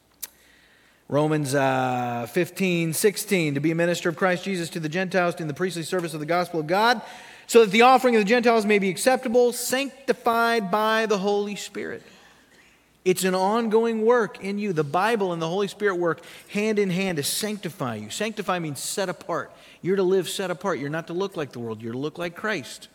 Romans 1.08 1.54
uh, 1.54 2.26
15, 2.30 2.92
16, 2.92 3.54
to 3.54 3.60
be 3.60 3.70
a 3.70 3.74
minister 3.74 4.08
of 4.08 4.16
Christ 4.16 4.44
Jesus 4.44 4.68
to 4.70 4.80
the 4.80 4.88
Gentiles 4.88 5.40
in 5.40 5.48
the 5.48 5.54
priestly 5.54 5.82
service 5.82 6.14
of 6.14 6.20
the 6.20 6.26
gospel 6.26 6.60
of 6.60 6.66
God, 6.66 7.00
so 7.46 7.64
that 7.64 7.70
the 7.70 7.82
offering 7.82 8.14
of 8.14 8.20
the 8.20 8.28
Gentiles 8.28 8.66
may 8.66 8.78
be 8.78 8.88
acceptable, 8.88 9.52
sanctified 9.52 10.70
by 10.70 11.06
the 11.06 11.18
Holy 11.18 11.56
Spirit. 11.56 12.02
It's 13.04 13.24
an 13.24 13.34
ongoing 13.34 14.04
work 14.04 14.44
in 14.44 14.58
you. 14.58 14.72
The 14.72 14.84
Bible 14.84 15.32
and 15.32 15.42
the 15.42 15.48
Holy 15.48 15.66
Spirit 15.66 15.96
work 15.96 16.22
hand 16.48 16.78
in 16.78 16.90
hand 16.90 17.16
to 17.16 17.24
sanctify 17.24 17.96
you. 17.96 18.10
Sanctify 18.10 18.58
means 18.58 18.80
set 18.80 19.08
apart. 19.08 19.50
You're 19.80 19.96
to 19.96 20.02
live 20.02 20.28
set 20.28 20.50
apart. 20.50 20.78
You're 20.78 20.88
not 20.88 21.08
to 21.08 21.12
look 21.12 21.36
like 21.36 21.52
the 21.52 21.58
world, 21.58 21.82
you're 21.82 21.92
to 21.92 21.98
look 21.98 22.18
like 22.18 22.36
Christ. 22.36 22.88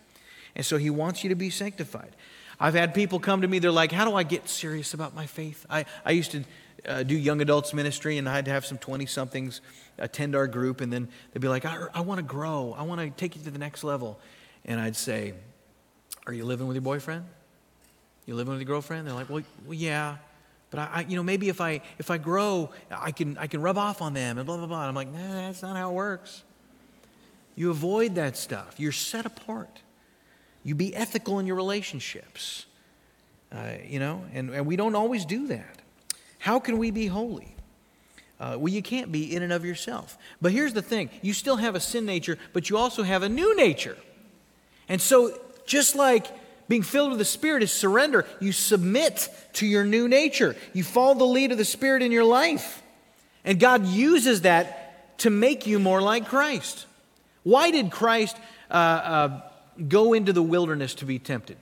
And 0.57 0.65
so 0.65 0.77
he 0.77 0.89
wants 0.89 1.23
you 1.23 1.29
to 1.29 1.35
be 1.35 1.51
sanctified. 1.51 2.15
I've 2.59 2.73
had 2.73 2.95
people 2.95 3.19
come 3.19 3.43
to 3.43 3.47
me, 3.47 3.59
they're 3.59 3.71
like, 3.71 3.91
How 3.91 4.03
do 4.03 4.15
I 4.15 4.23
get 4.23 4.49
serious 4.49 4.93
about 4.93 5.15
my 5.15 5.27
faith? 5.27 5.65
I, 5.69 5.85
I 6.03 6.11
used 6.11 6.31
to 6.31 6.43
uh, 6.85 7.03
do 7.03 7.15
young 7.15 7.39
adults 7.41 7.73
ministry, 7.73 8.17
and 8.17 8.27
I'd 8.27 8.47
have 8.47 8.65
some 8.65 8.79
20 8.79 9.05
somethings 9.05 9.61
attend 9.99 10.35
our 10.35 10.47
group, 10.47 10.81
and 10.81 10.91
then 10.91 11.07
they'd 11.31 11.39
be 11.39 11.47
like, 11.47 11.63
I, 11.63 11.85
I 11.93 12.01
want 12.01 12.17
to 12.17 12.23
grow. 12.23 12.75
I 12.77 12.83
want 12.83 12.99
to 12.99 13.09
take 13.11 13.35
you 13.35 13.43
to 13.43 13.51
the 13.51 13.59
next 13.59 13.83
level. 13.83 14.19
And 14.65 14.79
I'd 14.79 14.95
say, 14.95 15.35
Are 16.25 16.33
you 16.33 16.43
living 16.43 16.67
with 16.67 16.75
your 16.75 16.81
boyfriend? 16.81 17.25
You 18.25 18.33
living 18.33 18.51
with 18.51 18.59
your 18.59 18.67
girlfriend? 18.67 19.07
They're 19.07 19.13
like, 19.13 19.29
Well, 19.29 19.43
well 19.63 19.73
yeah. 19.75 20.17
But 20.71 20.79
I, 20.79 20.89
I, 20.91 21.01
you 21.01 21.15
know, 21.15 21.23
maybe 21.23 21.49
if 21.49 21.61
I 21.61 21.81
if 21.99 22.09
I 22.09 22.17
grow, 22.17 22.71
I 22.89 23.11
can 23.11 23.37
I 23.37 23.45
can 23.45 23.61
rub 23.61 23.77
off 23.77 24.01
on 24.01 24.15
them 24.15 24.39
and 24.39 24.47
blah 24.47 24.57
blah 24.57 24.65
blah. 24.65 24.81
I'm 24.81 24.95
like, 24.95 25.13
nah, 25.13 25.33
that's 25.33 25.61
not 25.61 25.77
how 25.77 25.91
it 25.91 25.93
works. 25.93 26.43
You 27.55 27.69
avoid 27.69 28.15
that 28.15 28.35
stuff. 28.35 28.75
You're 28.77 28.91
set 28.91 29.25
apart. 29.25 29.81
You 30.67 30.75
be 30.75 30.93
ethical 30.93 31.39
in 31.39 31.47
your 31.47 31.55
relationships. 31.55 32.65
Uh, 33.49 33.75
you 33.87 33.99
know, 33.99 34.25
and, 34.33 34.49
and 34.49 34.65
we 34.65 34.75
don't 34.75 34.95
always 34.95 35.23
do 35.23 35.47
that. 35.47 35.81
How 36.39 36.59
can 36.59 36.77
we 36.77 36.91
be 36.91 37.07
holy? 37.07 37.55
Uh, 38.37 38.57
well, 38.59 38.73
you 38.73 38.81
can't 38.81 39.09
be 39.09 39.33
in 39.33 39.43
and 39.43 39.53
of 39.53 39.63
yourself. 39.63 40.17
But 40.41 40.51
here's 40.51 40.73
the 40.73 40.81
thing 40.81 41.09
you 41.21 41.31
still 41.31 41.55
have 41.55 41.75
a 41.75 41.79
sin 41.79 42.05
nature, 42.05 42.37
but 42.51 42.69
you 42.69 42.75
also 42.75 43.03
have 43.03 43.23
a 43.23 43.29
new 43.29 43.55
nature. 43.55 43.97
And 44.89 45.01
so, 45.01 45.39
just 45.65 45.95
like 45.95 46.27
being 46.67 46.83
filled 46.83 47.11
with 47.11 47.19
the 47.19 47.25
Spirit 47.25 47.63
is 47.63 47.71
surrender, 47.71 48.25
you 48.41 48.51
submit 48.51 49.29
to 49.53 49.65
your 49.65 49.85
new 49.85 50.09
nature. 50.09 50.57
You 50.73 50.83
follow 50.83 51.13
the 51.13 51.23
lead 51.23 51.53
of 51.53 51.57
the 51.57 51.63
Spirit 51.63 52.01
in 52.03 52.11
your 52.11 52.25
life. 52.25 52.83
And 53.45 53.57
God 53.57 53.85
uses 53.85 54.41
that 54.41 55.17
to 55.19 55.29
make 55.29 55.65
you 55.65 55.79
more 55.79 56.01
like 56.01 56.27
Christ. 56.27 56.87
Why 57.43 57.71
did 57.71 57.89
Christ 57.89 58.35
uh, 58.69 58.73
uh, 58.73 59.41
go 59.87 60.13
into 60.13 60.33
the 60.33 60.43
wilderness 60.43 60.93
to 60.95 61.05
be 61.05 61.19
tempted? 61.19 61.57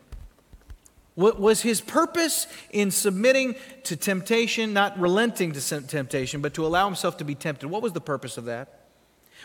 What 1.16 1.40
was 1.40 1.62
his 1.62 1.80
purpose 1.80 2.46
in 2.72 2.92
submitting 2.92 3.56
to 3.84 3.96
temptation, 3.96 4.74
not 4.74 5.00
relenting 5.00 5.54
to 5.54 5.82
temptation, 5.82 6.42
but 6.42 6.54
to 6.56 6.66
allow 6.66 6.86
himself 6.86 7.18
to 7.18 7.24
be 7.24 7.36
tempted? 7.36 7.70
What 7.70 7.82
was 7.82 7.94
the 7.94 8.02
purpose 8.02 8.38
of 8.38 8.46
that? 8.46 8.82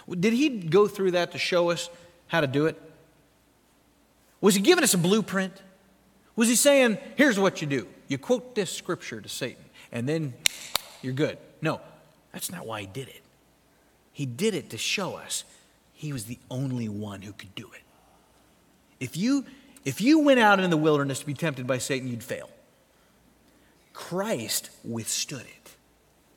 Did 0.09 0.33
he 0.33 0.49
go 0.49 0.89
through 0.89 1.13
that 1.13 1.33
to 1.33 1.39
show 1.39 1.71
us 1.71 1.89
how 2.27 2.41
to 2.41 2.49
do 2.49 2.67
it? 2.67 2.81
Was 4.41 4.55
he 4.55 4.61
giving 4.61 4.83
us 4.83 4.95
a 4.95 4.99
blueprint? 4.99 5.53
Was 6.35 6.49
he 6.49 6.57
saying, 6.57 6.99
here's 7.17 7.39
what 7.39 7.61
you 7.61 7.69
do? 7.69 7.87
You 8.09 8.19
quote 8.19 8.55
this 8.55 8.73
scripture 8.73 9.21
to 9.21 9.29
Satan, 9.29 9.65
and 9.93 10.09
then 10.09 10.35
you're 11.03 11.13
good. 11.13 11.39
No, 11.63 11.81
that's 12.33 12.51
not 12.51 12.67
why 12.67 12.81
he 12.81 12.87
did 12.87 13.09
it. 13.09 13.23
He 14.13 14.27
did 14.27 14.55
it 14.55 14.71
to 14.71 14.79
show 14.79 15.15
us 15.15 15.45
he 15.93 16.13
was 16.13 16.25
the 16.25 16.39
only 16.51 16.89
one 16.89 17.23
who 17.23 17.33
could 17.33 17.55
do 17.55 17.71
it. 17.75 17.83
If 19.01 19.17
you, 19.17 19.47
if 19.85 20.01
you 20.01 20.21
went 20.21 20.39
out 20.39 20.61
in 20.61 20.71
the 20.71 20.77
wilderness 20.77 21.21
to 21.21 21.27
be 21.27 21.35
tempted 21.35 21.67
by 21.67 21.79
Satan, 21.79 22.09
you'd 22.09 22.23
fail. 22.23 22.51
Christ 23.95 24.71
withstood 24.85 25.41
it, 25.41 25.75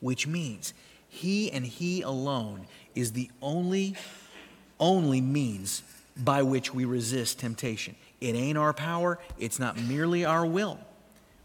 which 0.00 0.26
means 0.26 0.74
he 1.08 1.52
and 1.52 1.64
he 1.64 2.02
alone 2.02 2.66
is 2.94 3.12
the 3.12 3.30
only, 3.40 3.94
only 4.80 5.20
means 5.20 5.82
by 6.16 6.42
which 6.42 6.74
we 6.74 6.84
resist 6.84 7.38
temptation. 7.38 7.94
It 8.20 8.34
ain't 8.34 8.58
our 8.58 8.72
power, 8.72 9.18
it's 9.38 9.58
not 9.58 9.78
merely 9.78 10.24
our 10.24 10.46
will. 10.46 10.78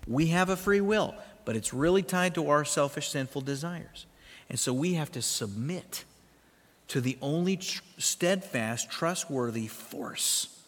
We 0.08 0.28
have 0.28 0.50
a 0.50 0.56
free 0.56 0.82
will, 0.82 1.14
but 1.46 1.56
it's 1.56 1.74
really 1.74 2.04
tied 2.04 2.36
to 2.36 2.50
our 2.50 2.64
selfish, 2.64 3.10
sinful 3.10 3.42
desires. 3.42 4.06
And 4.50 4.60
so 4.60 4.74
we 4.74 4.94
have 4.94 5.12
to 5.12 5.22
submit 5.22 6.06
to 6.88 7.02
the 7.02 7.18
only 7.22 7.58
tr- 7.58 7.82
steadfast, 7.98 8.90
trustworthy 8.90 9.68
force 9.68 10.59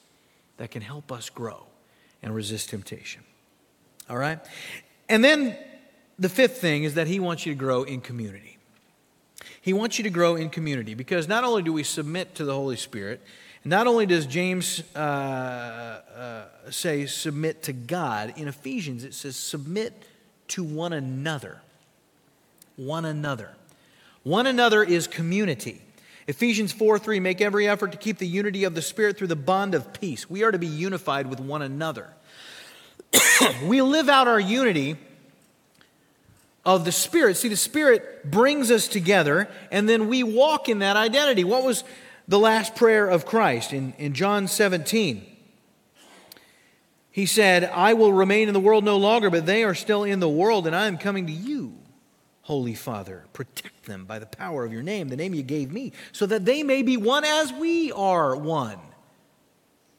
that 0.62 0.70
can 0.70 0.84
help 0.84 1.12
us 1.12 1.32
grow 1.32 1.66
and 2.22 2.36
resist 2.36 2.70
temptation. 2.70 3.24
All 4.08 4.16
right? 4.16 4.38
And 5.10 5.24
then 5.26 5.58
the 6.20 6.30
fifth 6.30 6.62
thing 6.62 6.84
is 6.84 6.94
that 6.94 7.08
he 7.08 7.20
wants 7.20 7.48
you 7.48 7.54
to 7.54 7.58
grow 7.58 7.82
in 7.82 8.00
community. 8.00 8.60
He 9.60 9.74
wants 9.74 9.98
you 9.98 10.04
to 10.04 10.12
grow 10.12 10.36
in 10.36 10.52
community 10.52 10.94
because 10.94 11.28
not 11.28 11.44
only 11.44 11.64
do 11.64 11.74
we 11.74 11.82
submit 11.82 12.36
to 12.36 12.46
the 12.46 12.54
Holy 12.54 12.76
Spirit, 12.76 13.24
not 13.66 13.88
only 13.88 14.06
does 14.06 14.28
James 14.28 14.84
uh, 14.96 15.00
uh, 15.00 16.44
say 16.70 17.08
submit 17.08 17.64
to 17.64 17.74
God, 17.74 18.36
in 18.38 18.48
Ephesians 18.48 19.04
it 19.04 19.16
says 19.16 19.36
submit 19.36 20.04
to 20.50 20.64
one 20.64 20.94
another. 20.94 21.64
One 22.76 23.06
another. 23.06 23.50
One 24.22 24.46
another 24.46 24.84
is 24.84 25.08
community. 25.08 25.82
Ephesians 26.28 26.72
4 26.72 27.00
3, 27.00 27.20
make 27.20 27.42
every 27.42 27.68
effort 27.68 27.92
to 27.92 27.98
keep 27.98 28.18
the 28.18 28.28
unity 28.28 28.64
of 28.64 28.76
the 28.76 28.82
Spirit 28.82 29.18
through 29.18 29.28
the 29.28 29.36
bond 29.36 29.74
of 29.74 29.94
peace. 29.94 30.30
We 30.30 30.44
are 30.44 30.52
to 30.52 30.60
be 30.60 30.68
unified 30.68 31.28
with 31.28 31.40
one 31.40 31.62
another. 31.62 32.08
we 33.66 33.82
live 33.82 34.10
out 34.10 34.28
our 34.28 34.40
unity 34.40 34.98
of 36.66 36.86
the 36.86 36.92
Spirit. 36.92 37.38
See, 37.38 37.48
the 37.48 37.56
Spirit 37.56 38.30
brings 38.30 38.70
us 38.72 38.88
together, 38.88 39.50
and 39.72 39.90
then 39.90 40.08
we 40.08 40.24
walk 40.24 40.70
in 40.70 40.80
that 40.80 40.96
identity. 40.96 41.44
What 41.44 41.64
was 41.64 41.84
the 42.28 42.40
last 42.40 42.76
prayer 42.76 43.08
of 43.08 43.26
Christ 43.26 43.74
in, 43.74 43.94
in 43.98 44.14
John 44.14 44.48
17? 44.48 45.26
He 47.12 47.26
said, 47.26 47.66
I 47.66 47.94
will 47.94 48.14
remain 48.14 48.48
in 48.48 48.54
the 48.54 48.60
world 48.60 48.86
no 48.86 48.98
longer, 48.98 49.30
but 49.30 49.46
they 49.46 49.64
are 49.64 49.76
still 49.76 50.04
in 50.04 50.20
the 50.20 50.30
world, 50.30 50.66
and 50.66 50.76
I 50.76 50.88
am 50.88 50.98
coming 50.98 51.28
to 51.28 51.34
you. 51.34 51.81
Holy 52.52 52.74
Father, 52.74 53.24
protect 53.32 53.86
them 53.86 54.04
by 54.04 54.20
the 54.20 54.26
power 54.26 54.66
of 54.66 54.74
your 54.74 54.84
name, 54.84 55.08
the 55.08 55.16
name 55.16 55.34
you 55.34 55.42
gave 55.42 55.72
me, 55.72 55.94
so 56.12 56.26
that 56.26 56.44
they 56.44 56.64
may 56.64 56.82
be 56.82 56.98
one 56.98 57.24
as 57.24 57.54
we 57.54 57.94
are 57.94 58.36
one. 58.36 58.78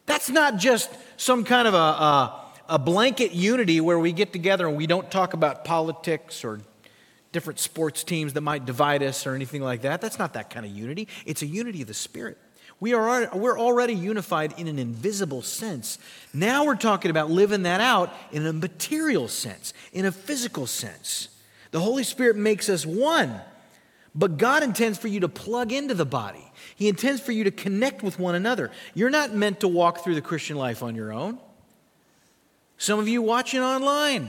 That's 0.05 0.29
not 0.29 0.59
just 0.59 0.91
some 1.17 1.45
kind 1.45 1.67
of 1.67 1.73
a, 1.73 1.79
a, 1.79 2.45
a, 2.69 2.79
blanket 2.79 3.33
unity 3.33 3.81
where 3.81 3.99
we 3.99 4.13
get 4.13 4.35
together 4.35 4.69
and 4.69 4.77
we 4.77 4.87
don't 4.87 5.11
talk 5.11 5.33
about 5.33 5.65
politics 5.65 6.45
or 6.45 6.61
different 7.33 7.59
sports 7.59 8.05
teams 8.05 8.35
that 8.35 8.43
might 8.43 8.67
divide 8.67 9.03
us 9.03 9.27
or 9.27 9.35
anything 9.35 9.63
like 9.63 9.81
that. 9.81 10.03
That's 10.03 10.19
not 10.19 10.35
that 10.35 10.51
kind 10.51 10.67
of 10.67 10.73
unity. 10.73 11.09
It's 11.25 11.41
a 11.41 11.47
unity 11.47 11.81
of 11.81 11.89
the 11.89 11.95
Spirit. 11.95 12.37
We 12.81 12.93
are, 12.93 13.31
we're 13.35 13.59
already 13.59 13.95
unified 13.95 14.53
in 14.59 14.69
an 14.69 14.79
invisible 14.79 15.41
sense. 15.41 15.97
Now 16.35 16.67
we're 16.67 16.77
talking 16.77 17.11
about 17.11 17.31
living 17.31 17.63
that 17.63 17.81
out 17.81 18.13
in 18.31 18.45
a 18.45 18.53
material 18.53 19.27
sense, 19.29 19.73
in 19.95 20.05
a 20.05 20.13
physical 20.13 20.67
sense. 20.67 21.29
The 21.73 21.81
Holy 21.81 22.05
Spirit 22.05 22.37
makes 22.37 22.69
us 22.69 22.87
one, 22.87 23.41
but 24.15 24.37
God 24.37 24.63
intends 24.63 24.99
for 24.99 25.09
you 25.09 25.21
to 25.21 25.29
plug 25.29 25.73
into 25.73 25.95
the 25.95 26.05
body. 26.05 26.45
He 26.77 26.89
intends 26.89 27.21
for 27.21 27.33
you 27.33 27.45
to 27.45 27.51
connect 27.51 28.03
with 28.03 28.19
one 28.19 28.35
another. 28.35 28.71
You're 28.95 29.11
not 29.11 29.35
meant 29.35 29.61
to 29.61 29.69
walk 29.69 30.05
through 30.05 30.15
the 30.15 30.23
Christian 30.23 30.57
life 30.57 30.83
on 30.83 30.95
your 30.95 31.13
own. 31.13 31.39
Some 32.77 32.99
of 32.99 33.09
you 33.09 33.23
watching 33.23 33.61
online, 33.61 34.29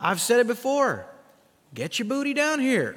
I've 0.00 0.20
said 0.20 0.40
it 0.40 0.46
before 0.46 1.06
get 1.72 1.98
your 1.98 2.06
booty 2.06 2.34
down 2.34 2.60
here. 2.60 2.96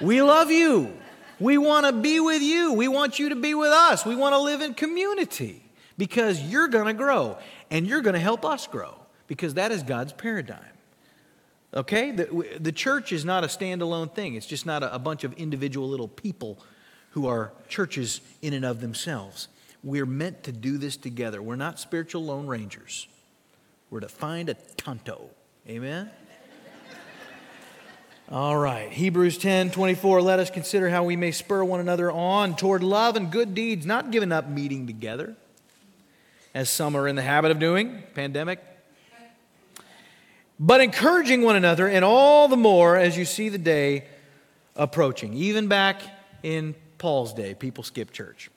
We 0.00 0.22
love 0.22 0.50
you. 0.50 0.92
We 1.38 1.58
want 1.58 1.86
to 1.86 1.92
be 1.92 2.20
with 2.20 2.42
you. 2.42 2.72
We 2.72 2.88
want 2.88 3.18
you 3.18 3.30
to 3.30 3.36
be 3.36 3.54
with 3.54 3.70
us. 3.70 4.04
We 4.04 4.14
want 4.14 4.34
to 4.34 4.38
live 4.38 4.60
in 4.60 4.74
community 4.74 5.62
because 5.98 6.40
you're 6.40 6.68
going 6.68 6.86
to 6.86 6.94
grow 6.94 7.38
and 7.70 7.86
you're 7.86 8.00
going 8.00 8.14
to 8.14 8.20
help 8.20 8.44
us 8.44 8.66
grow 8.66 8.94
because 9.26 9.54
that 9.54 9.72
is 9.72 9.82
God's 9.82 10.12
paradigm. 10.12 10.71
Okay? 11.74 12.10
The, 12.10 12.58
the 12.60 12.72
church 12.72 13.12
is 13.12 13.24
not 13.24 13.44
a 13.44 13.46
standalone 13.46 14.14
thing, 14.14 14.34
it's 14.34 14.46
just 14.46 14.66
not 14.66 14.82
a, 14.82 14.94
a 14.94 14.98
bunch 14.98 15.24
of 15.24 15.32
individual 15.34 15.88
little 15.88 16.08
people 16.08 16.58
who 17.10 17.26
are 17.26 17.52
churches 17.68 18.20
in 18.40 18.54
and 18.54 18.64
of 18.64 18.80
themselves. 18.80 19.48
We're 19.84 20.06
meant 20.06 20.44
to 20.44 20.52
do 20.52 20.78
this 20.78 20.96
together. 20.96 21.42
We're 21.42 21.56
not 21.56 21.78
spiritual 21.78 22.24
lone 22.24 22.46
rangers. 22.46 23.08
We're 23.90 24.00
to 24.00 24.08
find 24.08 24.48
a 24.48 24.54
tonto. 24.76 25.30
Amen? 25.68 26.10
All 28.30 28.56
right. 28.56 28.90
Hebrews 28.90 29.36
10 29.36 29.72
24. 29.72 30.22
Let 30.22 30.38
us 30.38 30.48
consider 30.48 30.88
how 30.88 31.04
we 31.04 31.16
may 31.16 31.32
spur 31.32 31.62
one 31.64 31.80
another 31.80 32.10
on 32.10 32.56
toward 32.56 32.82
love 32.82 33.16
and 33.16 33.30
good 33.30 33.54
deeds, 33.54 33.84
not 33.84 34.10
giving 34.10 34.32
up 34.32 34.48
meeting 34.48 34.86
together, 34.86 35.34
as 36.54 36.70
some 36.70 36.96
are 36.96 37.06
in 37.06 37.16
the 37.16 37.22
habit 37.22 37.50
of 37.50 37.58
doing. 37.58 38.04
Pandemic 38.14 38.60
but 40.64 40.80
encouraging 40.80 41.42
one 41.42 41.56
another, 41.56 41.88
and 41.88 42.04
all 42.04 42.46
the 42.46 42.56
more 42.56 42.96
as 42.96 43.18
you 43.18 43.24
see 43.24 43.48
the 43.48 43.58
day 43.58 44.04
approaching. 44.76 45.34
Even 45.34 45.66
back 45.66 46.00
in 46.44 46.76
Paul's 46.98 47.34
day, 47.34 47.52
people 47.52 47.82
skipped 47.82 48.14
church. 48.14 48.48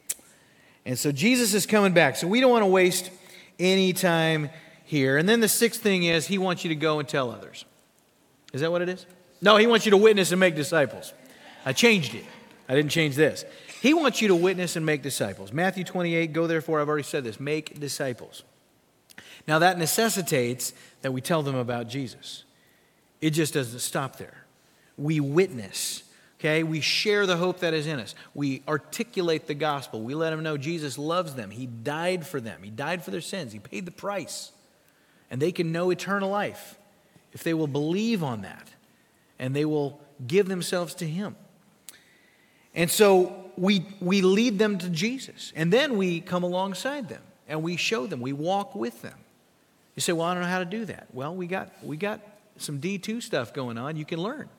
And 0.85 0.99
so 0.99 1.11
Jesus 1.11 1.55
is 1.55 1.65
coming 1.65 1.93
back. 1.93 2.15
So 2.15 2.27
we 2.27 2.41
don't 2.41 2.51
want 2.51 2.61
to 2.61 2.67
waste 2.67 3.09
any 3.57 3.91
time 3.91 4.51
here. 4.83 5.17
And 5.17 5.27
then 5.27 5.39
the 5.39 5.47
sixth 5.47 5.81
thing 5.81 6.03
is 6.03 6.27
he 6.27 6.37
wants 6.37 6.63
you 6.63 6.69
to 6.69 6.75
go 6.75 6.99
and 6.99 7.09
tell 7.09 7.31
others. 7.31 7.65
Is 8.53 8.61
that 8.61 8.71
what 8.71 8.83
it 8.83 8.89
is? 8.89 9.07
No, 9.41 9.57
he 9.57 9.65
wants 9.65 9.87
you 9.87 9.89
to 9.89 9.97
witness 9.97 10.31
and 10.31 10.39
make 10.39 10.55
disciples. 10.55 11.11
I 11.65 11.73
changed 11.73 12.13
it. 12.13 12.25
I 12.69 12.75
didn't 12.75 12.91
change 12.91 13.15
this. 13.15 13.45
He 13.81 13.95
wants 13.95 14.21
you 14.21 14.27
to 14.27 14.35
witness 14.35 14.75
and 14.75 14.85
make 14.85 15.01
disciples. 15.01 15.51
Matthew 15.51 15.83
28, 15.83 16.33
go 16.33 16.45
therefore, 16.45 16.81
I've 16.81 16.87
already 16.87 17.03
said 17.03 17.23
this, 17.23 17.39
make 17.39 17.79
disciples. 17.79 18.43
Now, 19.47 19.59
that 19.59 19.77
necessitates 19.77 20.73
that 21.01 21.11
we 21.11 21.21
tell 21.21 21.43
them 21.43 21.55
about 21.55 21.87
Jesus. 21.87 22.43
It 23.21 23.31
just 23.31 23.53
doesn't 23.53 23.79
stop 23.79 24.17
there. 24.17 24.45
We 24.97 25.19
witness, 25.19 26.03
okay? 26.39 26.63
We 26.63 26.81
share 26.81 27.25
the 27.25 27.37
hope 27.37 27.59
that 27.59 27.73
is 27.73 27.85
in 27.85 27.99
us. 27.99 28.15
We 28.33 28.63
articulate 28.67 29.47
the 29.47 29.53
gospel. 29.53 30.01
We 30.01 30.15
let 30.15 30.31
them 30.31 30.41
know 30.41 30.57
Jesus 30.57 30.97
loves 30.97 31.35
them. 31.35 31.51
He 31.51 31.65
died 31.65 32.25
for 32.25 32.41
them, 32.41 32.61
He 32.63 32.69
died 32.69 33.03
for 33.03 33.11
their 33.11 33.21
sins, 33.21 33.53
He 33.53 33.59
paid 33.59 33.85
the 33.85 33.91
price. 33.91 34.51
And 35.31 35.41
they 35.41 35.51
can 35.51 35.71
know 35.71 35.89
eternal 35.89 36.29
life 36.29 36.77
if 37.33 37.43
they 37.43 37.53
will 37.53 37.67
believe 37.67 38.23
on 38.23 38.43
that 38.43 38.69
and 39.39 39.55
they 39.55 39.65
will 39.65 39.99
give 40.25 40.47
themselves 40.47 40.93
to 40.95 41.05
Him. 41.05 41.35
And 42.73 42.89
so 42.91 43.51
we, 43.57 43.85
we 43.99 44.21
lead 44.21 44.59
them 44.59 44.77
to 44.77 44.89
Jesus. 44.89 45.51
And 45.55 45.71
then 45.71 45.97
we 45.97 46.21
come 46.21 46.43
alongside 46.43 47.09
them 47.09 47.21
and 47.47 47.63
we 47.63 47.75
show 47.75 48.07
them, 48.07 48.21
we 48.21 48.33
walk 48.33 48.75
with 48.75 49.01
them. 49.01 49.17
You 49.95 50.01
say, 50.01 50.13
well, 50.13 50.27
I 50.27 50.33
don't 50.33 50.43
know 50.43 50.49
how 50.49 50.59
to 50.59 50.65
do 50.65 50.85
that. 50.85 51.07
Well, 51.13 51.35
we 51.35 51.47
got, 51.47 51.71
we 51.83 51.97
got 51.97 52.19
some 52.57 52.79
D2 52.79 53.23
stuff 53.23 53.53
going 53.53 53.77
on. 53.77 53.95
You 53.95 54.05
can 54.05 54.19
learn. 54.19 54.49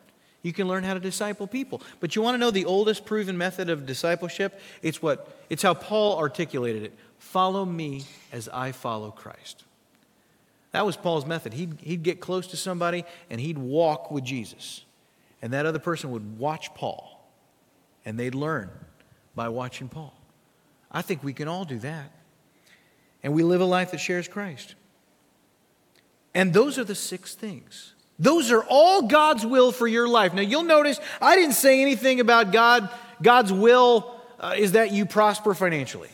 You 0.43 0.53
can 0.53 0.69
learn 0.69 0.85
how 0.85 0.95
to 0.95 1.01
disciple 1.01 1.47
people. 1.47 1.83
But 2.01 2.15
you 2.15 2.23
want 2.23 2.35
to 2.35 2.39
know 2.39 2.51
the 2.51 2.65
oldest 2.65 3.05
proven 3.05 3.37
method 3.37 3.69
of 3.69 3.85
discipleship? 3.85 4.61
It's 4.81 5.03
what 5.03 5.29
it's 5.51 5.63
how 5.63 5.75
Paul 5.75 6.19
articulated 6.19 6.85
it. 6.85 6.95
Follow 7.19 7.65
me 7.65 8.05
as 8.33 8.49
I 8.49 8.73
follow 8.73 9.11
Christ. 9.11 9.65
That 10.73 10.87
was 10.87 10.97
Paul's 10.97 11.27
method. 11.27 11.55
He'd, 11.55 11.79
he'd 11.81 12.03
get 12.03 12.21
close 12.21 12.47
to 12.49 12.57
somebody 12.57 13.05
and 13.31 13.41
he'd 13.41 13.59
walk 13.59 14.11
with 14.11 14.25
Jesus. 14.25 14.85
And 15.43 15.53
that 15.53 15.67
other 15.67 15.79
person 15.79 16.11
would 16.13 16.39
watch 16.39 16.73
Paul. 16.75 17.29
And 18.05 18.19
they'd 18.19 18.35
learn 18.35 18.71
by 19.35 19.49
watching 19.49 19.89
Paul. 19.89 20.15
I 20.93 21.03
think 21.03 21.25
we 21.25 21.33
can 21.33 21.49
all 21.49 21.65
do 21.65 21.79
that. 21.81 22.11
And 23.23 23.33
we 23.33 23.43
live 23.43 23.61
a 23.61 23.65
life 23.67 23.91
that 23.91 23.99
shares 23.99 24.29
Christ. 24.29 24.75
And 26.37 26.53
those 26.53 26.79
are 26.79 26.85
the 26.85 26.95
six 26.95 27.35
things. 27.35 27.95
Those 28.19 28.53
are 28.53 28.63
all 28.69 29.09
God's 29.09 29.47
will 29.47 29.73
for 29.73 29.89
your 29.89 30.07
life. 30.07 30.35
Now, 30.35 30.43
you'll 30.43 30.65
notice 30.65 31.01
I 31.21 31.35
didn't 31.35 31.55
say 31.55 31.81
anything 31.81 32.21
about 32.21 32.53
God. 32.53 32.91
God's 33.23 33.55
will 33.55 34.15
uh, 34.39 34.55
is 34.55 34.73
that 34.73 34.93
you 34.93 35.07
prosper 35.07 35.55
financially. 35.55 36.11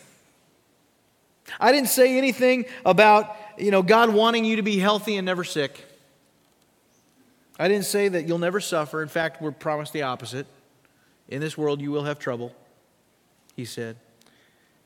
I 1.58 1.72
didn't 1.72 1.88
say 1.88 2.16
anything 2.18 2.66
about, 2.86 3.36
you 3.58 3.72
know, 3.72 3.82
God 3.82 4.10
wanting 4.14 4.44
you 4.44 4.56
to 4.56 4.62
be 4.62 4.78
healthy 4.78 5.16
and 5.16 5.26
never 5.26 5.42
sick. 5.42 5.84
I 7.58 7.66
didn't 7.66 7.86
say 7.86 8.06
that 8.06 8.28
you'll 8.28 8.38
never 8.38 8.60
suffer. 8.60 9.02
In 9.02 9.08
fact, 9.08 9.42
we're 9.42 9.50
promised 9.50 9.92
the 9.92 10.02
opposite. 10.02 10.46
In 11.30 11.40
this 11.40 11.58
world, 11.58 11.80
you 11.80 11.90
will 11.90 12.04
have 12.04 12.20
trouble, 12.20 12.54
he 13.56 13.64
said. 13.64 13.96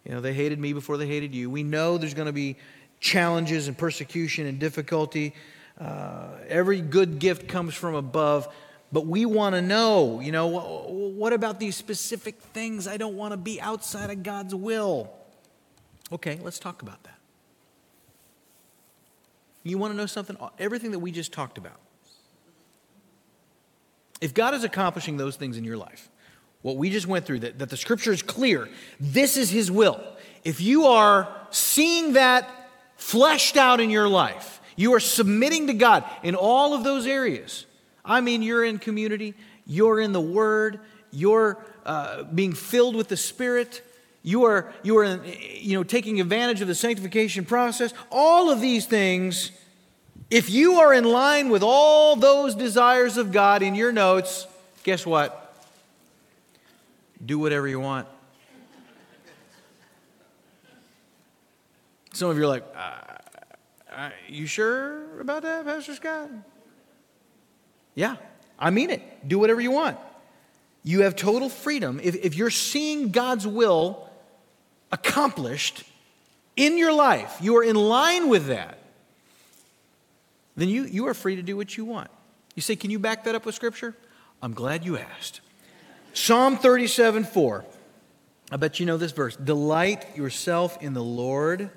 You 0.06 0.12
know, 0.12 0.22
they 0.22 0.32
hated 0.32 0.58
me 0.58 0.72
before 0.72 0.96
they 0.96 1.06
hated 1.06 1.34
you. 1.34 1.50
We 1.50 1.62
know 1.62 1.98
there's 1.98 2.14
going 2.14 2.26
to 2.26 2.32
be 2.32 2.56
challenges 3.00 3.68
and 3.68 3.76
persecution 3.76 4.46
and 4.46 4.58
difficulty. 4.58 5.34
Uh, 5.80 6.28
every 6.48 6.80
good 6.80 7.18
gift 7.18 7.48
comes 7.48 7.74
from 7.74 7.94
above. 7.94 8.48
But 8.92 9.06
we 9.06 9.26
want 9.26 9.54
to 9.54 9.62
know, 9.62 10.20
you 10.20 10.32
know, 10.32 10.46
what 10.46 11.32
about 11.32 11.58
these 11.58 11.76
specific 11.76 12.40
things? 12.40 12.86
I 12.86 12.96
don't 12.96 13.16
want 13.16 13.32
to 13.32 13.36
be 13.36 13.60
outside 13.60 14.10
of 14.10 14.22
God's 14.22 14.54
will. 14.54 15.12
Okay, 16.12 16.38
let's 16.42 16.58
talk 16.58 16.82
about 16.82 17.02
that. 17.02 17.18
You 19.64 19.78
want 19.78 19.92
to 19.92 19.96
know 19.96 20.06
something? 20.06 20.36
Everything 20.58 20.92
that 20.92 21.00
we 21.00 21.10
just 21.10 21.32
talked 21.32 21.58
about. 21.58 21.80
If 24.20 24.32
God 24.32 24.54
is 24.54 24.62
accomplishing 24.62 25.16
those 25.16 25.36
things 25.36 25.56
in 25.56 25.64
your 25.64 25.76
life, 25.76 26.08
what 26.62 26.76
we 26.76 26.90
just 26.90 27.06
went 27.06 27.26
through, 27.26 27.40
that, 27.40 27.58
that 27.58 27.70
the 27.70 27.76
scripture 27.76 28.12
is 28.12 28.22
clear, 28.22 28.68
this 29.00 29.36
is 29.36 29.50
His 29.50 29.70
will. 29.70 30.00
If 30.44 30.60
you 30.60 30.86
are 30.86 31.28
seeing 31.50 32.12
that 32.14 32.48
fleshed 33.06 33.56
out 33.56 33.78
in 33.78 33.88
your 33.88 34.08
life. 34.08 34.60
You 34.74 34.92
are 34.94 35.00
submitting 35.00 35.68
to 35.68 35.74
God 35.74 36.02
in 36.24 36.34
all 36.34 36.74
of 36.74 36.82
those 36.82 37.06
areas. 37.06 37.64
I 38.04 38.20
mean, 38.20 38.42
you're 38.42 38.64
in 38.64 38.80
community, 38.80 39.34
you're 39.64 40.00
in 40.00 40.10
the 40.10 40.20
Word, 40.20 40.80
you're 41.12 41.64
uh, 41.84 42.24
being 42.24 42.52
filled 42.52 42.96
with 42.96 43.06
the 43.06 43.16
Spirit, 43.16 43.80
you 44.24 44.44
are, 44.44 44.72
you 44.82 44.98
are 44.98 45.24
you 45.24 45.78
know, 45.78 45.84
taking 45.84 46.20
advantage 46.20 46.60
of 46.60 46.66
the 46.66 46.74
sanctification 46.74 47.44
process. 47.44 47.94
All 48.10 48.50
of 48.50 48.60
these 48.60 48.86
things, 48.86 49.52
if 50.28 50.50
you 50.50 50.80
are 50.80 50.92
in 50.92 51.04
line 51.04 51.48
with 51.48 51.62
all 51.62 52.16
those 52.16 52.56
desires 52.56 53.16
of 53.18 53.30
God 53.30 53.62
in 53.62 53.76
your 53.76 53.92
notes, 53.92 54.48
guess 54.82 55.06
what? 55.06 55.54
Do 57.24 57.38
whatever 57.38 57.68
you 57.68 57.78
want. 57.78 58.08
Some 62.16 62.30
of 62.30 62.38
you 62.38 62.44
are 62.44 62.48
like, 62.48 62.64
uh, 62.74 63.94
uh, 63.94 64.10
you 64.26 64.46
sure 64.46 65.20
about 65.20 65.42
that, 65.42 65.66
Pastor 65.66 65.94
Scott? 65.94 66.30
Yeah, 67.94 68.16
I 68.58 68.70
mean 68.70 68.88
it. 68.88 69.28
Do 69.28 69.38
whatever 69.38 69.60
you 69.60 69.70
want. 69.70 69.98
You 70.82 71.02
have 71.02 71.14
total 71.14 71.50
freedom. 71.50 72.00
If, 72.02 72.14
if 72.14 72.34
you're 72.34 72.48
seeing 72.48 73.10
God's 73.10 73.46
will 73.46 74.08
accomplished 74.90 75.84
in 76.56 76.78
your 76.78 76.90
life, 76.90 77.36
you 77.42 77.54
are 77.58 77.62
in 77.62 77.76
line 77.76 78.30
with 78.30 78.46
that, 78.46 78.78
then 80.56 80.70
you, 80.70 80.84
you 80.84 81.08
are 81.08 81.14
free 81.14 81.36
to 81.36 81.42
do 81.42 81.54
what 81.54 81.76
you 81.76 81.84
want. 81.84 82.08
You 82.54 82.62
say, 82.62 82.76
Can 82.76 82.90
you 82.90 82.98
back 82.98 83.24
that 83.24 83.34
up 83.34 83.44
with 83.44 83.54
Scripture? 83.54 83.94
I'm 84.40 84.54
glad 84.54 84.86
you 84.86 84.96
asked. 84.96 85.42
Psalm 86.14 86.56
37 86.56 87.24
4. 87.24 87.64
I 88.52 88.56
bet 88.56 88.80
you 88.80 88.86
know 88.86 88.96
this 88.96 89.12
verse. 89.12 89.36
Delight 89.36 90.16
yourself 90.16 90.80
in 90.80 90.94
the 90.94 91.04
Lord, 91.04 91.70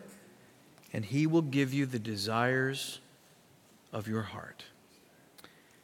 and 0.94 1.06
he 1.06 1.28
will 1.28 1.42
give 1.42 1.74
you 1.74 1.86
the 1.86 2.00
desires 2.00 3.00
of 3.94 4.08
your 4.08 4.22
heart. 4.22 4.64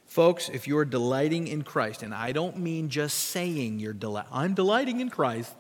Folks, 0.06 0.50
if 0.50 0.68
you're 0.68 0.86
delighting 0.86 1.48
in 1.48 1.64
Christ, 1.64 2.02
and 2.02 2.14
I 2.14 2.32
don't 2.32 2.58
mean 2.58 2.90
just 2.90 3.18
saying 3.18 3.80
you're 3.80 3.94
delight, 3.94 4.28
I'm 4.32 4.54
delighting 4.54 5.02
in 5.02 5.10
Christ, 5.10 5.54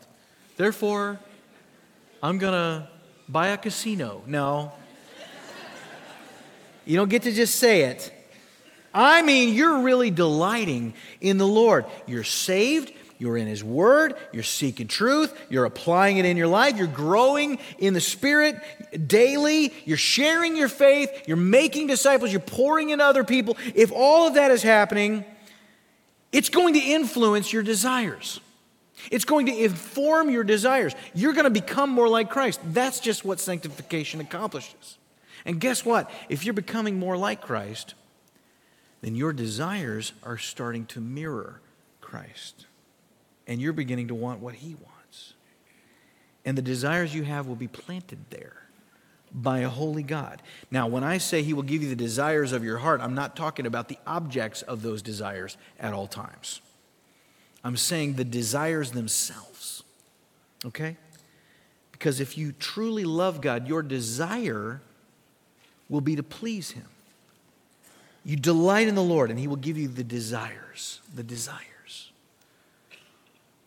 therefore 0.55 1.19
I'm 2.23 2.37
going 2.37 2.53
to 2.53 2.87
buy 3.27 3.49
a 3.49 3.57
casino. 3.57 4.23
No. 4.25 4.71
You 6.85 6.95
don't 6.95 7.09
get 7.09 7.23
to 7.23 7.31
just 7.31 7.55
say 7.55 7.81
it. 7.81 8.13
I 8.93 9.23
mean, 9.23 9.53
you're 9.53 9.81
really 9.81 10.09
delighting 10.09 10.93
in 11.19 11.37
the 11.37 11.47
Lord. 11.47 11.85
You're 12.07 12.23
saved, 12.23 12.93
you're 13.17 13.37
in 13.37 13.47
His 13.47 13.63
Word, 13.63 14.15
you're 14.33 14.43
seeking 14.43 14.87
truth, 14.87 15.33
you're 15.49 15.65
applying 15.65 16.17
it 16.17 16.25
in 16.25 16.37
your 16.37 16.47
life, 16.47 16.77
you're 16.77 16.87
growing 16.87 17.59
in 17.77 17.93
the 17.93 18.01
Spirit 18.01 18.59
daily, 19.07 19.73
you're 19.85 19.97
sharing 19.97 20.55
your 20.55 20.67
faith, 20.67 21.27
you're 21.27 21.37
making 21.37 21.87
disciples, 21.87 22.31
you're 22.31 22.39
pouring 22.39 22.89
in 22.89 23.01
other 23.01 23.23
people. 23.23 23.57
If 23.73 23.91
all 23.91 24.27
of 24.27 24.35
that 24.35 24.51
is 24.51 24.63
happening, 24.63 25.25
it's 26.31 26.49
going 26.49 26.73
to 26.73 26.79
influence 26.79 27.53
your 27.53 27.63
desires. 27.63 28.39
It's 29.11 29.25
going 29.25 29.45
to 29.47 29.63
inform 29.63 30.29
your 30.29 30.43
desires. 30.43 30.93
You're 31.13 31.33
going 31.33 31.45
to 31.45 31.49
become 31.49 31.89
more 31.89 32.09
like 32.09 32.29
Christ. 32.29 32.59
That's 32.63 32.99
just 32.99 33.23
what 33.23 33.39
sanctification 33.39 34.21
accomplishes. 34.21 34.97
And 35.45 35.59
guess 35.59 35.85
what? 35.85 36.09
If 36.27 36.43
you're 36.43 36.53
becoming 36.53 36.97
more 36.97 37.17
like 37.17 37.41
Christ, 37.41 37.93
then 39.01 39.15
your 39.15 39.33
desires 39.33 40.13
are 40.23 40.37
starting 40.37 40.85
to 40.87 40.99
mirror 40.99 41.61
Christ. 42.01 42.65
And 43.47 43.61
you're 43.61 43.73
beginning 43.73 44.07
to 44.07 44.15
want 44.15 44.39
what 44.39 44.55
He 44.55 44.75
wants. 44.75 45.33
And 46.45 46.57
the 46.57 46.61
desires 46.61 47.13
you 47.13 47.23
have 47.23 47.47
will 47.47 47.55
be 47.55 47.67
planted 47.67 48.19
there 48.29 48.65
by 49.31 49.59
a 49.59 49.69
holy 49.69 50.03
God. 50.03 50.41
Now, 50.71 50.87
when 50.87 51.03
I 51.03 51.17
say 51.17 51.43
He 51.43 51.53
will 51.53 51.63
give 51.63 51.83
you 51.83 51.89
the 51.89 51.95
desires 51.95 52.51
of 52.51 52.63
your 52.63 52.77
heart, 52.77 53.01
I'm 53.01 53.15
not 53.15 53.35
talking 53.35 53.65
about 53.65 53.89
the 53.89 53.97
objects 54.07 54.61
of 54.61 54.81
those 54.81 55.01
desires 55.01 55.57
at 55.79 55.93
all 55.93 56.07
times. 56.07 56.61
I'm 57.63 57.77
saying 57.77 58.13
the 58.13 58.23
desires 58.23 58.91
themselves. 58.91 59.83
Okay? 60.63 60.97
Because 61.91 62.19
if 62.19 62.37
you 62.37 62.53
truly 62.53 63.03
love 63.03 63.41
God, 63.41 63.67
your 63.67 63.81
desire 63.81 64.81
will 65.89 66.01
be 66.01 66.15
to 66.15 66.23
please 66.23 66.71
Him. 66.71 66.85
You 68.23 68.35
delight 68.35 68.87
in 68.87 68.95
the 68.95 69.03
Lord, 69.03 69.29
and 69.29 69.39
He 69.39 69.47
will 69.47 69.55
give 69.55 69.77
you 69.77 69.87
the 69.87 70.03
desires. 70.03 71.01
The 71.13 71.23
desires. 71.23 71.61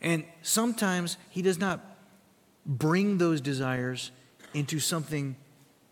And 0.01 0.25
sometimes 0.43 1.17
He 1.31 1.43
does 1.43 1.59
not 1.59 1.81
bring 2.65 3.19
those 3.19 3.41
desires 3.41 4.11
into 4.55 4.79
something 4.79 5.37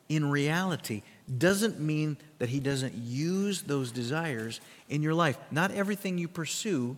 in 0.09 0.31
reality. 0.31 1.03
Doesn't 1.39 1.81
mean 1.81 2.17
that 2.39 2.49
He 2.49 2.61
doesn't 2.61 2.95
use 2.95 3.63
those 3.63 3.91
desires 3.91 4.61
in 4.89 5.03
your 5.03 5.15
life. 5.15 5.39
Not 5.51 5.71
everything 5.71 6.19
you 6.19 6.29
pursue 6.29 6.97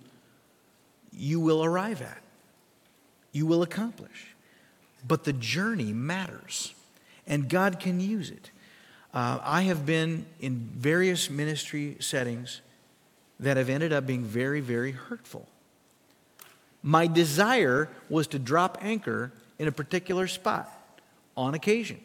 you 1.12 1.40
will 1.40 1.64
arrive 1.64 2.02
at, 2.02 2.20
you 3.32 3.46
will 3.46 3.62
accomplish. 3.62 4.34
But 5.06 5.24
the 5.24 5.32
journey 5.32 5.92
matters, 5.92 6.74
and 7.26 7.48
God 7.48 7.80
can 7.80 8.00
use 8.00 8.30
it. 8.30 8.50
Uh, 9.14 9.38
I 9.42 9.62
have 9.62 9.86
been 9.86 10.26
in 10.40 10.68
various 10.74 11.30
ministry 11.30 11.96
settings 12.00 12.60
that 13.40 13.56
have 13.56 13.68
ended 13.68 13.92
up 13.92 14.06
being 14.06 14.24
very, 14.24 14.60
very 14.60 14.92
hurtful. 14.92 15.48
My 16.88 17.06
desire 17.06 17.90
was 18.08 18.28
to 18.28 18.38
drop 18.38 18.78
anchor 18.80 19.30
in 19.58 19.68
a 19.68 19.72
particular 19.72 20.26
spot 20.26 20.72
on 21.36 21.52
occasion. 21.52 22.00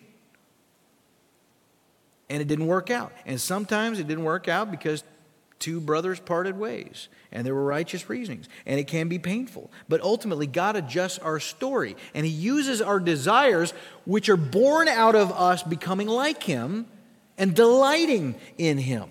And 2.30 2.42
it 2.42 2.50
didn't 2.50 2.68
work 2.68 2.90
out. 2.90 3.14
And 3.26 3.40
sometimes 3.40 3.98
it 4.02 4.10
didn't 4.10 4.26
work 4.26 4.50
out 4.50 4.72
because 4.72 5.06
two 5.58 5.80
brothers 5.80 6.20
parted 6.20 6.60
ways 6.60 7.08
and 7.32 7.48
there 7.48 7.56
were 7.56 7.64
righteous 7.64 8.10
reasonings 8.10 8.50
and 8.66 8.78
it 8.78 8.86
can 8.86 9.08
be 9.08 9.18
painful 9.18 9.72
but 9.88 10.02
ultimately 10.02 10.46
god 10.46 10.76
adjusts 10.76 11.20
our 11.20 11.40
story 11.40 11.96
and 12.14 12.26
he 12.26 12.32
uses 12.34 12.82
our 12.82 13.00
desires 13.00 13.74
which 14.06 14.28
are 14.28 14.36
born 14.36 14.90
out 14.90 15.16
of 15.16 15.32
us 15.32 15.64
becoming 15.64 16.08
like 16.08 16.44
him 16.44 16.86
and 17.38 17.56
delighting 17.56 18.36
in 18.58 18.78
him 18.78 19.10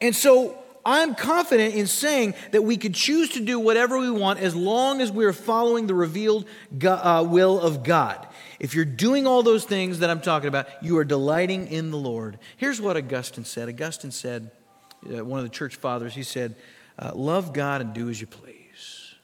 and 0.00 0.16
so 0.16 0.63
i'm 0.84 1.14
confident 1.14 1.74
in 1.74 1.86
saying 1.86 2.34
that 2.52 2.62
we 2.62 2.76
could 2.76 2.94
choose 2.94 3.30
to 3.30 3.40
do 3.40 3.58
whatever 3.58 3.98
we 3.98 4.10
want 4.10 4.40
as 4.40 4.54
long 4.54 5.00
as 5.00 5.10
we're 5.10 5.32
following 5.32 5.86
the 5.86 5.94
revealed 5.94 6.44
uh, 6.84 7.24
will 7.28 7.60
of 7.60 7.82
god 7.82 8.26
if 8.64 8.74
you're 8.74 8.86
doing 8.86 9.26
all 9.26 9.42
those 9.42 9.64
things 9.64 9.98
that 9.98 10.08
I'm 10.08 10.22
talking 10.22 10.48
about, 10.48 10.68
you 10.82 10.96
are 10.96 11.04
delighting 11.04 11.68
in 11.68 11.90
the 11.90 11.98
Lord. 11.98 12.38
Here's 12.56 12.80
what 12.80 12.96
Augustine 12.96 13.44
said. 13.44 13.68
Augustine 13.68 14.10
said, 14.10 14.50
uh, 15.06 15.22
one 15.22 15.38
of 15.38 15.44
the 15.44 15.50
church 15.50 15.76
fathers, 15.76 16.14
he 16.14 16.22
said, 16.22 16.54
uh, 16.98 17.12
Love 17.14 17.52
God 17.52 17.80
and 17.80 17.92
do 17.92 18.08
as 18.08 18.20
you 18.20 18.26
please. 18.26 19.14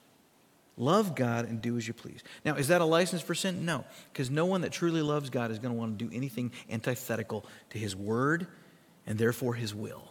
Love 0.76 1.14
God 1.14 1.48
and 1.48 1.62
do 1.62 1.76
as 1.76 1.86
you 1.86 1.94
please. 1.94 2.22
Now, 2.44 2.56
is 2.56 2.68
that 2.68 2.80
a 2.80 2.84
license 2.84 3.22
for 3.22 3.34
sin? 3.34 3.64
No, 3.64 3.84
because 4.12 4.30
no 4.30 4.46
one 4.46 4.62
that 4.62 4.72
truly 4.72 5.02
loves 5.02 5.30
God 5.30 5.50
is 5.50 5.58
going 5.58 5.74
to 5.74 5.78
want 5.78 5.98
to 5.98 6.04
do 6.04 6.14
anything 6.14 6.52
antithetical 6.70 7.46
to 7.70 7.78
his 7.78 7.94
word 7.94 8.46
and 9.06 9.18
therefore 9.18 9.54
his 9.54 9.74
will. 9.74 10.09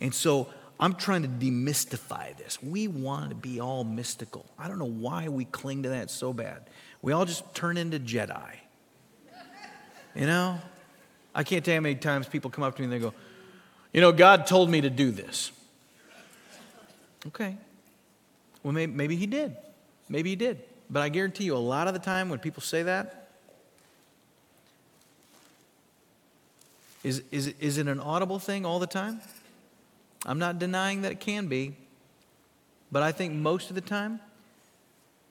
And 0.00 0.14
so 0.14 0.48
I'm 0.78 0.94
trying 0.94 1.22
to 1.22 1.28
demystify 1.28 2.36
this. 2.36 2.62
We 2.62 2.88
want 2.88 3.30
to 3.30 3.34
be 3.34 3.60
all 3.60 3.84
mystical. 3.84 4.46
I 4.58 4.68
don't 4.68 4.78
know 4.78 4.84
why 4.84 5.28
we 5.28 5.44
cling 5.44 5.84
to 5.84 5.90
that 5.90 6.10
so 6.10 6.32
bad. 6.32 6.62
We 7.00 7.12
all 7.12 7.24
just 7.24 7.54
turn 7.54 7.76
into 7.76 7.98
Jedi. 7.98 8.56
You 10.14 10.26
know? 10.26 10.58
I 11.34 11.42
can't 11.42 11.64
tell 11.64 11.74
you 11.74 11.80
how 11.80 11.82
many 11.82 11.96
times 11.96 12.28
people 12.28 12.50
come 12.50 12.64
up 12.64 12.76
to 12.76 12.82
me 12.82 12.84
and 12.84 12.92
they 12.92 12.98
go, 12.98 13.14
you 13.92 14.00
know, 14.00 14.12
God 14.12 14.46
told 14.46 14.70
me 14.70 14.80
to 14.80 14.90
do 14.90 15.10
this. 15.10 15.52
Okay. 17.26 17.56
Well, 18.62 18.72
maybe, 18.72 18.92
maybe 18.92 19.16
He 19.16 19.26
did. 19.26 19.56
Maybe 20.08 20.30
He 20.30 20.36
did. 20.36 20.60
But 20.90 21.02
I 21.02 21.08
guarantee 21.08 21.44
you, 21.44 21.56
a 21.56 21.58
lot 21.58 21.88
of 21.88 21.94
the 21.94 22.00
time 22.00 22.28
when 22.28 22.38
people 22.38 22.62
say 22.62 22.82
that, 22.84 23.30
is, 27.02 27.22
is, 27.30 27.48
is 27.60 27.78
it 27.78 27.86
an 27.86 28.00
audible 28.00 28.38
thing 28.38 28.64
all 28.64 28.78
the 28.78 28.86
time? 28.86 29.20
I'm 30.24 30.38
not 30.38 30.58
denying 30.58 31.02
that 31.02 31.12
it 31.12 31.20
can 31.20 31.46
be. 31.46 31.76
But 32.90 33.02
I 33.02 33.12
think 33.12 33.34
most 33.34 33.70
of 33.70 33.74
the 33.74 33.80
time, 33.80 34.20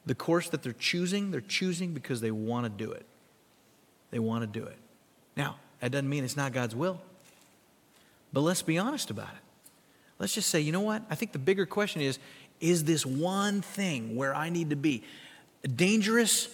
the 0.06 0.16
course 0.16 0.50
that 0.50 0.64
they're 0.64 0.74
choosing, 0.74 1.32
they're 1.32 1.42
choosing 1.42 1.94
because 1.94 2.20
they 2.20 2.32
want 2.32 2.66
to 2.66 2.70
do 2.70 2.92
it. 2.92 3.06
They 4.12 4.20
want 4.20 4.42
to 4.42 4.60
do 4.60 4.66
it. 4.66 4.78
Now, 5.38 5.56
that 5.80 5.92
doesn't 5.92 6.10
mean 6.10 6.24
it's 6.24 6.38
not 6.38 6.52
God's 6.54 6.76
will. 6.76 7.00
But 8.34 8.42
let's 8.42 8.62
be 8.62 8.78
honest 8.78 9.10
about 9.10 9.30
it. 9.30 9.72
Let's 10.20 10.34
just 10.34 10.50
say, 10.50 10.60
you 10.60 10.72
know 10.72 10.82
what? 10.82 11.04
I 11.10 11.16
think 11.16 11.32
the 11.32 11.40
bigger 11.40 11.66
question 11.66 12.02
is 12.02 12.20
is 12.60 12.86
this 12.86 13.06
one 13.06 13.62
thing 13.62 14.16
where 14.16 14.34
I 14.34 14.50
need 14.50 14.70
to 14.70 14.76
be? 14.76 15.04
A 15.64 15.68
dangerous 15.68 16.48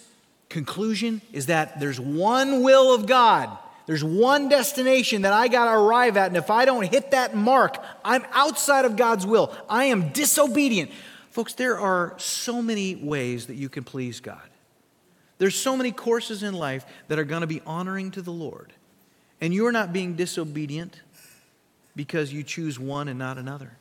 conclusion 0.49 1.21
is 1.31 1.47
that 1.47 1.79
there's 1.79 1.99
one 1.99 2.63
will 2.63 2.93
of 2.93 3.05
God. 3.05 3.55
There's 3.89 4.03
one 4.03 4.49
destination 4.49 5.23
that 5.23 5.33
I 5.33 5.47
got 5.47 5.65
to 5.65 5.71
arrive 5.71 6.15
at, 6.15 6.27
and 6.27 6.37
if 6.37 6.51
I 6.51 6.63
don't 6.63 6.83
hit 6.83 7.09
that 7.09 7.35
mark, 7.35 7.83
I'm 8.05 8.23
outside 8.33 8.85
of 8.85 8.95
God's 8.95 9.25
will. 9.25 9.51
I 9.67 9.85
am 9.85 10.09
disobedient. 10.09 10.91
Folks, 11.31 11.55
there 11.55 11.79
are 11.79 12.13
so 12.19 12.61
many 12.61 12.93
ways 12.93 13.47
that 13.47 13.55
you 13.55 13.67
can 13.67 13.83
please 13.83 14.19
God. 14.19 14.47
There's 15.39 15.55
so 15.55 15.75
many 15.75 15.91
courses 15.91 16.43
in 16.43 16.53
life 16.53 16.85
that 17.07 17.17
are 17.17 17.23
going 17.23 17.41
to 17.41 17.47
be 17.47 17.63
honoring 17.65 18.11
to 18.11 18.21
the 18.21 18.29
Lord. 18.31 18.73
And 19.41 19.55
you're 19.55 19.71
not 19.71 19.91
being 19.91 20.13
disobedient 20.13 21.01
because 21.95 22.31
you 22.31 22.43
choose 22.43 22.77
one 22.77 23.07
and 23.07 23.17
not 23.17 23.39
another. 23.39 23.71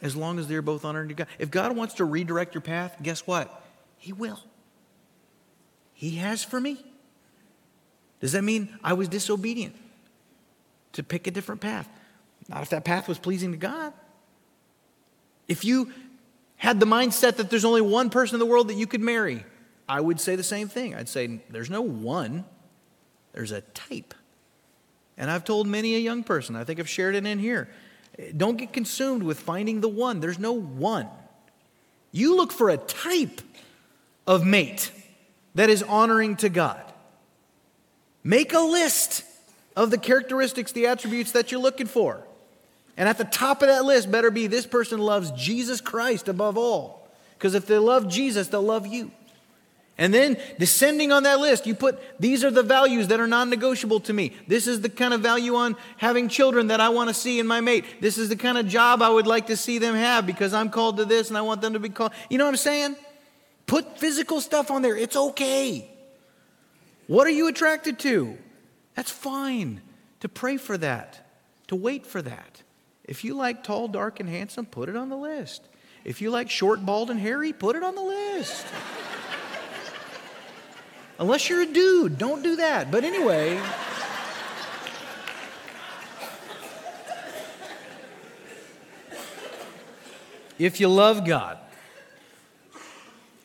As 0.00 0.14
long 0.14 0.38
as 0.38 0.46
they're 0.46 0.62
both 0.62 0.84
honoring 0.84 1.08
to 1.08 1.14
God. 1.14 1.26
If 1.40 1.50
God 1.50 1.74
wants 1.74 1.94
to 1.94 2.04
redirect 2.04 2.54
your 2.54 2.62
path, 2.62 2.96
guess 3.02 3.26
what? 3.26 3.66
He 3.98 4.12
will. 4.12 4.38
He 5.94 6.14
has 6.18 6.44
for 6.44 6.60
me. 6.60 6.84
Does 8.20 8.32
that 8.32 8.42
mean 8.42 8.76
I 8.82 8.94
was 8.94 9.08
disobedient 9.08 9.76
to 10.92 11.02
pick 11.02 11.26
a 11.26 11.30
different 11.30 11.60
path? 11.60 11.88
Not 12.48 12.62
if 12.62 12.70
that 12.70 12.84
path 12.84 13.08
was 13.08 13.18
pleasing 13.18 13.52
to 13.52 13.58
God. 13.58 13.92
If 15.48 15.64
you 15.64 15.92
had 16.56 16.80
the 16.80 16.86
mindset 16.86 17.36
that 17.36 17.50
there's 17.50 17.64
only 17.64 17.82
one 17.82 18.10
person 18.10 18.36
in 18.36 18.38
the 18.40 18.46
world 18.46 18.68
that 18.68 18.74
you 18.74 18.86
could 18.86 19.00
marry, 19.00 19.44
I 19.88 20.00
would 20.00 20.20
say 20.20 20.36
the 20.36 20.42
same 20.42 20.68
thing. 20.68 20.94
I'd 20.94 21.08
say 21.08 21.40
there's 21.50 21.70
no 21.70 21.82
one, 21.82 22.44
there's 23.32 23.52
a 23.52 23.60
type 23.60 24.14
And 25.18 25.30
I've 25.30 25.44
told 25.44 25.66
many 25.66 25.94
a 25.94 25.98
young 25.98 26.22
person, 26.22 26.56
I 26.56 26.64
think 26.64 26.80
I've 26.80 26.88
shared 26.88 27.14
it 27.14 27.26
in 27.26 27.38
here. 27.38 27.68
Don't 28.36 28.56
get 28.56 28.72
consumed 28.72 29.22
with 29.22 29.38
finding 29.40 29.80
the 29.80 29.88
one. 29.88 30.20
There's 30.20 30.38
no 30.38 30.52
one. 30.52 31.08
You 32.12 32.36
look 32.36 32.52
for 32.52 32.70
a 32.70 32.76
type 32.76 33.40
of 34.26 34.44
mate 34.44 34.90
that 35.54 35.70
is 35.70 35.82
honoring 35.82 36.36
to 36.36 36.48
God. 36.48 36.82
Make 38.26 38.54
a 38.54 38.58
list 38.58 39.22
of 39.76 39.92
the 39.92 39.98
characteristics, 39.98 40.72
the 40.72 40.88
attributes 40.88 41.30
that 41.30 41.52
you're 41.52 41.60
looking 41.60 41.86
for. 41.86 42.26
And 42.96 43.08
at 43.08 43.18
the 43.18 43.24
top 43.24 43.62
of 43.62 43.68
that 43.68 43.84
list 43.84 44.10
better 44.10 44.32
be 44.32 44.48
this 44.48 44.66
person 44.66 44.98
loves 44.98 45.30
Jesus 45.30 45.80
Christ 45.80 46.26
above 46.26 46.58
all. 46.58 47.08
Because 47.38 47.54
if 47.54 47.66
they 47.66 47.78
love 47.78 48.08
Jesus, 48.08 48.48
they'll 48.48 48.62
love 48.62 48.84
you. 48.84 49.12
And 49.96 50.12
then 50.12 50.38
descending 50.58 51.12
on 51.12 51.22
that 51.22 51.38
list, 51.38 51.68
you 51.68 51.76
put 51.76 52.00
these 52.18 52.42
are 52.42 52.50
the 52.50 52.64
values 52.64 53.06
that 53.08 53.20
are 53.20 53.28
non 53.28 53.48
negotiable 53.48 54.00
to 54.00 54.12
me. 54.12 54.32
This 54.48 54.66
is 54.66 54.80
the 54.80 54.88
kind 54.88 55.14
of 55.14 55.20
value 55.20 55.54
on 55.54 55.76
having 55.96 56.28
children 56.28 56.66
that 56.66 56.80
I 56.80 56.88
want 56.88 57.08
to 57.08 57.14
see 57.14 57.38
in 57.38 57.46
my 57.46 57.60
mate. 57.60 57.84
This 58.00 58.18
is 58.18 58.28
the 58.28 58.34
kind 58.34 58.58
of 58.58 58.66
job 58.66 59.02
I 59.02 59.08
would 59.08 59.28
like 59.28 59.46
to 59.46 59.56
see 59.56 59.78
them 59.78 59.94
have 59.94 60.26
because 60.26 60.52
I'm 60.52 60.70
called 60.70 60.96
to 60.96 61.04
this 61.04 61.28
and 61.28 61.38
I 61.38 61.42
want 61.42 61.60
them 61.60 61.74
to 61.74 61.78
be 61.78 61.90
called. 61.90 62.10
You 62.28 62.38
know 62.38 62.44
what 62.46 62.50
I'm 62.50 62.56
saying? 62.56 62.96
Put 63.66 64.00
physical 64.00 64.40
stuff 64.40 64.72
on 64.72 64.82
there. 64.82 64.96
It's 64.96 65.14
okay. 65.14 65.92
What 67.06 67.26
are 67.26 67.30
you 67.30 67.48
attracted 67.48 67.98
to? 68.00 68.36
That's 68.94 69.10
fine 69.10 69.80
to 70.20 70.28
pray 70.28 70.56
for 70.56 70.76
that, 70.78 71.28
to 71.68 71.76
wait 71.76 72.06
for 72.06 72.22
that. 72.22 72.62
If 73.04 73.24
you 73.24 73.34
like 73.34 73.62
tall, 73.62 73.88
dark, 73.88 74.18
and 74.18 74.28
handsome, 74.28 74.66
put 74.66 74.88
it 74.88 74.96
on 74.96 75.08
the 75.08 75.16
list. 75.16 75.68
If 76.04 76.20
you 76.20 76.30
like 76.30 76.50
short, 76.50 76.84
bald, 76.84 77.10
and 77.10 77.20
hairy, 77.20 77.52
put 77.52 77.76
it 77.76 77.84
on 77.84 77.94
the 77.94 78.02
list. 78.02 78.66
Unless 81.18 81.48
you're 81.48 81.62
a 81.62 81.66
dude, 81.66 82.18
don't 82.18 82.42
do 82.42 82.56
that. 82.56 82.90
But 82.90 83.04
anyway. 83.04 83.60
if 90.58 90.80
you 90.80 90.88
love 90.88 91.26
God 91.26 91.58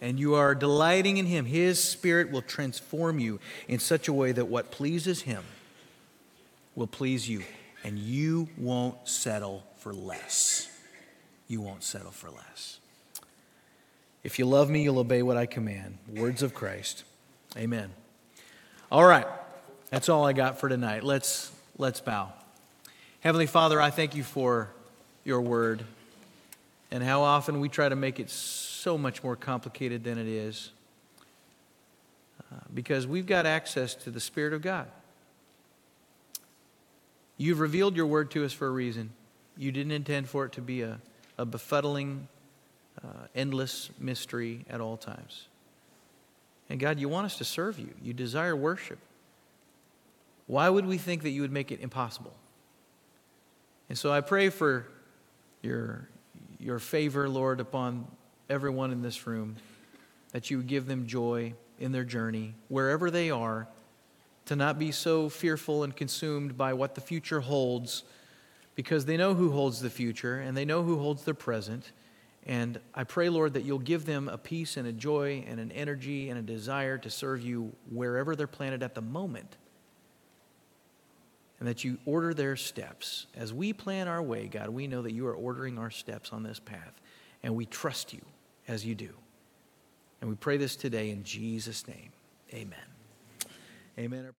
and 0.01 0.19
you 0.19 0.33
are 0.33 0.55
delighting 0.55 1.17
in 1.17 1.27
Him, 1.27 1.45
His 1.45 1.81
Spirit 1.81 2.31
will 2.31 2.41
transform 2.41 3.19
you 3.19 3.39
in 3.67 3.79
such 3.79 4.07
a 4.07 4.13
way 4.13 4.31
that 4.31 4.45
what 4.45 4.71
pleases 4.71 5.21
Him 5.21 5.43
will 6.75 6.87
please 6.87 7.29
you, 7.29 7.43
and 7.83 7.99
you 7.99 8.49
won't 8.57 9.07
settle 9.07 9.63
for 9.77 9.93
less. 9.93 10.67
You 11.47 11.61
won't 11.61 11.83
settle 11.83 12.11
for 12.11 12.29
less. 12.29 12.79
If 14.23 14.39
you 14.39 14.45
love 14.45 14.69
me, 14.69 14.83
you'll 14.83 14.99
obey 14.99 15.21
what 15.21 15.37
I 15.37 15.45
command. 15.45 15.97
Words 16.07 16.43
of 16.43 16.53
Christ. 16.53 17.03
Amen. 17.57 17.91
All 18.91 19.05
right. 19.05 19.27
That's 19.89 20.09
all 20.09 20.25
I 20.25 20.33
got 20.33 20.59
for 20.59 20.69
tonight. 20.69 21.03
Let's 21.03 21.51
let's 21.77 21.99
bow. 21.99 22.31
Heavenly 23.19 23.45
Father, 23.45 23.81
I 23.81 23.89
thank 23.89 24.15
you 24.15 24.23
for 24.23 24.69
your 25.23 25.41
word 25.41 25.83
and 26.91 27.03
how 27.03 27.21
often 27.21 27.59
we 27.59 27.69
try 27.69 27.89
to 27.89 27.95
make 27.95 28.19
it 28.19 28.29
so 28.81 28.97
much 28.97 29.23
more 29.23 29.35
complicated 29.35 30.03
than 30.03 30.17
it 30.17 30.27
is. 30.27 30.71
Uh, 32.39 32.55
because 32.73 33.05
we've 33.05 33.27
got 33.27 33.45
access 33.45 33.93
to 33.93 34.09
the 34.09 34.19
Spirit 34.19 34.53
of 34.53 34.61
God. 34.61 34.87
You've 37.37 37.59
revealed 37.59 37.95
your 37.95 38.07
word 38.07 38.31
to 38.31 38.43
us 38.43 38.53
for 38.53 38.67
a 38.67 38.71
reason. 38.71 39.11
You 39.57 39.71
didn't 39.71 39.91
intend 39.91 40.29
for 40.29 40.45
it 40.45 40.53
to 40.53 40.61
be 40.61 40.81
a, 40.81 40.99
a 41.37 41.45
befuddling, 41.45 42.27
uh, 43.03 43.27
endless 43.35 43.89
mystery 43.99 44.65
at 44.69 44.81
all 44.81 44.97
times. 44.97 45.47
And 46.69 46.79
God, 46.79 46.99
you 46.99 47.07
want 47.07 47.25
us 47.25 47.37
to 47.37 47.43
serve 47.43 47.77
you. 47.77 47.93
You 48.01 48.13
desire 48.13 48.55
worship. 48.55 48.99
Why 50.47 50.67
would 50.69 50.85
we 50.85 50.97
think 50.97 51.23
that 51.23 51.29
you 51.29 51.41
would 51.41 51.51
make 51.51 51.71
it 51.71 51.81
impossible? 51.81 52.33
And 53.89 53.97
so 53.97 54.11
I 54.11 54.21
pray 54.21 54.49
for 54.49 54.87
your, 55.61 56.07
your 56.59 56.79
favor, 56.79 57.29
Lord, 57.29 57.59
upon 57.59 58.07
everyone 58.51 58.91
in 58.91 59.01
this 59.01 59.25
room, 59.25 59.55
that 60.33 60.51
you 60.51 60.57
would 60.57 60.67
give 60.67 60.85
them 60.85 61.07
joy 61.07 61.53
in 61.79 61.91
their 61.91 62.03
journey, 62.03 62.53
wherever 62.67 63.09
they 63.09 63.31
are, 63.31 63.67
to 64.45 64.55
not 64.55 64.77
be 64.77 64.91
so 64.91 65.29
fearful 65.29 65.83
and 65.83 65.95
consumed 65.95 66.57
by 66.57 66.73
what 66.73 66.93
the 66.93 67.01
future 67.01 67.39
holds, 67.39 68.03
because 68.75 69.05
they 69.05 69.17
know 69.17 69.33
who 69.33 69.51
holds 69.51 69.81
the 69.81 69.89
future 69.89 70.39
and 70.39 70.55
they 70.55 70.65
know 70.65 70.83
who 70.83 70.97
holds 70.97 71.23
the 71.23 71.33
present. 71.33 71.91
And 72.45 72.79
I 72.93 73.03
pray, 73.03 73.29
Lord, 73.29 73.53
that 73.53 73.63
you'll 73.63 73.79
give 73.79 74.05
them 74.05 74.27
a 74.27 74.37
peace 74.37 74.75
and 74.75 74.87
a 74.87 74.91
joy 74.91 75.45
and 75.47 75.59
an 75.59 75.71
energy 75.71 76.29
and 76.29 76.37
a 76.37 76.41
desire 76.41 76.97
to 76.97 77.09
serve 77.09 77.41
you 77.41 77.71
wherever 77.89 78.35
they're 78.35 78.47
planted 78.47 78.83
at 78.83 78.95
the 78.95 79.01
moment. 79.01 79.55
And 81.59 81.67
that 81.67 81.83
you 81.83 81.99
order 82.05 82.33
their 82.33 82.55
steps. 82.55 83.27
As 83.35 83.53
we 83.53 83.71
plan 83.71 84.07
our 84.07 84.21
way, 84.21 84.47
God, 84.47 84.69
we 84.69 84.87
know 84.87 85.03
that 85.03 85.13
you 85.13 85.27
are 85.27 85.35
ordering 85.35 85.77
our 85.77 85.91
steps 85.91 86.33
on 86.33 86.41
this 86.41 86.59
path. 86.59 86.99
And 87.43 87.55
we 87.55 87.65
trust 87.65 88.13
you 88.13 88.21
as 88.71 88.85
you 88.85 88.95
do. 88.95 89.09
And 90.21 90.29
we 90.29 90.35
pray 90.35 90.57
this 90.57 90.75
today 90.75 91.09
in 91.09 91.23
Jesus' 91.23 91.87
name. 91.87 92.11
Amen. 92.53 92.79
Amen. 93.99 94.25